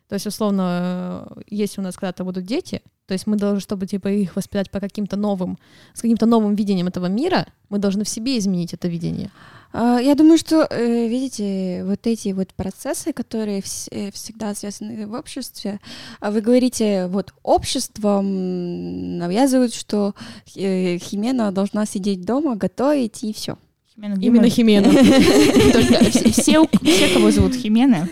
То 0.08 0.14
есть, 0.14 0.26
условно, 0.26 1.28
если 1.48 1.80
у 1.80 1.84
нас 1.84 1.94
когда-то 1.94 2.24
будут 2.24 2.44
дети, 2.44 2.82
то 3.06 3.12
есть 3.14 3.26
мы 3.26 3.36
должны, 3.36 3.60
чтобы 3.60 3.86
типа 3.86 4.08
их 4.08 4.34
воспитать 4.34 4.70
по 4.70 4.80
каким-то 4.80 5.16
новым, 5.16 5.58
с 5.94 6.00
каким-то 6.00 6.26
новым 6.26 6.56
видением 6.56 6.88
этого 6.88 7.06
мира, 7.06 7.46
мы 7.68 7.78
должны 7.78 8.02
в 8.02 8.08
себе 8.08 8.36
изменить 8.36 8.74
это 8.74 8.88
видение. 8.88 9.30
А, 9.78 9.98
Я 10.00 10.14
думаю, 10.14 10.38
что, 10.38 10.66
э, 10.70 11.06
видите, 11.06 11.84
вот 11.84 12.06
эти 12.06 12.32
вот 12.32 12.54
процессы, 12.54 13.12
которые 13.12 13.60
вс- 13.60 13.88
э, 13.90 14.10
всегда 14.10 14.54
связаны 14.54 15.06
в 15.06 15.12
обществе, 15.12 15.80
а 16.20 16.30
вы 16.30 16.40
говорите, 16.40 17.08
вот 17.08 17.34
общество 17.42 18.20
м, 18.20 19.18
навязывает, 19.18 19.74
что 19.74 20.14
э, 20.56 20.96
Химена 20.98 21.52
должна 21.52 21.84
сидеть 21.84 22.22
дома, 22.24 22.56
готовить 22.56 23.22
и 23.22 23.34
все. 23.34 23.58
Химена, 23.94 24.14
Именно 24.18 24.48
Химена. 24.48 24.88
Все, 26.32 26.66
все, 26.82 27.14
кого 27.14 27.30
зовут 27.30 27.54
Химена, 27.54 28.08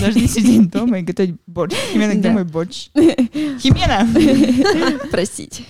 должны 0.00 0.26
сидеть 0.28 0.68
дома 0.70 0.98
и 0.98 1.02
готовить 1.02 1.36
борщ. 1.46 1.74
Химена, 1.92 2.12
где 2.12 2.28
мой 2.30 2.44
борщ? 2.44 2.90
Химена! 2.94 4.06
Простите. 5.10 5.62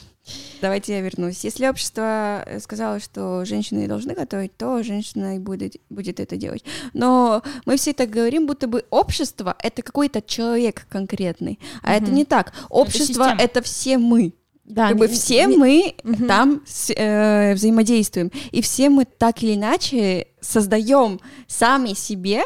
Давайте 0.60 0.94
я 0.94 1.00
вернусь. 1.00 1.44
Если 1.44 1.66
общество 1.68 2.42
э, 2.46 2.60
сказало, 2.60 3.00
что 3.00 3.44
женщины 3.44 3.86
должны 3.88 4.14
готовить, 4.14 4.56
то 4.56 4.82
женщина 4.82 5.36
и 5.36 5.38
будет, 5.38 5.76
будет 5.90 6.20
это 6.20 6.36
делать. 6.36 6.64
Но 6.92 7.42
мы 7.66 7.76
все 7.76 7.92
так 7.92 8.10
говорим, 8.10 8.46
будто 8.46 8.66
бы 8.68 8.84
общество— 8.90 9.56
это 9.62 9.82
какой-то 9.82 10.22
человек 10.22 10.86
конкретный. 10.88 11.58
А 11.82 11.94
это 11.94 12.06
Мгм. 12.06 12.14
не 12.14 12.24
так. 12.24 12.52
Общество 12.70 13.34
это 13.38 13.62
все 13.62 13.98
мы. 13.98 14.32
Да, 14.64 14.88
как 14.88 14.96
бы 14.98 15.06
не- 15.06 15.14
все 15.14 15.44
не- 15.46 15.56
мы 15.56 15.94
Мгм. 16.02 16.26
там 16.26 16.62
с- 16.66 16.92
э, 16.92 17.54
взаимодействуем. 17.54 18.32
И 18.50 18.60
все 18.62 18.88
мы 18.90 19.04
так 19.04 19.40
или 19.42 19.54
иначе 19.54 20.26
создаем 20.40 21.20
сами 21.46 21.92
себе 21.94 22.42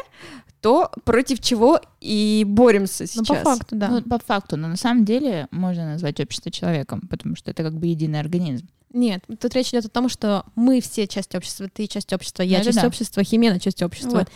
то, 0.61 0.91
против 1.03 1.39
чего 1.39 1.79
и 1.99 2.43
боремся 2.47 3.03
Ну, 3.15 3.23
сейчас. 3.25 3.43
по 3.43 3.55
факту, 3.55 3.75
да. 3.75 3.87
Ну, 3.89 4.01
по 4.03 4.19
факту, 4.19 4.57
но 4.57 4.67
на 4.67 4.77
самом 4.77 5.05
деле 5.05 5.47
можно 5.51 5.85
назвать 5.93 6.19
общество 6.19 6.51
человеком, 6.51 7.01
потому 7.09 7.35
что 7.35 7.51
это 7.51 7.63
как 7.63 7.73
бы 7.73 7.87
единый 7.87 8.19
организм. 8.19 8.67
Нет, 8.93 9.23
тут 9.39 9.53
речь 9.55 9.69
идет 9.69 9.85
о 9.85 9.89
том, 9.89 10.09
что 10.09 10.43
мы 10.55 10.81
все 10.81 11.07
часть 11.07 11.33
общества, 11.33 11.67
ты 11.73 11.87
часть 11.87 12.11
общества, 12.13 12.43
я 12.43 12.57
Ну, 12.57 12.61
это 12.61 12.65
часть 12.65 12.81
да. 12.81 12.87
общества, 12.87 13.23
Химена 13.23 13.59
часть 13.59 13.81
общества. 13.81 14.17
Вот. 14.19 14.27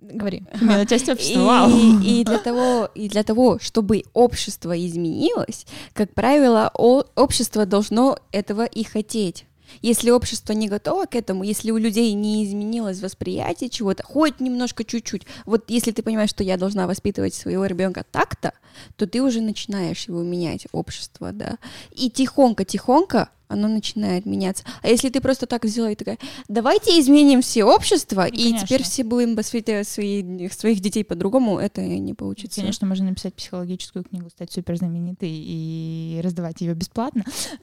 Говори. 0.00 0.44
Химена 0.58 0.86
часть 0.86 1.08
общества, 1.08 1.38
И, 1.40 1.44
вау! 1.44 1.70
и 2.02 2.24
для 2.24 2.38
того, 2.38 2.88
и 2.94 3.08
для 3.08 3.22
того, 3.22 3.58
чтобы 3.58 4.04
общество 4.12 4.78
изменилось, 4.86 5.66
как 5.92 6.12
правило, 6.14 6.70
о- 6.74 7.04
общество 7.16 7.64
должно 7.66 8.18
этого 8.30 8.64
и 8.64 8.84
хотеть. 8.84 9.46
Если 9.82 10.10
общество 10.10 10.52
не 10.52 10.68
готово 10.68 11.06
к 11.06 11.14
этому, 11.14 11.44
если 11.44 11.70
у 11.70 11.76
людей 11.76 12.12
не 12.12 12.44
изменилось 12.44 13.00
восприятие 13.00 13.70
чего-то, 13.70 14.02
хоть 14.02 14.40
немножко 14.40 14.84
чуть-чуть, 14.84 15.22
вот 15.46 15.64
если 15.68 15.92
ты 15.92 16.02
понимаешь, 16.02 16.30
что 16.30 16.44
я 16.44 16.56
должна 16.56 16.86
воспитывать 16.86 17.34
своего 17.34 17.66
ребенка 17.66 18.04
так-то, 18.10 18.52
то 18.96 19.06
ты 19.06 19.22
уже 19.22 19.40
начинаешь 19.40 20.08
его 20.08 20.22
менять, 20.22 20.66
общество, 20.72 21.32
да. 21.32 21.58
И 21.92 22.10
тихонько-тихонько 22.10 23.28
оно 23.48 23.68
начинает 23.68 24.26
меняться. 24.26 24.64
А 24.82 24.88
если 24.88 25.08
ты 25.10 25.20
просто 25.20 25.46
так 25.46 25.64
взяла 25.64 25.90
и 25.90 25.94
такая, 25.94 26.18
давайте 26.48 26.98
изменим 27.00 27.42
все 27.42 27.64
общество, 27.64 28.22
Ну, 28.22 28.34
и 28.34 28.52
теперь 28.54 28.78
конечно. 28.78 28.84
все 28.84 29.04
будем 29.04 29.36
воспитывать 29.36 29.86
свои- 29.88 30.48
своих 30.48 30.80
детей 30.80 31.04
по-другому, 31.04 31.58
это 31.58 31.82
не 31.82 32.14
получится. 32.14 32.60
Конечно, 32.60 32.86
можно 32.86 33.06
написать 33.10 33.34
психологическую 33.34 34.04
книгу, 34.04 34.30
стать 34.30 34.52
супер 34.52 34.76
знаменитой 34.76 35.30
и 35.30 36.20
раздавать 36.22 36.60
ее 36.60 36.74
бесплатно, 36.74 37.24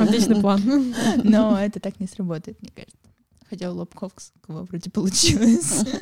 Отличный 0.00 0.40
план. 0.40 0.94
но 1.22 1.58
это 1.58 1.80
так 1.80 1.98
не 2.00 2.06
сработает, 2.06 2.60
мне 2.60 2.70
кажется. 2.74 2.96
Хотя 3.48 3.70
у 3.70 3.76
Лобковского 3.76 4.64
вроде 4.64 4.90
получилось. 4.90 5.84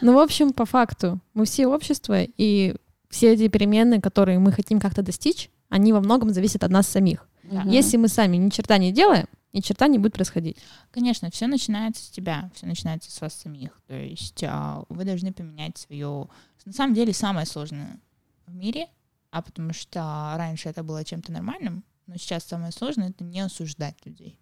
Ну, 0.00 0.14
в 0.14 0.18
общем, 0.18 0.54
по 0.54 0.64
факту, 0.64 1.20
мы 1.34 1.44
все 1.44 1.66
общество, 1.66 2.22
и 2.22 2.74
все 3.10 3.34
эти 3.34 3.48
перемены, 3.48 4.00
которые 4.00 4.38
мы 4.38 4.50
хотим 4.50 4.80
как-то 4.80 5.02
достичь, 5.02 5.50
они 5.68 5.92
во 5.92 6.00
многом 6.00 6.32
зависят 6.32 6.64
от 6.64 6.70
нас 6.70 6.86
самих. 6.88 7.28
Да. 7.50 7.62
Если 7.62 7.96
мы 7.96 8.08
сами 8.08 8.36
ни 8.36 8.50
черта 8.50 8.78
не 8.78 8.92
делаем, 8.92 9.26
ни 9.52 9.60
черта 9.60 9.88
не 9.88 9.98
будет 9.98 10.12
происходить. 10.12 10.58
Конечно, 10.90 11.30
все 11.30 11.46
начинается 11.46 12.04
с 12.04 12.10
тебя, 12.10 12.50
все 12.54 12.66
начинается 12.66 13.10
с 13.10 13.20
вас 13.20 13.34
самих. 13.34 13.80
То 13.86 13.94
есть 13.94 14.44
а, 14.44 14.84
вы 14.88 15.04
должны 15.04 15.32
поменять 15.32 15.78
свое... 15.78 16.28
На 16.64 16.72
самом 16.72 16.94
деле 16.94 17.12
самое 17.12 17.46
сложное 17.46 18.00
в 18.46 18.54
мире, 18.54 18.88
а 19.30 19.40
потому 19.42 19.72
что 19.72 20.34
раньше 20.36 20.68
это 20.68 20.82
было 20.82 21.04
чем-то 21.04 21.32
нормальным, 21.32 21.84
но 22.06 22.16
сейчас 22.16 22.44
самое 22.44 22.72
сложное— 22.72 23.08
это 23.10 23.24
не 23.24 23.40
осуждать 23.40 23.96
людей. 24.04 24.38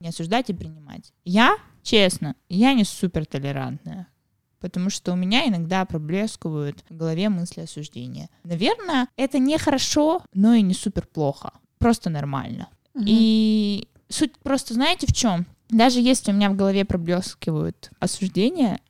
Не 0.00 0.08
осуждать 0.08 0.50
и 0.50 0.54
принимать. 0.54 1.12
Я, 1.24 1.56
честно, 1.82 2.34
я 2.48 2.74
не 2.74 2.84
супер 2.84 3.24
толерантная. 3.24 4.08
Потому 4.58 4.90
что 4.90 5.12
у 5.12 5.16
меня 5.16 5.48
иногда 5.48 5.84
проблескивают 5.84 6.84
в 6.88 6.96
голове 6.96 7.28
мысли 7.28 7.62
осуждения. 7.62 8.28
Наверное, 8.44 9.08
это 9.16 9.38
не 9.38 9.58
хорошо, 9.58 10.22
но 10.34 10.54
и 10.54 10.62
не 10.62 10.74
супер 10.74 11.06
плохо. 11.06 11.52
Просто 11.82 12.10
нормально. 12.10 12.68
Мгм. 12.94 13.04
И 13.06 13.88
суть 14.08 14.38
просто 14.38 14.74
знаете 14.74 15.06
в 15.06 15.12
чем? 15.12 15.46
Даже 15.68 16.00
если 16.00 16.32
у 16.32 16.34
меня 16.34 16.50
в 16.50 16.56
голове 16.56 16.84
проблескивают 16.84 17.90
осуждения, 17.98 18.80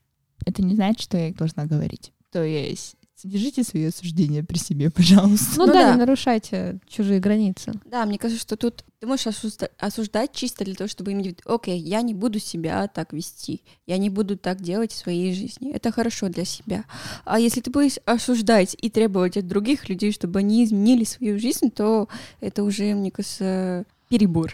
это 0.44 0.62
не 0.62 0.74
значит, 0.74 1.00
что 1.00 1.16
я 1.16 1.28
их 1.28 1.36
должна 1.36 1.66
говорить. 1.66 2.12
То 2.30 2.42
есть 2.42 2.96
держите 3.28 3.62
свои 3.64 3.84
осуждения 3.86 4.42
при 4.42 4.58
себе, 4.58 4.90
пожалуйста. 4.90 5.54
Ну, 5.56 5.66
Ну 5.66 5.72
да, 5.72 5.82
да. 5.82 5.92
не 5.92 5.98
нарушайте 5.98 6.78
чужие 6.88 7.20
границы. 7.20 7.72
Да, 7.90 8.04
мне 8.06 8.18
кажется, 8.18 8.40
что 8.42 8.56
тут 8.56 8.84
ты 9.00 9.06
можешь 9.06 9.26
осужда- 9.26 9.70
осуждать 9.78 10.32
чисто 10.32 10.64
для 10.64 10.74
того, 10.74 10.86
чтобы 10.88 11.12
иметь, 11.12 11.40
окей, 11.44 11.78
я 11.78 12.02
не 12.02 12.14
буду 12.14 12.38
себя 12.38 12.86
так 12.88 13.12
вести, 13.12 13.62
я 13.86 13.98
не 13.98 14.10
буду 14.10 14.36
так 14.36 14.60
делать 14.60 14.92
в 14.92 14.96
своей 14.96 15.34
жизни. 15.34 15.72
Это 15.72 15.90
хорошо 15.90 16.28
для 16.28 16.44
себя. 16.44 16.84
А 17.24 17.40
если 17.40 17.60
ты 17.60 17.70
будешь 17.70 17.96
осуждать 18.04 18.76
и 18.80 18.90
требовать 18.90 19.36
от 19.36 19.48
других 19.48 19.88
людей, 19.88 20.12
чтобы 20.12 20.38
они 20.38 20.64
изменили 20.64 21.04
свою 21.04 21.38
жизнь, 21.40 21.70
то 21.70 22.08
это 22.40 22.62
уже, 22.62 22.94
мне 22.94 23.10
кажется, 23.10 23.84
перебор. 24.12 24.52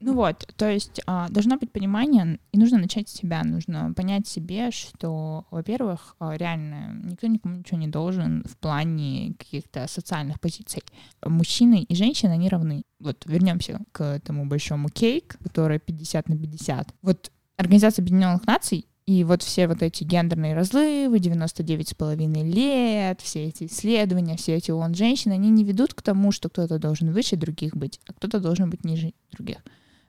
Ну 0.00 0.14
вот, 0.14 0.52
то 0.56 0.68
есть 0.68 1.00
а, 1.06 1.28
должно 1.28 1.56
быть 1.58 1.70
понимание, 1.70 2.40
и 2.50 2.58
нужно 2.58 2.78
начать 2.78 3.08
с 3.08 3.12
себя, 3.12 3.44
нужно 3.44 3.92
понять 3.94 4.26
себе, 4.26 4.72
что, 4.72 5.46
во-первых, 5.52 6.16
а, 6.18 6.36
реально 6.36 7.00
никто 7.04 7.28
никому 7.28 7.58
ничего 7.58 7.78
не 7.78 7.86
должен 7.86 8.42
в 8.44 8.56
плане 8.56 9.34
каких-то 9.38 9.86
социальных 9.86 10.40
позиций. 10.40 10.82
Мужчины 11.24 11.84
и 11.84 11.94
женщины, 11.94 12.32
они 12.32 12.48
равны. 12.48 12.82
Вот 12.98 13.24
вернемся 13.26 13.80
к 13.92 14.02
этому 14.02 14.44
большому 14.46 14.88
кейк, 14.88 15.38
который 15.40 15.78
50 15.78 16.28
на 16.28 16.36
50. 16.36 16.92
Вот 17.02 17.30
Организация 17.56 18.02
Объединенных 18.02 18.44
Наций 18.44 18.86
и 19.06 19.22
вот 19.22 19.42
все 19.42 19.68
вот 19.68 19.82
эти 19.82 20.02
гендерные 20.02 20.54
разлывы, 20.54 21.18
99,5 21.18 22.42
лет, 22.42 23.20
все 23.20 23.44
эти 23.44 23.66
исследования, 23.66 24.36
все 24.36 24.56
эти 24.56 24.72
ООН 24.72 24.94
женщин, 24.94 25.30
они 25.30 25.48
не 25.50 25.62
ведут 25.62 25.94
к 25.94 26.02
тому, 26.02 26.32
что 26.32 26.48
кто-то 26.48 26.80
должен 26.80 27.12
выше 27.12 27.36
других 27.36 27.76
быть, 27.76 28.00
а 28.08 28.12
кто-то 28.12 28.40
должен 28.40 28.68
быть 28.68 28.84
ниже 28.84 29.14
других. 29.30 29.58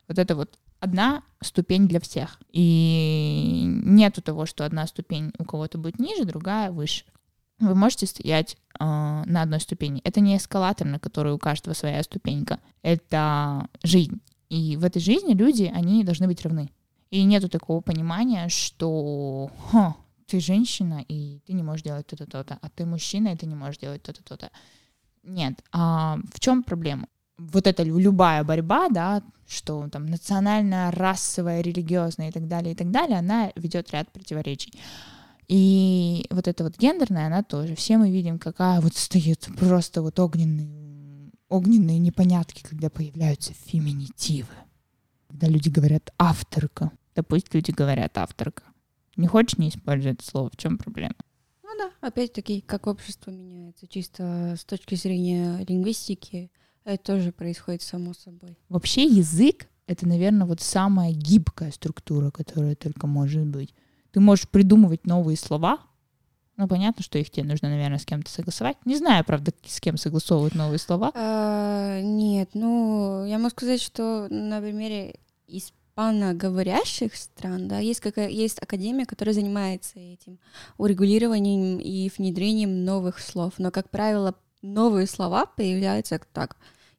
Вот 0.08 0.18
это 0.18 0.36
вот 0.36 0.58
одна 0.80 1.22
ступень 1.42 1.88
для 1.88 2.00
всех. 2.00 2.40
И 2.52 3.64
нету 3.68 4.24
того, 4.24 4.48
что 4.48 4.66
одна 4.66 4.88
ступень 4.88 5.32
у 5.38 5.46
кого-то 5.46 5.78
будет 5.78 6.00
ниже, 6.00 6.26
другая 6.26 6.72
выше. 6.72 7.06
Вы 7.60 7.76
можете 7.76 8.08
стоять 8.08 8.58
э, 8.80 8.84
на 8.84 9.42
одной 9.44 9.60
ступени. 9.60 10.02
Это 10.04 10.22
не 10.22 10.38
эскалатор, 10.38 10.88
на 10.88 11.00
который 11.00 11.34
у 11.34 11.40
каждого 11.40 11.74
своя 11.76 12.02
ступенька. 12.02 12.60
Это 12.82 13.68
жизнь. 13.84 14.22
И 14.50 14.78
в 14.78 14.84
этой 14.84 15.02
жизни 15.02 15.34
люди, 15.34 15.72
они 15.74 16.04
должны 16.04 16.28
быть 16.28 16.42
равны. 16.42 16.72
И 17.10 17.24
нету 17.24 17.50
такого 17.50 17.82
понимания, 17.82 18.50
что 18.50 19.50
«Ха, 19.72 19.96
ты 20.28 20.40
женщина, 20.40 21.04
и 21.08 21.40
ты 21.46 21.54
не 21.54 21.64
можешь 21.64 21.84
делать 21.84 22.06
то-то, 22.08 22.26
то-то, 22.26 22.60
а 22.62 22.70
ты 22.70 22.86
мужчина, 22.86 23.30
и 23.30 23.36
ты 23.38 23.46
не 23.46 23.56
можешь 23.56 23.78
делать 23.78 24.04
то-то, 24.04 24.24
то-то. 24.24 24.52
Нет. 25.24 25.64
А 25.72 26.18
в 26.34 26.40
чем 26.40 26.64
проблема? 26.64 27.08
Вот 27.38 27.68
лю- 27.80 28.00
любая 28.00 28.44
борьба, 28.44 28.90
да, 28.90 29.22
что 29.48 29.88
там 29.90 30.06
национальная, 30.08 30.92
расовая, 30.92 31.62
религиозная 31.62 32.30
и 32.30 32.32
так 32.32 32.48
далее, 32.48 32.74
и 32.74 32.76
так 32.76 32.92
далее, 32.92 33.20
она 33.20 33.52
ведет 33.56 33.92
ряд 33.92 34.12
противоречий. 34.12 34.74
И 35.48 36.26
вот 36.30 36.48
эта 36.48 36.64
вот 36.64 36.78
гендерная, 36.78 37.28
она 37.28 37.44
тоже. 37.44 37.76
Все 37.76 37.98
мы 37.98 38.12
видим, 38.12 38.38
какая 38.38 38.82
вот 38.82 38.96
стоит 38.96 39.48
просто 39.58 40.02
вот 40.02 40.20
огненные, 40.20 41.32
огненные 41.48 42.00
непонятки, 42.00 42.64
когда 42.64 42.90
появляются 42.90 43.54
феминитивы. 43.54 44.50
Когда 45.28 45.48
люди 45.48 45.70
говорят 45.70 46.14
авторка. 46.18 46.92
Да 47.16 47.24
пусть 47.24 47.54
люди 47.54 47.72
говорят 47.72 48.18
авторка. 48.18 48.64
Не 49.16 49.28
хочешь 49.28 49.58
не 49.58 49.70
использовать 49.70 50.20
это 50.20 50.30
слово, 50.30 50.50
в 50.52 50.58
чем 50.58 50.78
проблема? 50.78 51.16
Ну 51.64 51.70
да, 51.78 51.92
опять-таки, 52.08 52.62
как 52.62 52.88
общество 52.88 53.32
меняется, 53.32 53.88
чисто 53.88 54.56
с 54.58 54.64
точки 54.64 54.96
зрения 54.96 55.66
лингвистики, 55.68 56.52
это 56.84 57.04
тоже 57.04 57.32
происходит 57.32 57.82
само 57.82 58.14
собой. 58.14 58.58
Вообще 58.70 59.04
язык— 59.04 59.68
это, 59.88 60.08
наверное, 60.08 60.48
вот 60.48 60.62
самая 60.62 61.12
гибкая 61.12 61.72
структура, 61.72 62.32
которая 62.32 62.76
только 62.76 63.08
может 63.08 63.46
быть. 63.46 63.74
Ты 64.12 64.20
можешь 64.20 64.48
придумывать 64.48 65.06
новые 65.06 65.38
слова, 65.38 65.80
ну, 66.58 66.68
понятно, 66.68 67.04
что 67.04 67.20
их 67.20 67.30
тебе 67.30 67.46
нужно, 67.46 67.70
наверное, 67.70 68.00
с 68.00 68.06
кем-то 68.06 68.32
согласовать. 68.32 68.78
Не 68.84 68.98
знаю, 68.98 69.24
правда, 69.24 69.54
с 69.66 69.80
кем 69.80 69.98
согласовывать 69.98 70.56
новые 70.56 70.80
слова. 70.80 71.12
А, 71.14 72.02
нет, 72.02 72.50
ну, 72.56 73.24
я 73.26 73.38
могу 73.38 73.52
сказать, 73.52 73.80
что 73.80 74.28
на 74.32 74.60
примере 74.60 75.20
испаноговорящих 75.48 77.16
стран, 77.16 77.68
да, 77.68 77.78
есть, 77.78 78.00
какая, 78.00 78.30
есть 78.30 78.60
академия, 78.60 79.06
которая 79.06 79.36
занимается 79.36 80.00
этим 80.00 80.40
урегулированием 80.80 81.80
и 81.80 82.10
внедрением 82.18 82.84
новых 82.84 83.20
слов. 83.20 83.54
Но, 83.60 83.70
как 83.70 83.92
правило, 83.92 84.34
новые 84.64 85.06
слова 85.06 85.46
появляются 85.46 86.20
так. 86.34 86.58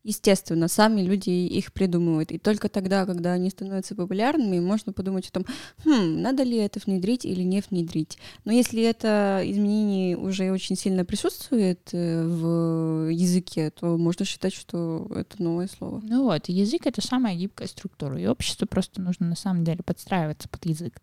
Естественно, 0.09 0.68
сами 0.68 1.02
люди 1.02 1.28
их 1.28 1.72
придумывают. 1.72 2.32
И 2.32 2.38
только 2.38 2.70
тогда, 2.70 3.04
когда 3.04 3.32
они 3.32 3.50
становятся 3.50 3.94
популярными, 3.94 4.59
можно 4.59 4.92
подумать 4.94 5.28
о 5.28 5.32
том, 5.32 5.44
хм, 5.84 6.22
надо 6.22 6.44
ли 6.44 6.56
это 6.56 6.80
внедрить 6.84 7.26
или 7.26 7.42
не 7.42 7.61
внедрить. 7.61 8.18
Но 8.46 8.52
если 8.52 8.82
это 8.82 9.42
изменение 9.44 10.16
уже 10.16 10.50
очень 10.50 10.76
сильно 10.76 11.04
присутствует 11.04 11.90
э, 11.92 12.24
в 12.24 13.11
языке, 13.11 13.70
то 13.70 13.98
можно 13.98 14.24
считать, 14.24 14.54
что 14.54 15.06
это 15.14 15.42
новое 15.42 15.68
слово. 15.68 16.00
Ну 16.02 16.24
вот, 16.24 16.48
язык— 16.48 16.82
это 16.86 17.02
самая 17.02 17.36
гибкая 17.36 17.68
структура, 17.68 18.18
и 18.18 18.26
обществу 18.26 18.66
просто 18.66 19.02
нужно 19.02 19.26
на 19.26 19.36
самом 19.36 19.62
деле 19.62 19.82
подстраиваться 19.84 20.48
под 20.48 20.64
язык. 20.64 21.02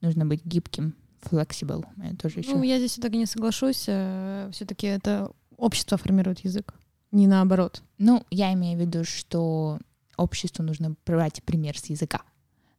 Нужно 0.00 0.24
быть 0.24 0.42
гибким, 0.46 0.94
flexible. 1.22 1.84
Я 2.02 2.16
тоже 2.16 2.40
еще... 2.40 2.54
Ну, 2.54 2.62
я 2.62 2.78
здесь 2.78 2.92
все-таки 2.92 3.18
не 3.18 3.26
соглашусь. 3.26 3.82
Все-таки 3.82 4.86
это 4.86 5.32
общество 5.58 5.98
формирует 5.98 6.44
язык, 6.44 6.72
не 7.10 7.26
наоборот. 7.26 7.82
Ну, 7.98 8.24
я 8.30 8.52
имею 8.52 8.78
в 8.78 8.80
виду, 8.80 9.04
что 9.04 9.78
обществу 10.16 10.64
нужно 10.64 10.94
брать 11.06 11.42
пример 11.42 11.78
с 11.78 11.86
языка. 11.86 12.22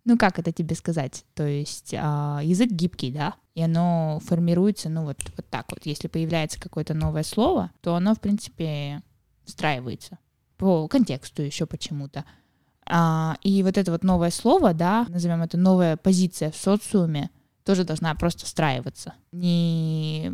Ну, 0.05 0.17
как 0.17 0.39
это 0.39 0.51
тебе 0.51 0.75
сказать? 0.75 1.25
То 1.35 1.45
есть 1.45 1.93
а, 1.97 2.39
язык 2.43 2.71
гибкий, 2.71 3.11
да, 3.11 3.35
и 3.53 3.61
оно 3.61 4.19
формируется, 4.25 4.89
ну, 4.89 5.03
вот, 5.03 5.17
вот 5.35 5.45
так 5.49 5.65
вот. 5.71 5.85
Если 5.85 6.07
появляется 6.07 6.59
какое-то 6.59 6.93
новое 6.93 7.23
слово, 7.23 7.71
то 7.81 7.95
оно, 7.95 8.15
в 8.15 8.19
принципе, 8.19 9.03
встраивается 9.45 10.17
по 10.57 10.87
контексту 10.87 11.41
еще 11.41 11.65
почему-то. 11.65 12.25
А, 12.85 13.37
и 13.43 13.61
вот 13.63 13.77
это 13.77 13.91
вот 13.91 14.03
новое 14.03 14.31
слово, 14.31 14.73
да, 14.73 15.05
назовем 15.09 15.41
это 15.41 15.57
новая 15.57 15.95
позиция 15.97 16.51
в 16.51 16.55
социуме, 16.55 17.29
тоже 17.63 17.83
должна 17.83 18.15
просто 18.15 18.45
встраиваться. 18.45 19.13
Не 19.31 20.31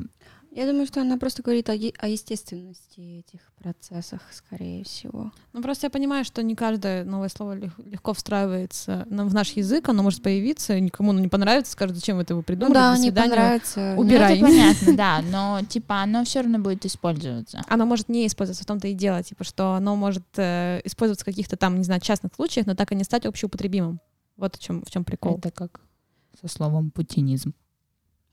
я 0.55 0.65
думаю, 0.65 0.87
что 0.87 1.01
она 1.01 1.17
просто 1.17 1.43
говорит 1.43 1.69
о, 1.69 1.73
е- 1.75 1.93
о 1.99 2.07
естественности 2.07 3.19
этих 3.19 3.41
процессах, 3.57 4.21
скорее 4.31 4.85
всего. 4.85 5.33
Ну, 5.51 5.61
просто 5.61 5.87
я 5.87 5.89
понимаю, 5.89 6.23
что 6.23 6.41
не 6.41 6.55
каждое 6.55 7.03
новое 7.03 7.27
слово 7.27 7.55
легко 7.55 8.13
встраивается 8.13 9.05
в 9.09 9.33
наш 9.33 9.51
язык, 9.51 9.89
оно 9.89 10.01
может 10.01 10.23
появиться, 10.23 10.79
никому 10.79 11.09
оно 11.09 11.19
не 11.19 11.27
понравится, 11.27 11.73
скажет, 11.73 11.97
зачем 11.97 12.15
вы 12.15 12.23
это 12.23 12.35
вы 12.35 12.41
придумали, 12.41 12.69
ну, 12.69 12.73
да, 12.73 12.95
до 12.95 13.01
не 13.01 13.11
понравится. 13.11 13.95
убирай. 13.97 14.39
Ну, 14.39 14.47
это 14.47 14.55
понятно, 14.55 14.93
да, 14.97 15.21
но 15.29 15.61
типа 15.67 16.01
оно 16.01 16.23
все 16.23 16.39
равно 16.39 16.59
будет 16.59 16.85
использоваться. 16.85 17.61
Оно 17.67 17.85
может 17.85 18.07
не 18.07 18.25
использоваться, 18.25 18.63
в 18.63 18.67
том-то 18.67 18.87
и 18.87 18.93
дело, 18.93 19.21
типа, 19.23 19.43
что 19.43 19.73
оно 19.73 19.97
может 19.97 20.23
э, 20.37 20.79
использоваться 20.85 21.23
в 21.23 21.25
каких-то 21.25 21.57
там, 21.57 21.77
не 21.77 21.83
знаю, 21.83 21.99
частных 21.99 22.33
случаях, 22.33 22.65
но 22.65 22.75
так 22.75 22.93
и 22.93 22.95
не 22.95 23.03
стать 23.03 23.25
общеупотребимым. 23.25 23.99
Вот 24.37 24.55
в 24.55 24.59
чем, 24.59 24.83
в 24.85 24.89
чем 24.89 25.03
прикол. 25.03 25.37
Это 25.37 25.51
как 25.51 25.81
со 26.39 26.47
словом 26.47 26.91
путинизм. 26.91 27.53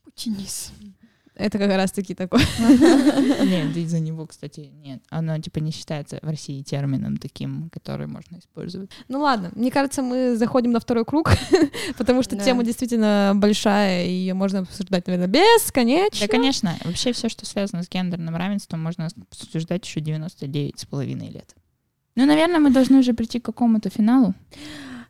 Путинизм. 0.05 0.95
Это 1.35 1.59
как 1.59 1.71
раз-таки 1.71 2.15
такое. 2.15 2.43
Нет, 2.59 3.77
из-за 3.77 4.01
него, 4.01 4.27
кстати, 4.27 4.71
нет. 4.83 5.03
Оно, 5.09 5.39
типа, 5.39 5.59
не 5.59 5.71
считается 5.71 6.19
в 6.21 6.29
России 6.29 6.63
термином 6.63 7.17
таким, 7.17 7.71
который 7.71 8.07
можно 8.07 8.39
использовать. 8.39 8.91
Ну 9.09 9.21
ладно, 9.21 9.51
мне 9.55 9.71
кажется, 9.71 10.03
мы 10.03 10.37
заходим 10.37 10.73
на 10.73 10.81
второй 10.81 11.05
круг, 11.05 11.31
потому 11.97 12.23
что 12.23 12.37
тема 12.37 12.65
действительно 12.65 13.33
большая, 13.35 14.05
и 14.05 14.11
ее 14.11 14.35
можно 14.35 14.61
обсуждать, 14.61 15.07
наверное, 15.07 15.29
бесконечно. 15.29 16.27
Да, 16.27 16.31
конечно. 16.31 16.75
Вообще 16.85 17.13
все, 17.13 17.29
что 17.29 17.47
связано 17.47 17.83
с 17.83 17.89
гендерным 17.89 18.37
равенством, 18.37 18.83
можно 18.83 19.09
обсуждать 19.31 19.87
еще 19.87 20.01
99 20.01 20.79
с 20.79 20.85
половиной 20.85 21.31
лет. 21.31 21.55
Ну, 22.15 22.27
наверное, 22.27 22.59
мы 22.59 22.71
должны 22.71 22.99
уже 22.99 23.15
прийти 23.15 23.41
к 23.41 23.45
какому-то 23.45 23.89
финалу. 23.89 24.35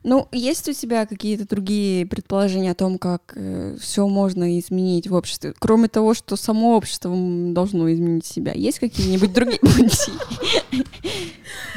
Ну, 0.04 0.28
есть 0.32 0.68
у 0.68 0.72
тебя 0.72 1.06
какие-то 1.06 1.46
другие 1.46 2.06
предположения 2.06 2.72
о 2.72 2.74
том, 2.74 2.98
как 2.98 3.34
э, 3.36 3.76
все 3.80 4.08
можно 4.08 4.58
изменить 4.58 5.06
в 5.06 5.14
обществе, 5.14 5.54
кроме 5.58 5.88
того, 5.88 6.14
что 6.14 6.36
само 6.36 6.76
общество 6.76 7.14
должно 7.52 7.92
изменить 7.92 8.26
себя? 8.26 8.52
Есть 8.52 8.80
какие-нибудь 8.80 9.32
другие 9.32 9.60
пути? 9.60 10.12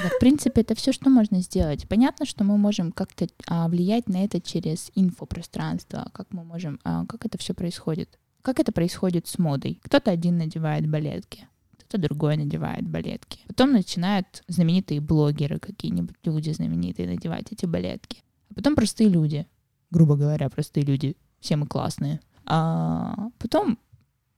Да, 0.03 0.09
в 0.09 0.19
принципе, 0.19 0.61
это 0.61 0.75
все, 0.75 0.91
что 0.91 1.09
можно 1.09 1.41
сделать. 1.41 1.87
Понятно, 1.87 2.25
что 2.25 2.43
мы 2.43 2.57
можем 2.57 2.91
как-то 2.91 3.27
а, 3.47 3.67
влиять 3.67 4.07
на 4.07 4.23
это 4.23 4.41
через 4.41 4.91
инфопространство, 4.95 6.09
как 6.13 6.27
мы 6.31 6.43
можем, 6.43 6.79
а, 6.83 7.05
как 7.05 7.25
это 7.25 7.37
все 7.37 7.53
происходит. 7.53 8.19
Как 8.41 8.59
это 8.59 8.71
происходит 8.71 9.27
с 9.27 9.39
модой? 9.39 9.79
Кто-то 9.83 10.11
один 10.11 10.37
надевает 10.37 10.87
балетки, 10.87 11.47
кто-то 11.87 12.03
другой 12.03 12.37
надевает 12.37 12.87
балетки. 12.87 13.39
Потом 13.47 13.71
начинают 13.71 14.43
знаменитые 14.47 15.01
блогеры, 15.01 15.59
какие-нибудь 15.59 16.15
люди 16.23 16.51
знаменитые 16.51 17.07
надевать 17.07 17.51
эти 17.51 17.65
балетки. 17.65 18.23
А 18.49 18.55
потом 18.55 18.75
простые 18.75 19.09
люди, 19.09 19.47
грубо 19.91 20.15
говоря, 20.15 20.49
простые 20.49 20.85
люди, 20.85 21.15
все 21.39 21.55
мы 21.55 21.67
классные. 21.67 22.19
А 22.45 23.29
потом 23.39 23.77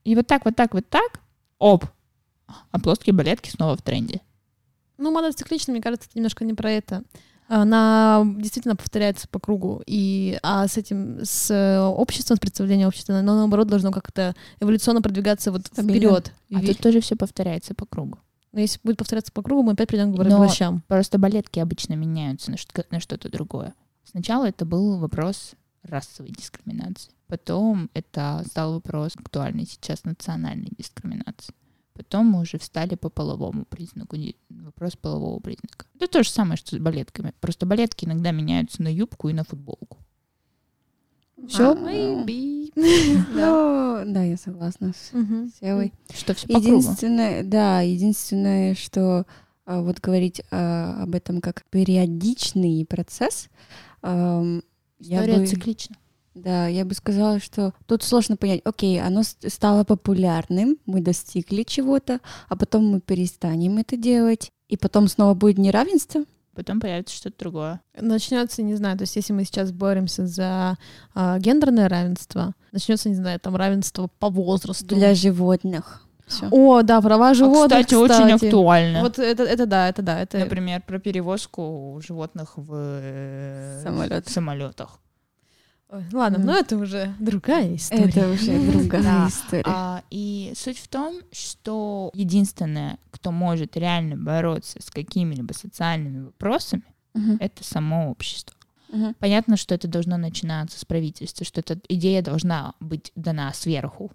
и 0.03 0.15
вот 0.15 0.27
так, 0.27 0.45
вот 0.45 0.55
так, 0.55 0.73
вот 0.73 0.87
так, 0.89 1.21
оп, 1.59 1.85
а 2.71 2.79
плоские 2.79 3.13
балетки 3.13 3.49
снова 3.49 3.75
в 3.75 3.81
тренде. 3.81 4.21
Ну, 4.97 5.11
мода 5.11 5.31
циклична, 5.31 5.73
мне 5.73 5.81
кажется, 5.81 6.07
это 6.09 6.17
немножко 6.17 6.43
не 6.45 6.53
про 6.53 6.71
это. 6.71 7.03
Она 7.47 8.23
действительно 8.37 8.75
повторяется 8.75 9.27
по 9.27 9.39
кругу. 9.39 9.81
И, 9.85 10.37
а 10.43 10.67
с 10.67 10.77
этим, 10.77 11.19
с 11.23 11.89
обществом, 11.95 12.37
с 12.37 12.39
представлением 12.39 12.87
общества, 12.89 13.17
оно, 13.17 13.35
наоборот, 13.35 13.67
должно 13.67 13.91
как-то 13.91 14.35
эволюционно 14.59 15.01
продвигаться 15.01 15.51
вот 15.51 15.67
вперед. 15.67 16.33
А 16.53 16.59
тут 16.73 16.77
тоже 16.79 16.99
все 17.01 17.15
повторяется 17.15 17.73
по 17.73 17.85
кругу. 17.85 18.19
Но 18.51 18.59
если 18.61 18.79
будет 18.83 18.97
повторяться 18.97 19.31
по 19.31 19.41
кругу, 19.41 19.63
мы 19.63 19.73
опять 19.73 19.87
придем 19.87 20.13
к 20.13 20.17
врачам. 20.17 20.83
Просто 20.87 21.17
балетки 21.17 21.59
обычно 21.59 21.93
меняются 21.93 22.51
на, 22.51 22.57
что- 22.57 22.85
на 22.91 22.99
что-то 22.99 23.29
другое. 23.29 23.73
Сначала 24.03 24.45
это 24.47 24.65
был 24.65 24.97
вопрос 24.97 25.51
расовой 25.83 26.31
дискриминации. 26.31 27.11
Потом 27.27 27.89
это 27.93 28.43
стал 28.49 28.73
вопрос 28.73 29.13
актуальный 29.15 29.65
сейчас 29.65 30.03
национальной 30.05 30.69
дискриминации. 30.77 31.53
Потом 31.97 32.27
мы 32.27 32.41
уже 32.41 32.59
встали 32.59 32.93
по 32.93 33.09
половому 33.09 33.65
признаку, 33.65 34.17
вопрос 34.49 34.95
полового 34.95 35.39
признака. 35.39 35.87
Это 35.95 36.07
то 36.07 36.23
же 36.23 36.29
самое, 36.29 36.55
что 36.55 36.75
с 36.75 36.79
балетками. 36.79 37.33
Просто 37.41 37.65
балетки 37.65 38.05
иногда 38.05 38.29
меняются 38.29 38.83
на 38.83 38.93
юбку 38.93 39.29
и 39.29 39.33
на 39.33 39.43
футболку. 39.43 39.97
Все? 41.47 41.75
Да, 43.35 44.03
да, 44.05 44.23
я 44.23 44.37
согласна 44.37 44.93
с 44.93 45.09
Севой. 45.59 45.91
Что 46.13 46.35
все 46.35 46.47
по 46.47 46.57
Единственное, 46.57 47.43
да, 47.43 47.81
единственное, 47.81 48.75
что 48.75 49.25
а, 49.65 49.81
вот 49.81 49.99
говорить 49.99 50.43
а, 50.51 51.01
об 51.01 51.15
этом 51.15 51.41
как 51.41 51.63
периодичный 51.71 52.85
процесс. 52.85 53.49
История 54.03 55.47
циклична. 55.47 55.95
Да, 56.43 56.67
я 56.67 56.85
бы 56.85 56.93
сказала, 56.93 57.39
что 57.39 57.73
тут 57.85 58.03
сложно 58.03 58.37
понять, 58.37 58.61
окей, 58.63 59.01
оно 59.01 59.23
стало 59.23 59.83
популярным, 59.83 60.77
мы 60.85 61.01
достигли 61.01 61.63
чего-то, 61.63 62.19
а 62.49 62.55
потом 62.55 62.85
мы 62.85 63.01
перестанем 63.01 63.77
это 63.77 63.97
делать, 63.97 64.51
и 64.67 64.77
потом 64.77 65.07
снова 65.07 65.33
будет 65.33 65.57
неравенство. 65.57 66.23
Потом 66.55 66.79
появится 66.79 67.15
что-то 67.15 67.37
другое. 67.37 67.81
Начнется, 67.99 68.63
не 68.63 68.73
знаю, 68.73 68.97
то 68.97 69.03
есть 69.03 69.15
если 69.15 69.31
мы 69.31 69.43
сейчас 69.43 69.71
боремся 69.71 70.25
за 70.25 70.77
э, 71.13 71.37
гендерное 71.39 71.87
равенство, 71.87 72.55
начнется, 72.71 73.09
не 73.09 73.15
знаю, 73.15 73.39
там 73.39 73.55
равенство 73.55 74.09
по 74.17 74.29
возрасту. 74.29 74.95
Для 74.95 75.13
животных. 75.13 76.07
Всё. 76.25 76.47
О, 76.51 76.81
да, 76.81 76.99
права 77.01 77.33
животных. 77.33 77.79
А, 77.79 77.83
кстати, 77.83 78.03
кстати, 78.03 78.21
очень 78.21 78.47
актуально. 78.47 79.01
Вот 79.01 79.17
это, 79.17 79.43
это 79.43 79.65
да, 79.65 79.87
это 79.87 80.01
да. 80.01 80.19
Это... 80.19 80.39
Например, 80.39 80.81
про 80.81 80.99
перевозку 80.99 82.01
животных 82.05 82.53
в 82.55 82.73
э, 82.73 83.81
Самолет. 83.83 84.27
самолетах. 84.27 84.99
Ой, 85.89 86.03
ладно, 86.11 86.37
mm. 86.37 86.43
но 86.43 86.57
это 86.57 86.77
уже 86.77 87.13
другая 87.17 87.75
история. 87.75 88.09
Это 88.09 88.29
уже 88.29 88.71
другая 88.71 89.03
да. 89.03 89.27
история. 89.29 89.63
А, 89.65 90.03
и 90.09 90.51
суть 90.55 90.79
в 90.79 90.87
том, 90.89 91.21
что 91.31 92.11
единственное, 92.13 92.99
кто 93.11 93.31
может 93.31 93.77
реально 93.77 94.17
бороться 94.17 94.81
с 94.81 94.89
какими-либо 94.89 95.53
социальными 95.53 96.25
вопросами, 96.25 96.83
uh-huh. 97.13 97.37
это 97.39 97.63
само 97.63 98.11
общество. 98.11 98.55
Uh-huh. 98.89 99.15
Понятно, 99.19 99.55
что 99.55 99.75
это 99.75 99.87
должно 99.87 100.17
начинаться 100.17 100.77
с 100.77 100.83
правительства, 100.83 101.45
что 101.45 101.61
эта 101.61 101.79
идея 101.87 102.21
должна 102.21 102.73
быть 102.81 103.13
дана 103.15 103.53
сверху. 103.53 104.11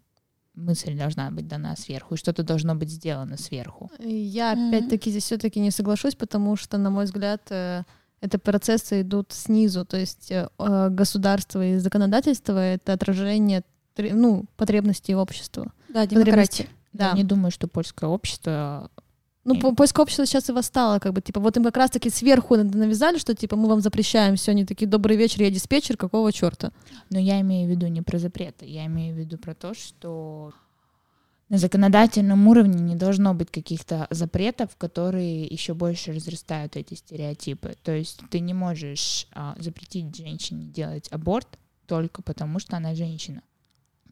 Мысль 0.54 0.94
должна 0.94 1.30
быть 1.30 1.48
дана 1.48 1.74
сверху, 1.76 2.14
и 2.14 2.18
что-то 2.18 2.42
должно 2.42 2.74
быть 2.74 2.90
сделано 2.90 3.38
сверху. 3.38 3.90
Я 3.98 4.52
mm-hmm. 4.52 4.68
опять-таки 4.68 5.10
здесь 5.10 5.24
все-таки 5.24 5.58
не 5.60 5.70
соглашусь, 5.70 6.14
потому 6.14 6.56
что, 6.56 6.76
на 6.76 6.90
мой 6.90 7.06
взгляд, 7.06 7.40
э, 7.48 7.84
это 8.22 8.38
процессы 8.38 9.02
идут 9.02 9.32
снизу, 9.32 9.84
то 9.84 9.98
есть 9.98 10.30
э, 10.30 10.48
государство 10.90 11.64
и 11.64 11.78
законодательство— 11.78 12.56
это 12.74 12.92
отражение 12.92 13.64
ну, 13.96 14.46
потребностей 14.56 15.14
общества. 15.14 15.72
Да, 15.88 16.06
демократия. 16.06 16.68
Да. 16.92 17.10
Я 17.10 17.12
не 17.14 17.24
думаю, 17.24 17.50
что 17.50 17.66
польское 17.66 18.08
общество 18.08 18.90
ну, 19.44 19.54
и... 19.54 19.74
польское 19.74 20.04
общество 20.04 20.24
сейчас 20.24 20.48
и 20.48 20.52
восстало, 20.52 21.00
как 21.00 21.12
бы, 21.12 21.20
типа, 21.20 21.40
вот 21.40 21.56
им 21.56 21.64
как 21.64 21.76
раз-таки 21.76 22.10
сверху 22.10 22.56
навязали, 22.56 23.18
что, 23.18 23.34
типа, 23.34 23.56
мы 23.56 23.68
вам 23.68 23.80
запрещаем 23.80 24.36
все, 24.36 24.52
они 24.52 24.64
такие, 24.64 24.86
добрый 24.86 25.16
вечер, 25.16 25.42
я 25.42 25.50
диспетчер, 25.50 25.96
какого 25.96 26.32
черта? 26.32 26.70
Но 27.10 27.18
я 27.18 27.40
имею 27.40 27.66
в 27.66 27.70
виду 27.70 27.88
не 27.88 28.02
про 28.02 28.18
запреты, 28.18 28.66
я 28.66 28.86
имею 28.86 29.16
в 29.16 29.18
виду 29.18 29.38
про 29.38 29.54
то, 29.54 29.74
что 29.74 30.52
на 31.52 31.58
законодательном 31.58 32.48
уровне 32.48 32.80
не 32.80 32.96
должно 32.96 33.34
быть 33.34 33.50
каких-то 33.50 34.06
запретов, 34.08 34.74
которые 34.78 35.44
еще 35.44 35.74
больше 35.74 36.14
разрастают 36.14 36.76
эти 36.76 36.94
стереотипы. 36.94 37.76
То 37.82 37.92
есть 37.92 38.22
ты 38.30 38.40
не 38.40 38.54
можешь 38.54 39.26
а, 39.32 39.54
запретить 39.58 40.16
женщине 40.16 40.64
делать 40.64 41.08
аборт 41.10 41.58
только 41.86 42.22
потому, 42.22 42.58
что 42.58 42.78
она 42.78 42.94
женщина, 42.94 43.42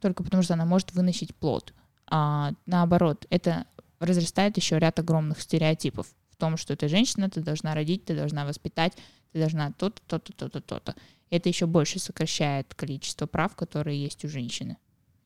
только 0.03 0.23
потому, 0.23 0.43
что 0.43 0.53
она 0.53 0.67
может 0.67 0.93
выносить 0.93 1.35
плод. 1.35 1.73
А 2.07 2.53
наоборот, 2.67 3.27
это 3.31 3.65
разрастает 4.01 4.59
еще 4.59 4.79
ряд 4.79 4.99
огромных 4.99 5.41
стереотипов, 5.41 6.09
том, 6.37 6.59
что 6.59 6.77
ты 6.77 6.89
женщина, 6.89 7.31
ты 7.31 7.41
должна 7.41 7.75
родить, 7.75 8.05
ты 8.05 8.15
должна 8.15 8.45
воспитать, 8.45 8.95
ты 9.33 9.39
должна 9.39 9.73
то-то, 9.73 10.03
то-то, 10.07 10.33
то-то, 10.35 10.61
то-то. 10.61 10.95
Это 11.31 11.49
еще 11.49 11.65
больше 11.65 12.01
сокращает 12.01 12.75
количество 12.75 13.27
прав, 13.27 13.57
которые 13.57 14.03
есть 14.03 14.27
у 14.27 14.29
женщины 14.29 14.77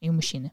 и 0.01 0.11
у 0.11 0.12
мужчины. 0.12 0.53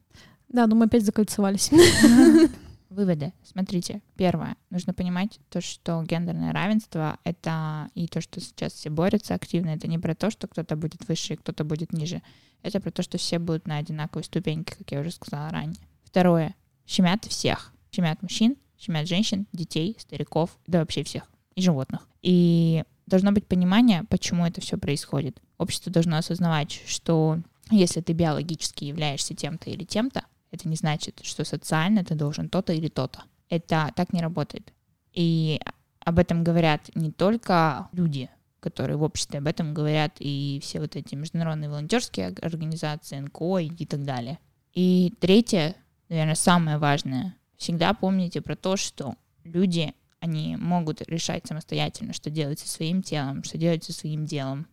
Да, 0.52 0.68
но 0.68 0.76
мы 0.76 0.86
опять 0.86 1.06
закольцевались. 1.06 1.72
Выводы. 2.90 3.32
Смотрите, 3.44 4.02
первое. 4.18 4.58
Нужно 4.70 4.94
понимать 4.94 5.40
то, 5.50 5.62
что 5.62 6.04
гендерное 6.04 6.52
равенство— 6.52 7.18
это 7.24 7.90
и 7.96 8.06
то, 8.08 8.20
что 8.20 8.42
сейчас 8.42 8.74
все 8.74 8.90
борются 8.90 9.34
активно, 9.34 9.70
это 9.70 9.88
не 9.88 9.98
про 9.98 10.14
то, 10.14 10.30
что 10.30 10.48
кто-то 10.48 10.76
будет 10.76 11.08
выше 11.08 11.34
и 11.34 11.38
кто-то 11.38 11.64
будет 11.64 11.94
ниже. 11.94 12.22
Это 12.64 12.82
про 12.82 12.92
то, 12.92 13.02
что 13.02 13.18
все 13.18 13.40
будут 13.40 13.66
на 13.66 13.78
одинаковой 13.78 14.26
ступеньке, 14.26 14.76
как 14.78 14.92
я 14.92 15.00
уже 15.00 15.12
сказала 15.12 15.50
ранее. 15.50 15.78
Второе. 16.04 16.54
Щемят 16.86 17.24
всех. 17.24 17.74
Щемят 17.92 18.22
мужчин, 18.22 18.58
щемят 18.78 19.08
женщин, 19.08 19.48
детей, 19.54 19.96
стариков, 19.98 20.58
да 20.68 20.80
вообще 20.80 21.04
всех. 21.04 21.24
И 21.56 21.62
животных. 21.62 22.08
И 22.22 22.84
должно 23.08 23.32
быть 23.32 23.48
понимание, 23.48 24.04
почему 24.10 24.46
это 24.46 24.60
все 24.60 24.78
происходит. 24.78 25.42
Общество 25.58 25.94
должно 25.94 26.18
осознавать, 26.18 26.82
что 26.86 27.40
если 27.70 28.02
ты 28.02 28.12
биологически 28.12 28.84
являешься 28.84 29.34
тем-то 29.34 29.70
или 29.70 29.86
тем-то, 29.86 30.26
это 30.52 30.68
не 30.68 30.76
значит, 30.76 31.22
что 31.24 31.44
социально 31.44 32.04
ты 32.04 32.16
должен 32.16 32.50
то-то 32.50 32.74
или 32.74 32.90
то-то. 32.90 33.24
Это 33.50 33.92
так 33.96 34.14
не 34.14 34.22
работает. 34.22 34.72
И 35.14 35.60
об 36.00 36.20
этом 36.20 36.44
говорят 36.44 36.90
не 36.96 37.12
только 37.12 37.90
люди, 37.92 38.30
которые 38.60 38.98
в 38.98 39.04
обществе, 39.04 39.40
об 39.40 39.48
этом 39.48 39.74
говорят 39.74 40.16
и 40.20 40.60
все 40.62 40.80
вот 40.80 40.96
эти 40.96 41.16
международные 41.16 41.70
волонтерские 41.70 42.28
организации, 42.28 43.20
НКО 43.20 43.60
и 43.60 43.86
так 43.86 44.04
далее. 44.04 44.40
И 44.74 45.14
третье, 45.20 45.76
наверное, 46.10 46.36
самое 46.36 46.78
важное, 46.78 47.36
всегда 47.58 47.94
помните 47.94 48.42
про 48.42 48.56
то, 48.56 48.78
что 48.78 49.16
люди, 49.44 49.94
они 50.20 50.56
могут 50.56 51.02
решать 51.10 51.48
самостоятельно, 51.48 52.14
что 52.14 52.30
делать 52.30 52.60
со 52.60 52.68
своим 52.68 53.02
телом, 53.02 53.44
что 53.44 53.58
делать 53.58 53.84
со 53.84 53.92
своим 53.94 54.26
делом. 54.26 54.68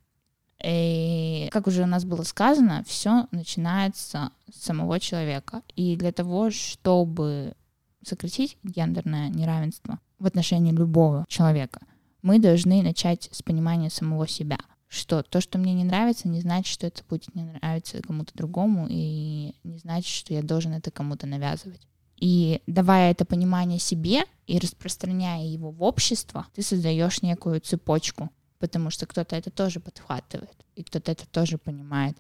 И, 0.65 1.49
как 1.53 1.67
уже 1.67 1.85
у 1.85 1.87
нас 1.87 2.05
было 2.05 2.23
сказано, 2.23 2.85
все 2.87 3.27
начинается 3.31 4.33
с 4.53 4.65
самого 4.65 4.99
человека. 4.99 5.63
И 5.77 5.97
для 5.97 6.13
того, 6.13 6.51
чтобы 6.51 7.55
сократить 8.05 8.57
гендерное 8.63 9.29
неравенство 9.29 10.01
в 10.19 10.27
отношении 10.27 10.73
любого 10.73 11.25
человека, 11.29 11.81
мы 12.23 12.39
должны 12.39 12.83
начать 12.83 13.29
с 13.33 13.43
понимания 13.43 13.91
самого 13.91 14.27
себя. 14.27 14.59
Что 14.89 15.23
то, 15.23 15.41
что 15.41 15.59
мне 15.59 15.75
не 15.75 15.85
нравится, 15.85 16.29
не 16.29 16.41
значит, 16.41 16.73
что 16.73 16.87
это 16.87 17.03
будет 17.09 17.35
не 17.35 17.45
нравиться 17.45 18.01
кому-то 18.03 18.33
другому, 18.35 18.87
и 18.89 19.55
не 19.63 19.79
значит, 19.79 20.07
что 20.07 20.33
я 20.33 20.43
должен 20.43 20.73
это 20.73 20.91
кому-то 20.91 21.27
навязывать. 21.27 21.87
И 22.17 22.63
давая 22.67 23.13
это 23.13 23.25
понимание 23.25 23.79
себе 23.79 24.25
и 24.47 24.59
распространяя 24.59 25.45
его 25.45 25.71
в 25.71 25.83
общество, 25.83 26.47
ты 26.55 26.63
создаешь 26.63 27.23
некую 27.23 27.61
цепочку 27.61 28.31
потому 28.59 28.91
что 28.91 29.07
кто-то 29.07 29.37
это 29.37 29.51
тоже 29.51 29.81
подхватывает, 29.81 30.57
и 30.75 30.83
кто-то 30.83 31.13
это 31.13 31.27
тоже 31.29 31.59
понимает. 31.59 32.17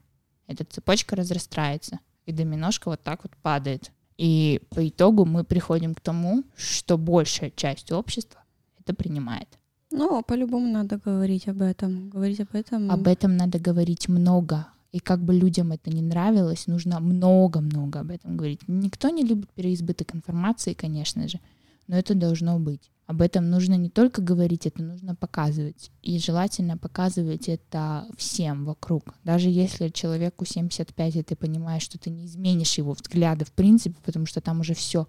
Эта 0.46 0.64
цепочка 0.64 1.16
разрастается, 1.16 2.00
и 2.26 2.32
доминошка 2.32 2.88
вот 2.88 3.02
так 3.02 3.24
вот 3.24 3.36
падает. 3.42 3.92
И 4.16 4.60
по 4.70 4.86
итогу 4.86 5.24
мы 5.24 5.44
приходим 5.44 5.94
к 5.94 6.00
тому, 6.00 6.44
что 6.56 6.98
большая 6.98 7.50
часть 7.50 7.92
общества 7.92 8.42
это 8.80 8.94
принимает. 8.94 9.48
Ну, 9.90 10.22
по-любому 10.22 10.70
надо 10.70 10.98
говорить 10.98 11.48
об 11.48 11.62
этом. 11.62 12.10
Говорить 12.10 12.40
об 12.40 12.54
этом. 12.54 12.90
Об 12.90 13.06
этом 13.06 13.36
надо 13.36 13.58
говорить 13.58 14.08
много. 14.08 14.66
И 14.92 15.00
как 15.00 15.20
бы 15.20 15.34
людям 15.34 15.72
это 15.72 15.90
не 15.90 16.02
нравилось, 16.02 16.66
нужно 16.66 16.98
много-много 17.00 18.00
об 18.00 18.10
этом 18.10 18.36
говорить. 18.36 18.60
Никто 18.66 19.10
не 19.10 19.22
любит 19.22 19.50
переизбыток 19.52 20.14
информации, 20.14 20.72
конечно 20.72 21.28
же, 21.28 21.40
но 21.86 21.96
это 21.96 22.14
должно 22.14 22.58
быть. 22.58 22.90
Об 23.08 23.22
этом 23.22 23.48
нужно 23.48 23.72
не 23.72 23.88
только 23.88 24.20
говорить, 24.20 24.66
это 24.66 24.82
нужно 24.82 25.14
показывать. 25.14 25.90
И 26.02 26.18
желательно 26.18 26.76
показывать 26.76 27.48
это 27.48 28.06
всем 28.18 28.66
вокруг. 28.66 29.14
Даже 29.24 29.48
если 29.48 29.88
человеку 29.88 30.44
75, 30.44 31.16
и 31.16 31.22
ты 31.22 31.34
понимаешь, 31.34 31.82
что 31.82 31.98
ты 31.98 32.10
не 32.10 32.26
изменишь 32.26 32.76
его 32.76 32.92
взгляды 32.92 33.46
в 33.46 33.52
принципе, 33.52 33.96
потому 34.04 34.26
что 34.26 34.42
там 34.42 34.60
уже 34.60 34.74
все 34.74 35.08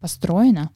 построено, 0.00 0.70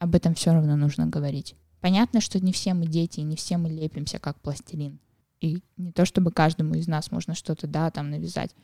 об 0.00 0.16
этом 0.16 0.34
все 0.34 0.52
равно 0.52 0.74
нужно 0.74 1.06
говорить. 1.06 1.54
Понятно, 1.80 2.20
что 2.20 2.40
не 2.40 2.52
все 2.52 2.74
мы 2.74 2.88
дети, 2.88 3.20
и 3.20 3.22
не 3.22 3.36
все 3.36 3.56
мы 3.56 3.68
лепимся 3.68 4.18
как 4.18 4.40
пластилин. 4.40 4.98
И 5.40 5.62
не 5.76 5.92
то, 5.92 6.04
чтобы 6.04 6.32
каждому 6.32 6.74
из 6.74 6.88
нас 6.88 7.12
можно 7.12 7.36
что-то, 7.36 7.68
да, 7.68 7.92
там 7.92 8.10
навязать. 8.10 8.56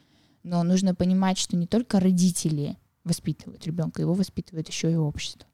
Но 0.42 0.64
нужно 0.64 0.92
понимать, 0.96 1.38
что 1.38 1.56
не 1.56 1.68
только 1.68 2.00
родители 2.00 2.78
воспитывают 3.04 3.64
ребенка, 3.64 4.02
его 4.02 4.12
воспитывает 4.12 4.66
еще 4.66 4.90
и 4.90 4.96
общество. 4.96 5.48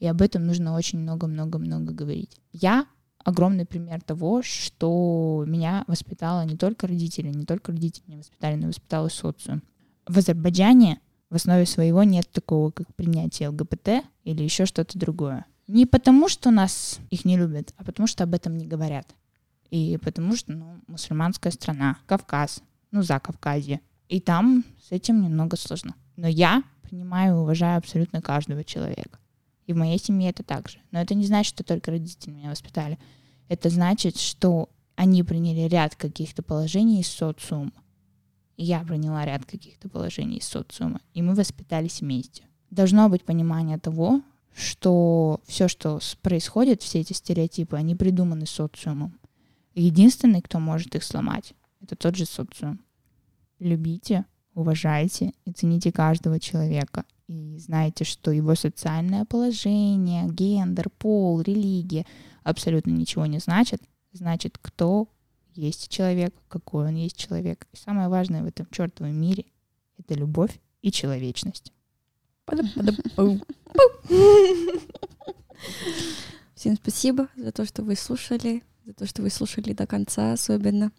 И 0.00 0.06
об 0.06 0.22
этом 0.22 0.46
нужно 0.46 0.74
очень 0.74 0.98
много-много-много 0.98 1.92
говорить. 1.92 2.40
Я 2.52 2.86
огромный 3.22 3.66
пример 3.66 4.00
того, 4.00 4.42
что 4.42 5.44
меня 5.46 5.84
воспитала 5.86 6.44
не 6.44 6.56
только 6.56 6.86
родители, 6.86 7.28
не 7.28 7.44
только 7.44 7.70
родители 7.70 8.04
меня 8.06 8.18
воспитали, 8.18 8.56
но 8.56 8.68
воспитала 8.68 9.08
социум. 9.08 9.62
В 10.06 10.18
Азербайджане 10.18 11.00
в 11.28 11.36
основе 11.36 11.66
своего 11.66 12.02
нет 12.02 12.28
такого, 12.32 12.70
как 12.70 12.92
принятие 12.94 13.50
ЛГБТ 13.50 14.04
или 14.24 14.42
еще 14.42 14.66
что-то 14.66 14.98
другое. 14.98 15.44
Не 15.68 15.86
потому, 15.86 16.28
что 16.28 16.50
нас 16.50 16.98
их 17.10 17.24
не 17.24 17.36
любят, 17.36 17.74
а 17.76 17.84
потому, 17.84 18.08
что 18.08 18.24
об 18.24 18.34
этом 18.34 18.56
не 18.56 18.66
говорят. 18.66 19.14
И 19.70 19.98
потому 20.02 20.34
что, 20.34 20.52
ну, 20.52 20.80
мусульманская 20.88 21.52
страна, 21.52 21.98
Кавказ, 22.06 22.62
ну, 22.90 23.02
за 23.02 23.20
Кавказье. 23.20 23.80
И 24.08 24.18
там 24.20 24.64
с 24.88 24.90
этим 24.90 25.22
немного 25.22 25.56
сложно. 25.56 25.94
Но 26.16 26.26
я 26.26 26.64
принимаю 26.82 27.36
и 27.36 27.38
уважаю 27.38 27.78
абсолютно 27.78 28.20
каждого 28.20 28.64
человека. 28.64 29.20
И 29.70 29.72
в 29.72 29.76
моей 29.76 30.00
семье 30.00 30.30
это 30.30 30.42
так 30.42 30.68
же. 30.68 30.80
Но 30.90 31.00
это 31.00 31.14
не 31.14 31.24
значит, 31.24 31.54
что 31.54 31.62
только 31.62 31.92
родители 31.92 32.32
меня 32.32 32.50
воспитали. 32.50 32.98
Это 33.46 33.70
значит, 33.70 34.18
что 34.18 34.68
они 34.96 35.22
приняли 35.22 35.68
ряд 35.68 35.94
каких-то 35.94 36.42
положений 36.42 37.02
из 37.02 37.06
социума. 37.06 37.70
И 38.56 38.64
я 38.64 38.80
приняла 38.80 39.24
ряд 39.24 39.44
каких-то 39.44 39.88
положений 39.88 40.38
из 40.38 40.46
социума. 40.46 41.00
И 41.14 41.22
мы 41.22 41.36
воспитались 41.36 42.00
вместе. 42.00 42.42
Должно 42.72 43.08
быть 43.08 43.22
понимание 43.22 43.78
того, 43.78 44.22
что 44.52 45.40
все, 45.46 45.68
что 45.68 46.00
происходит, 46.20 46.82
все 46.82 46.98
эти 46.98 47.12
стереотипы, 47.12 47.76
они 47.76 47.94
придуманы 47.94 48.46
социумом. 48.46 49.20
Единственный, 49.76 50.42
кто 50.42 50.58
может 50.58 50.96
их 50.96 51.04
сломать, 51.04 51.54
это 51.80 51.94
тот 51.94 52.16
же 52.16 52.26
социум. 52.26 52.80
Любите, 53.60 54.24
уважайте 54.54 55.32
и 55.44 55.52
цените 55.52 55.92
каждого 55.92 56.40
человека 56.40 57.04
и 57.30 57.58
знаете, 57.58 58.04
что 58.04 58.32
его 58.32 58.56
социальное 58.56 59.24
положение, 59.24 60.28
гендер, 60.28 60.90
пол, 60.90 61.40
религия 61.40 62.04
абсолютно 62.42 62.90
ничего 62.90 63.24
не 63.26 63.38
значит, 63.38 63.80
значит, 64.12 64.58
кто 64.60 65.08
есть 65.54 65.88
человек, 65.88 66.34
какой 66.48 66.88
он 66.88 66.96
есть 66.96 67.16
человек. 67.16 67.68
И 67.72 67.76
самое 67.76 68.08
важное 68.08 68.42
в 68.42 68.46
этом 68.46 68.66
чертовом 68.72 69.14
мире— 69.14 69.44
это 69.98 70.14
любовь 70.14 70.58
и 70.82 70.90
человечность. 70.90 71.72
Всем 76.54 76.74
спасибо 76.74 77.28
за 77.36 77.52
то, 77.52 77.64
что 77.64 77.84
вы 77.84 77.94
слушали, 77.94 78.64
за 78.84 78.92
то, 78.94 79.06
что 79.06 79.22
вы 79.22 79.30
слушали 79.30 79.72
до 79.72 79.86
конца 79.86 80.32
особенно. 80.32 80.90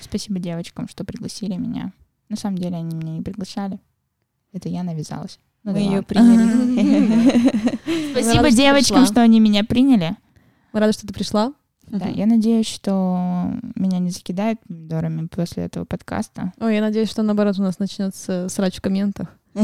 Спасибо 0.00 0.38
девочкам, 0.38 0.86
что 0.86 1.04
пригласили 1.04 1.56
меня. 1.56 1.94
На 2.28 2.36
самом 2.36 2.58
деле 2.58 2.76
они 2.76 2.94
меня 2.94 3.12
не 3.12 3.22
приглашали. 3.22 3.80
Это 4.52 4.68
я 4.68 4.82
навязалась. 4.82 5.38
Ну, 5.64 5.72
Мы 5.72 5.78
ее 5.80 6.02
приняли. 6.02 7.50
Спасибо 8.12 8.50
девочкам, 8.50 9.06
что 9.06 9.20
они 9.22 9.40
меня 9.40 9.64
приняли. 9.64 10.16
Мы 10.72 10.80
рады, 10.80 10.92
что 10.92 11.06
ты 11.06 11.14
пришла. 11.14 11.52
Да, 11.86 12.06
я 12.06 12.26
надеюсь, 12.26 12.66
что 12.66 13.50
меня 13.74 13.98
не 13.98 14.10
закидают 14.10 14.60
помидорами 14.60 15.26
после 15.26 15.64
этого 15.64 15.84
подкаста. 15.86 16.52
Ой, 16.60 16.74
я 16.74 16.82
надеюсь, 16.82 17.10
что 17.10 17.22
наоборот 17.22 17.58
у 17.58 17.62
нас 17.62 17.78
начнется 17.78 18.48
срач 18.50 18.76
в 18.76 18.82
комментах. 18.82 19.34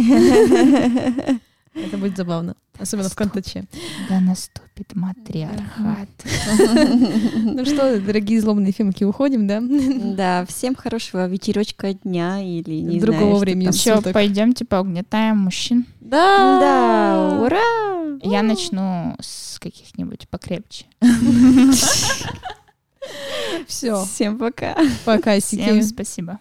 Это 1.74 1.98
будет 1.98 2.16
забавно. 2.16 2.54
Особенно 2.78 3.08
в 3.08 3.14
контаче. 3.14 3.64
Да 4.08 4.20
наступит 4.20 4.94
матриархат. 4.94 6.08
Ну 7.34 7.64
что, 7.64 8.00
дорогие 8.00 8.40
злобные 8.40 8.72
фемки, 8.72 9.04
уходим, 9.04 9.46
да? 9.46 9.60
Да, 9.60 10.44
всем 10.46 10.74
хорошего 10.74 11.26
вечерочка 11.28 11.94
дня 11.94 12.40
или 12.42 12.80
не 12.80 13.00
Другого 13.00 13.38
времени 13.38 13.70
Все, 13.70 14.00
пойдемте 14.00 14.64
поугнетаем 14.64 15.38
мужчин. 15.38 15.86
Да! 16.00 16.60
Да, 16.60 17.40
ура! 17.42 18.18
Я 18.22 18.42
начну 18.42 19.16
с 19.20 19.58
каких-нибудь 19.58 20.28
покрепче. 20.28 20.86
Все. 23.66 24.04
Всем 24.04 24.38
пока. 24.38 24.76
Пока, 25.04 25.38
Всем 25.40 25.82
спасибо. 25.82 26.38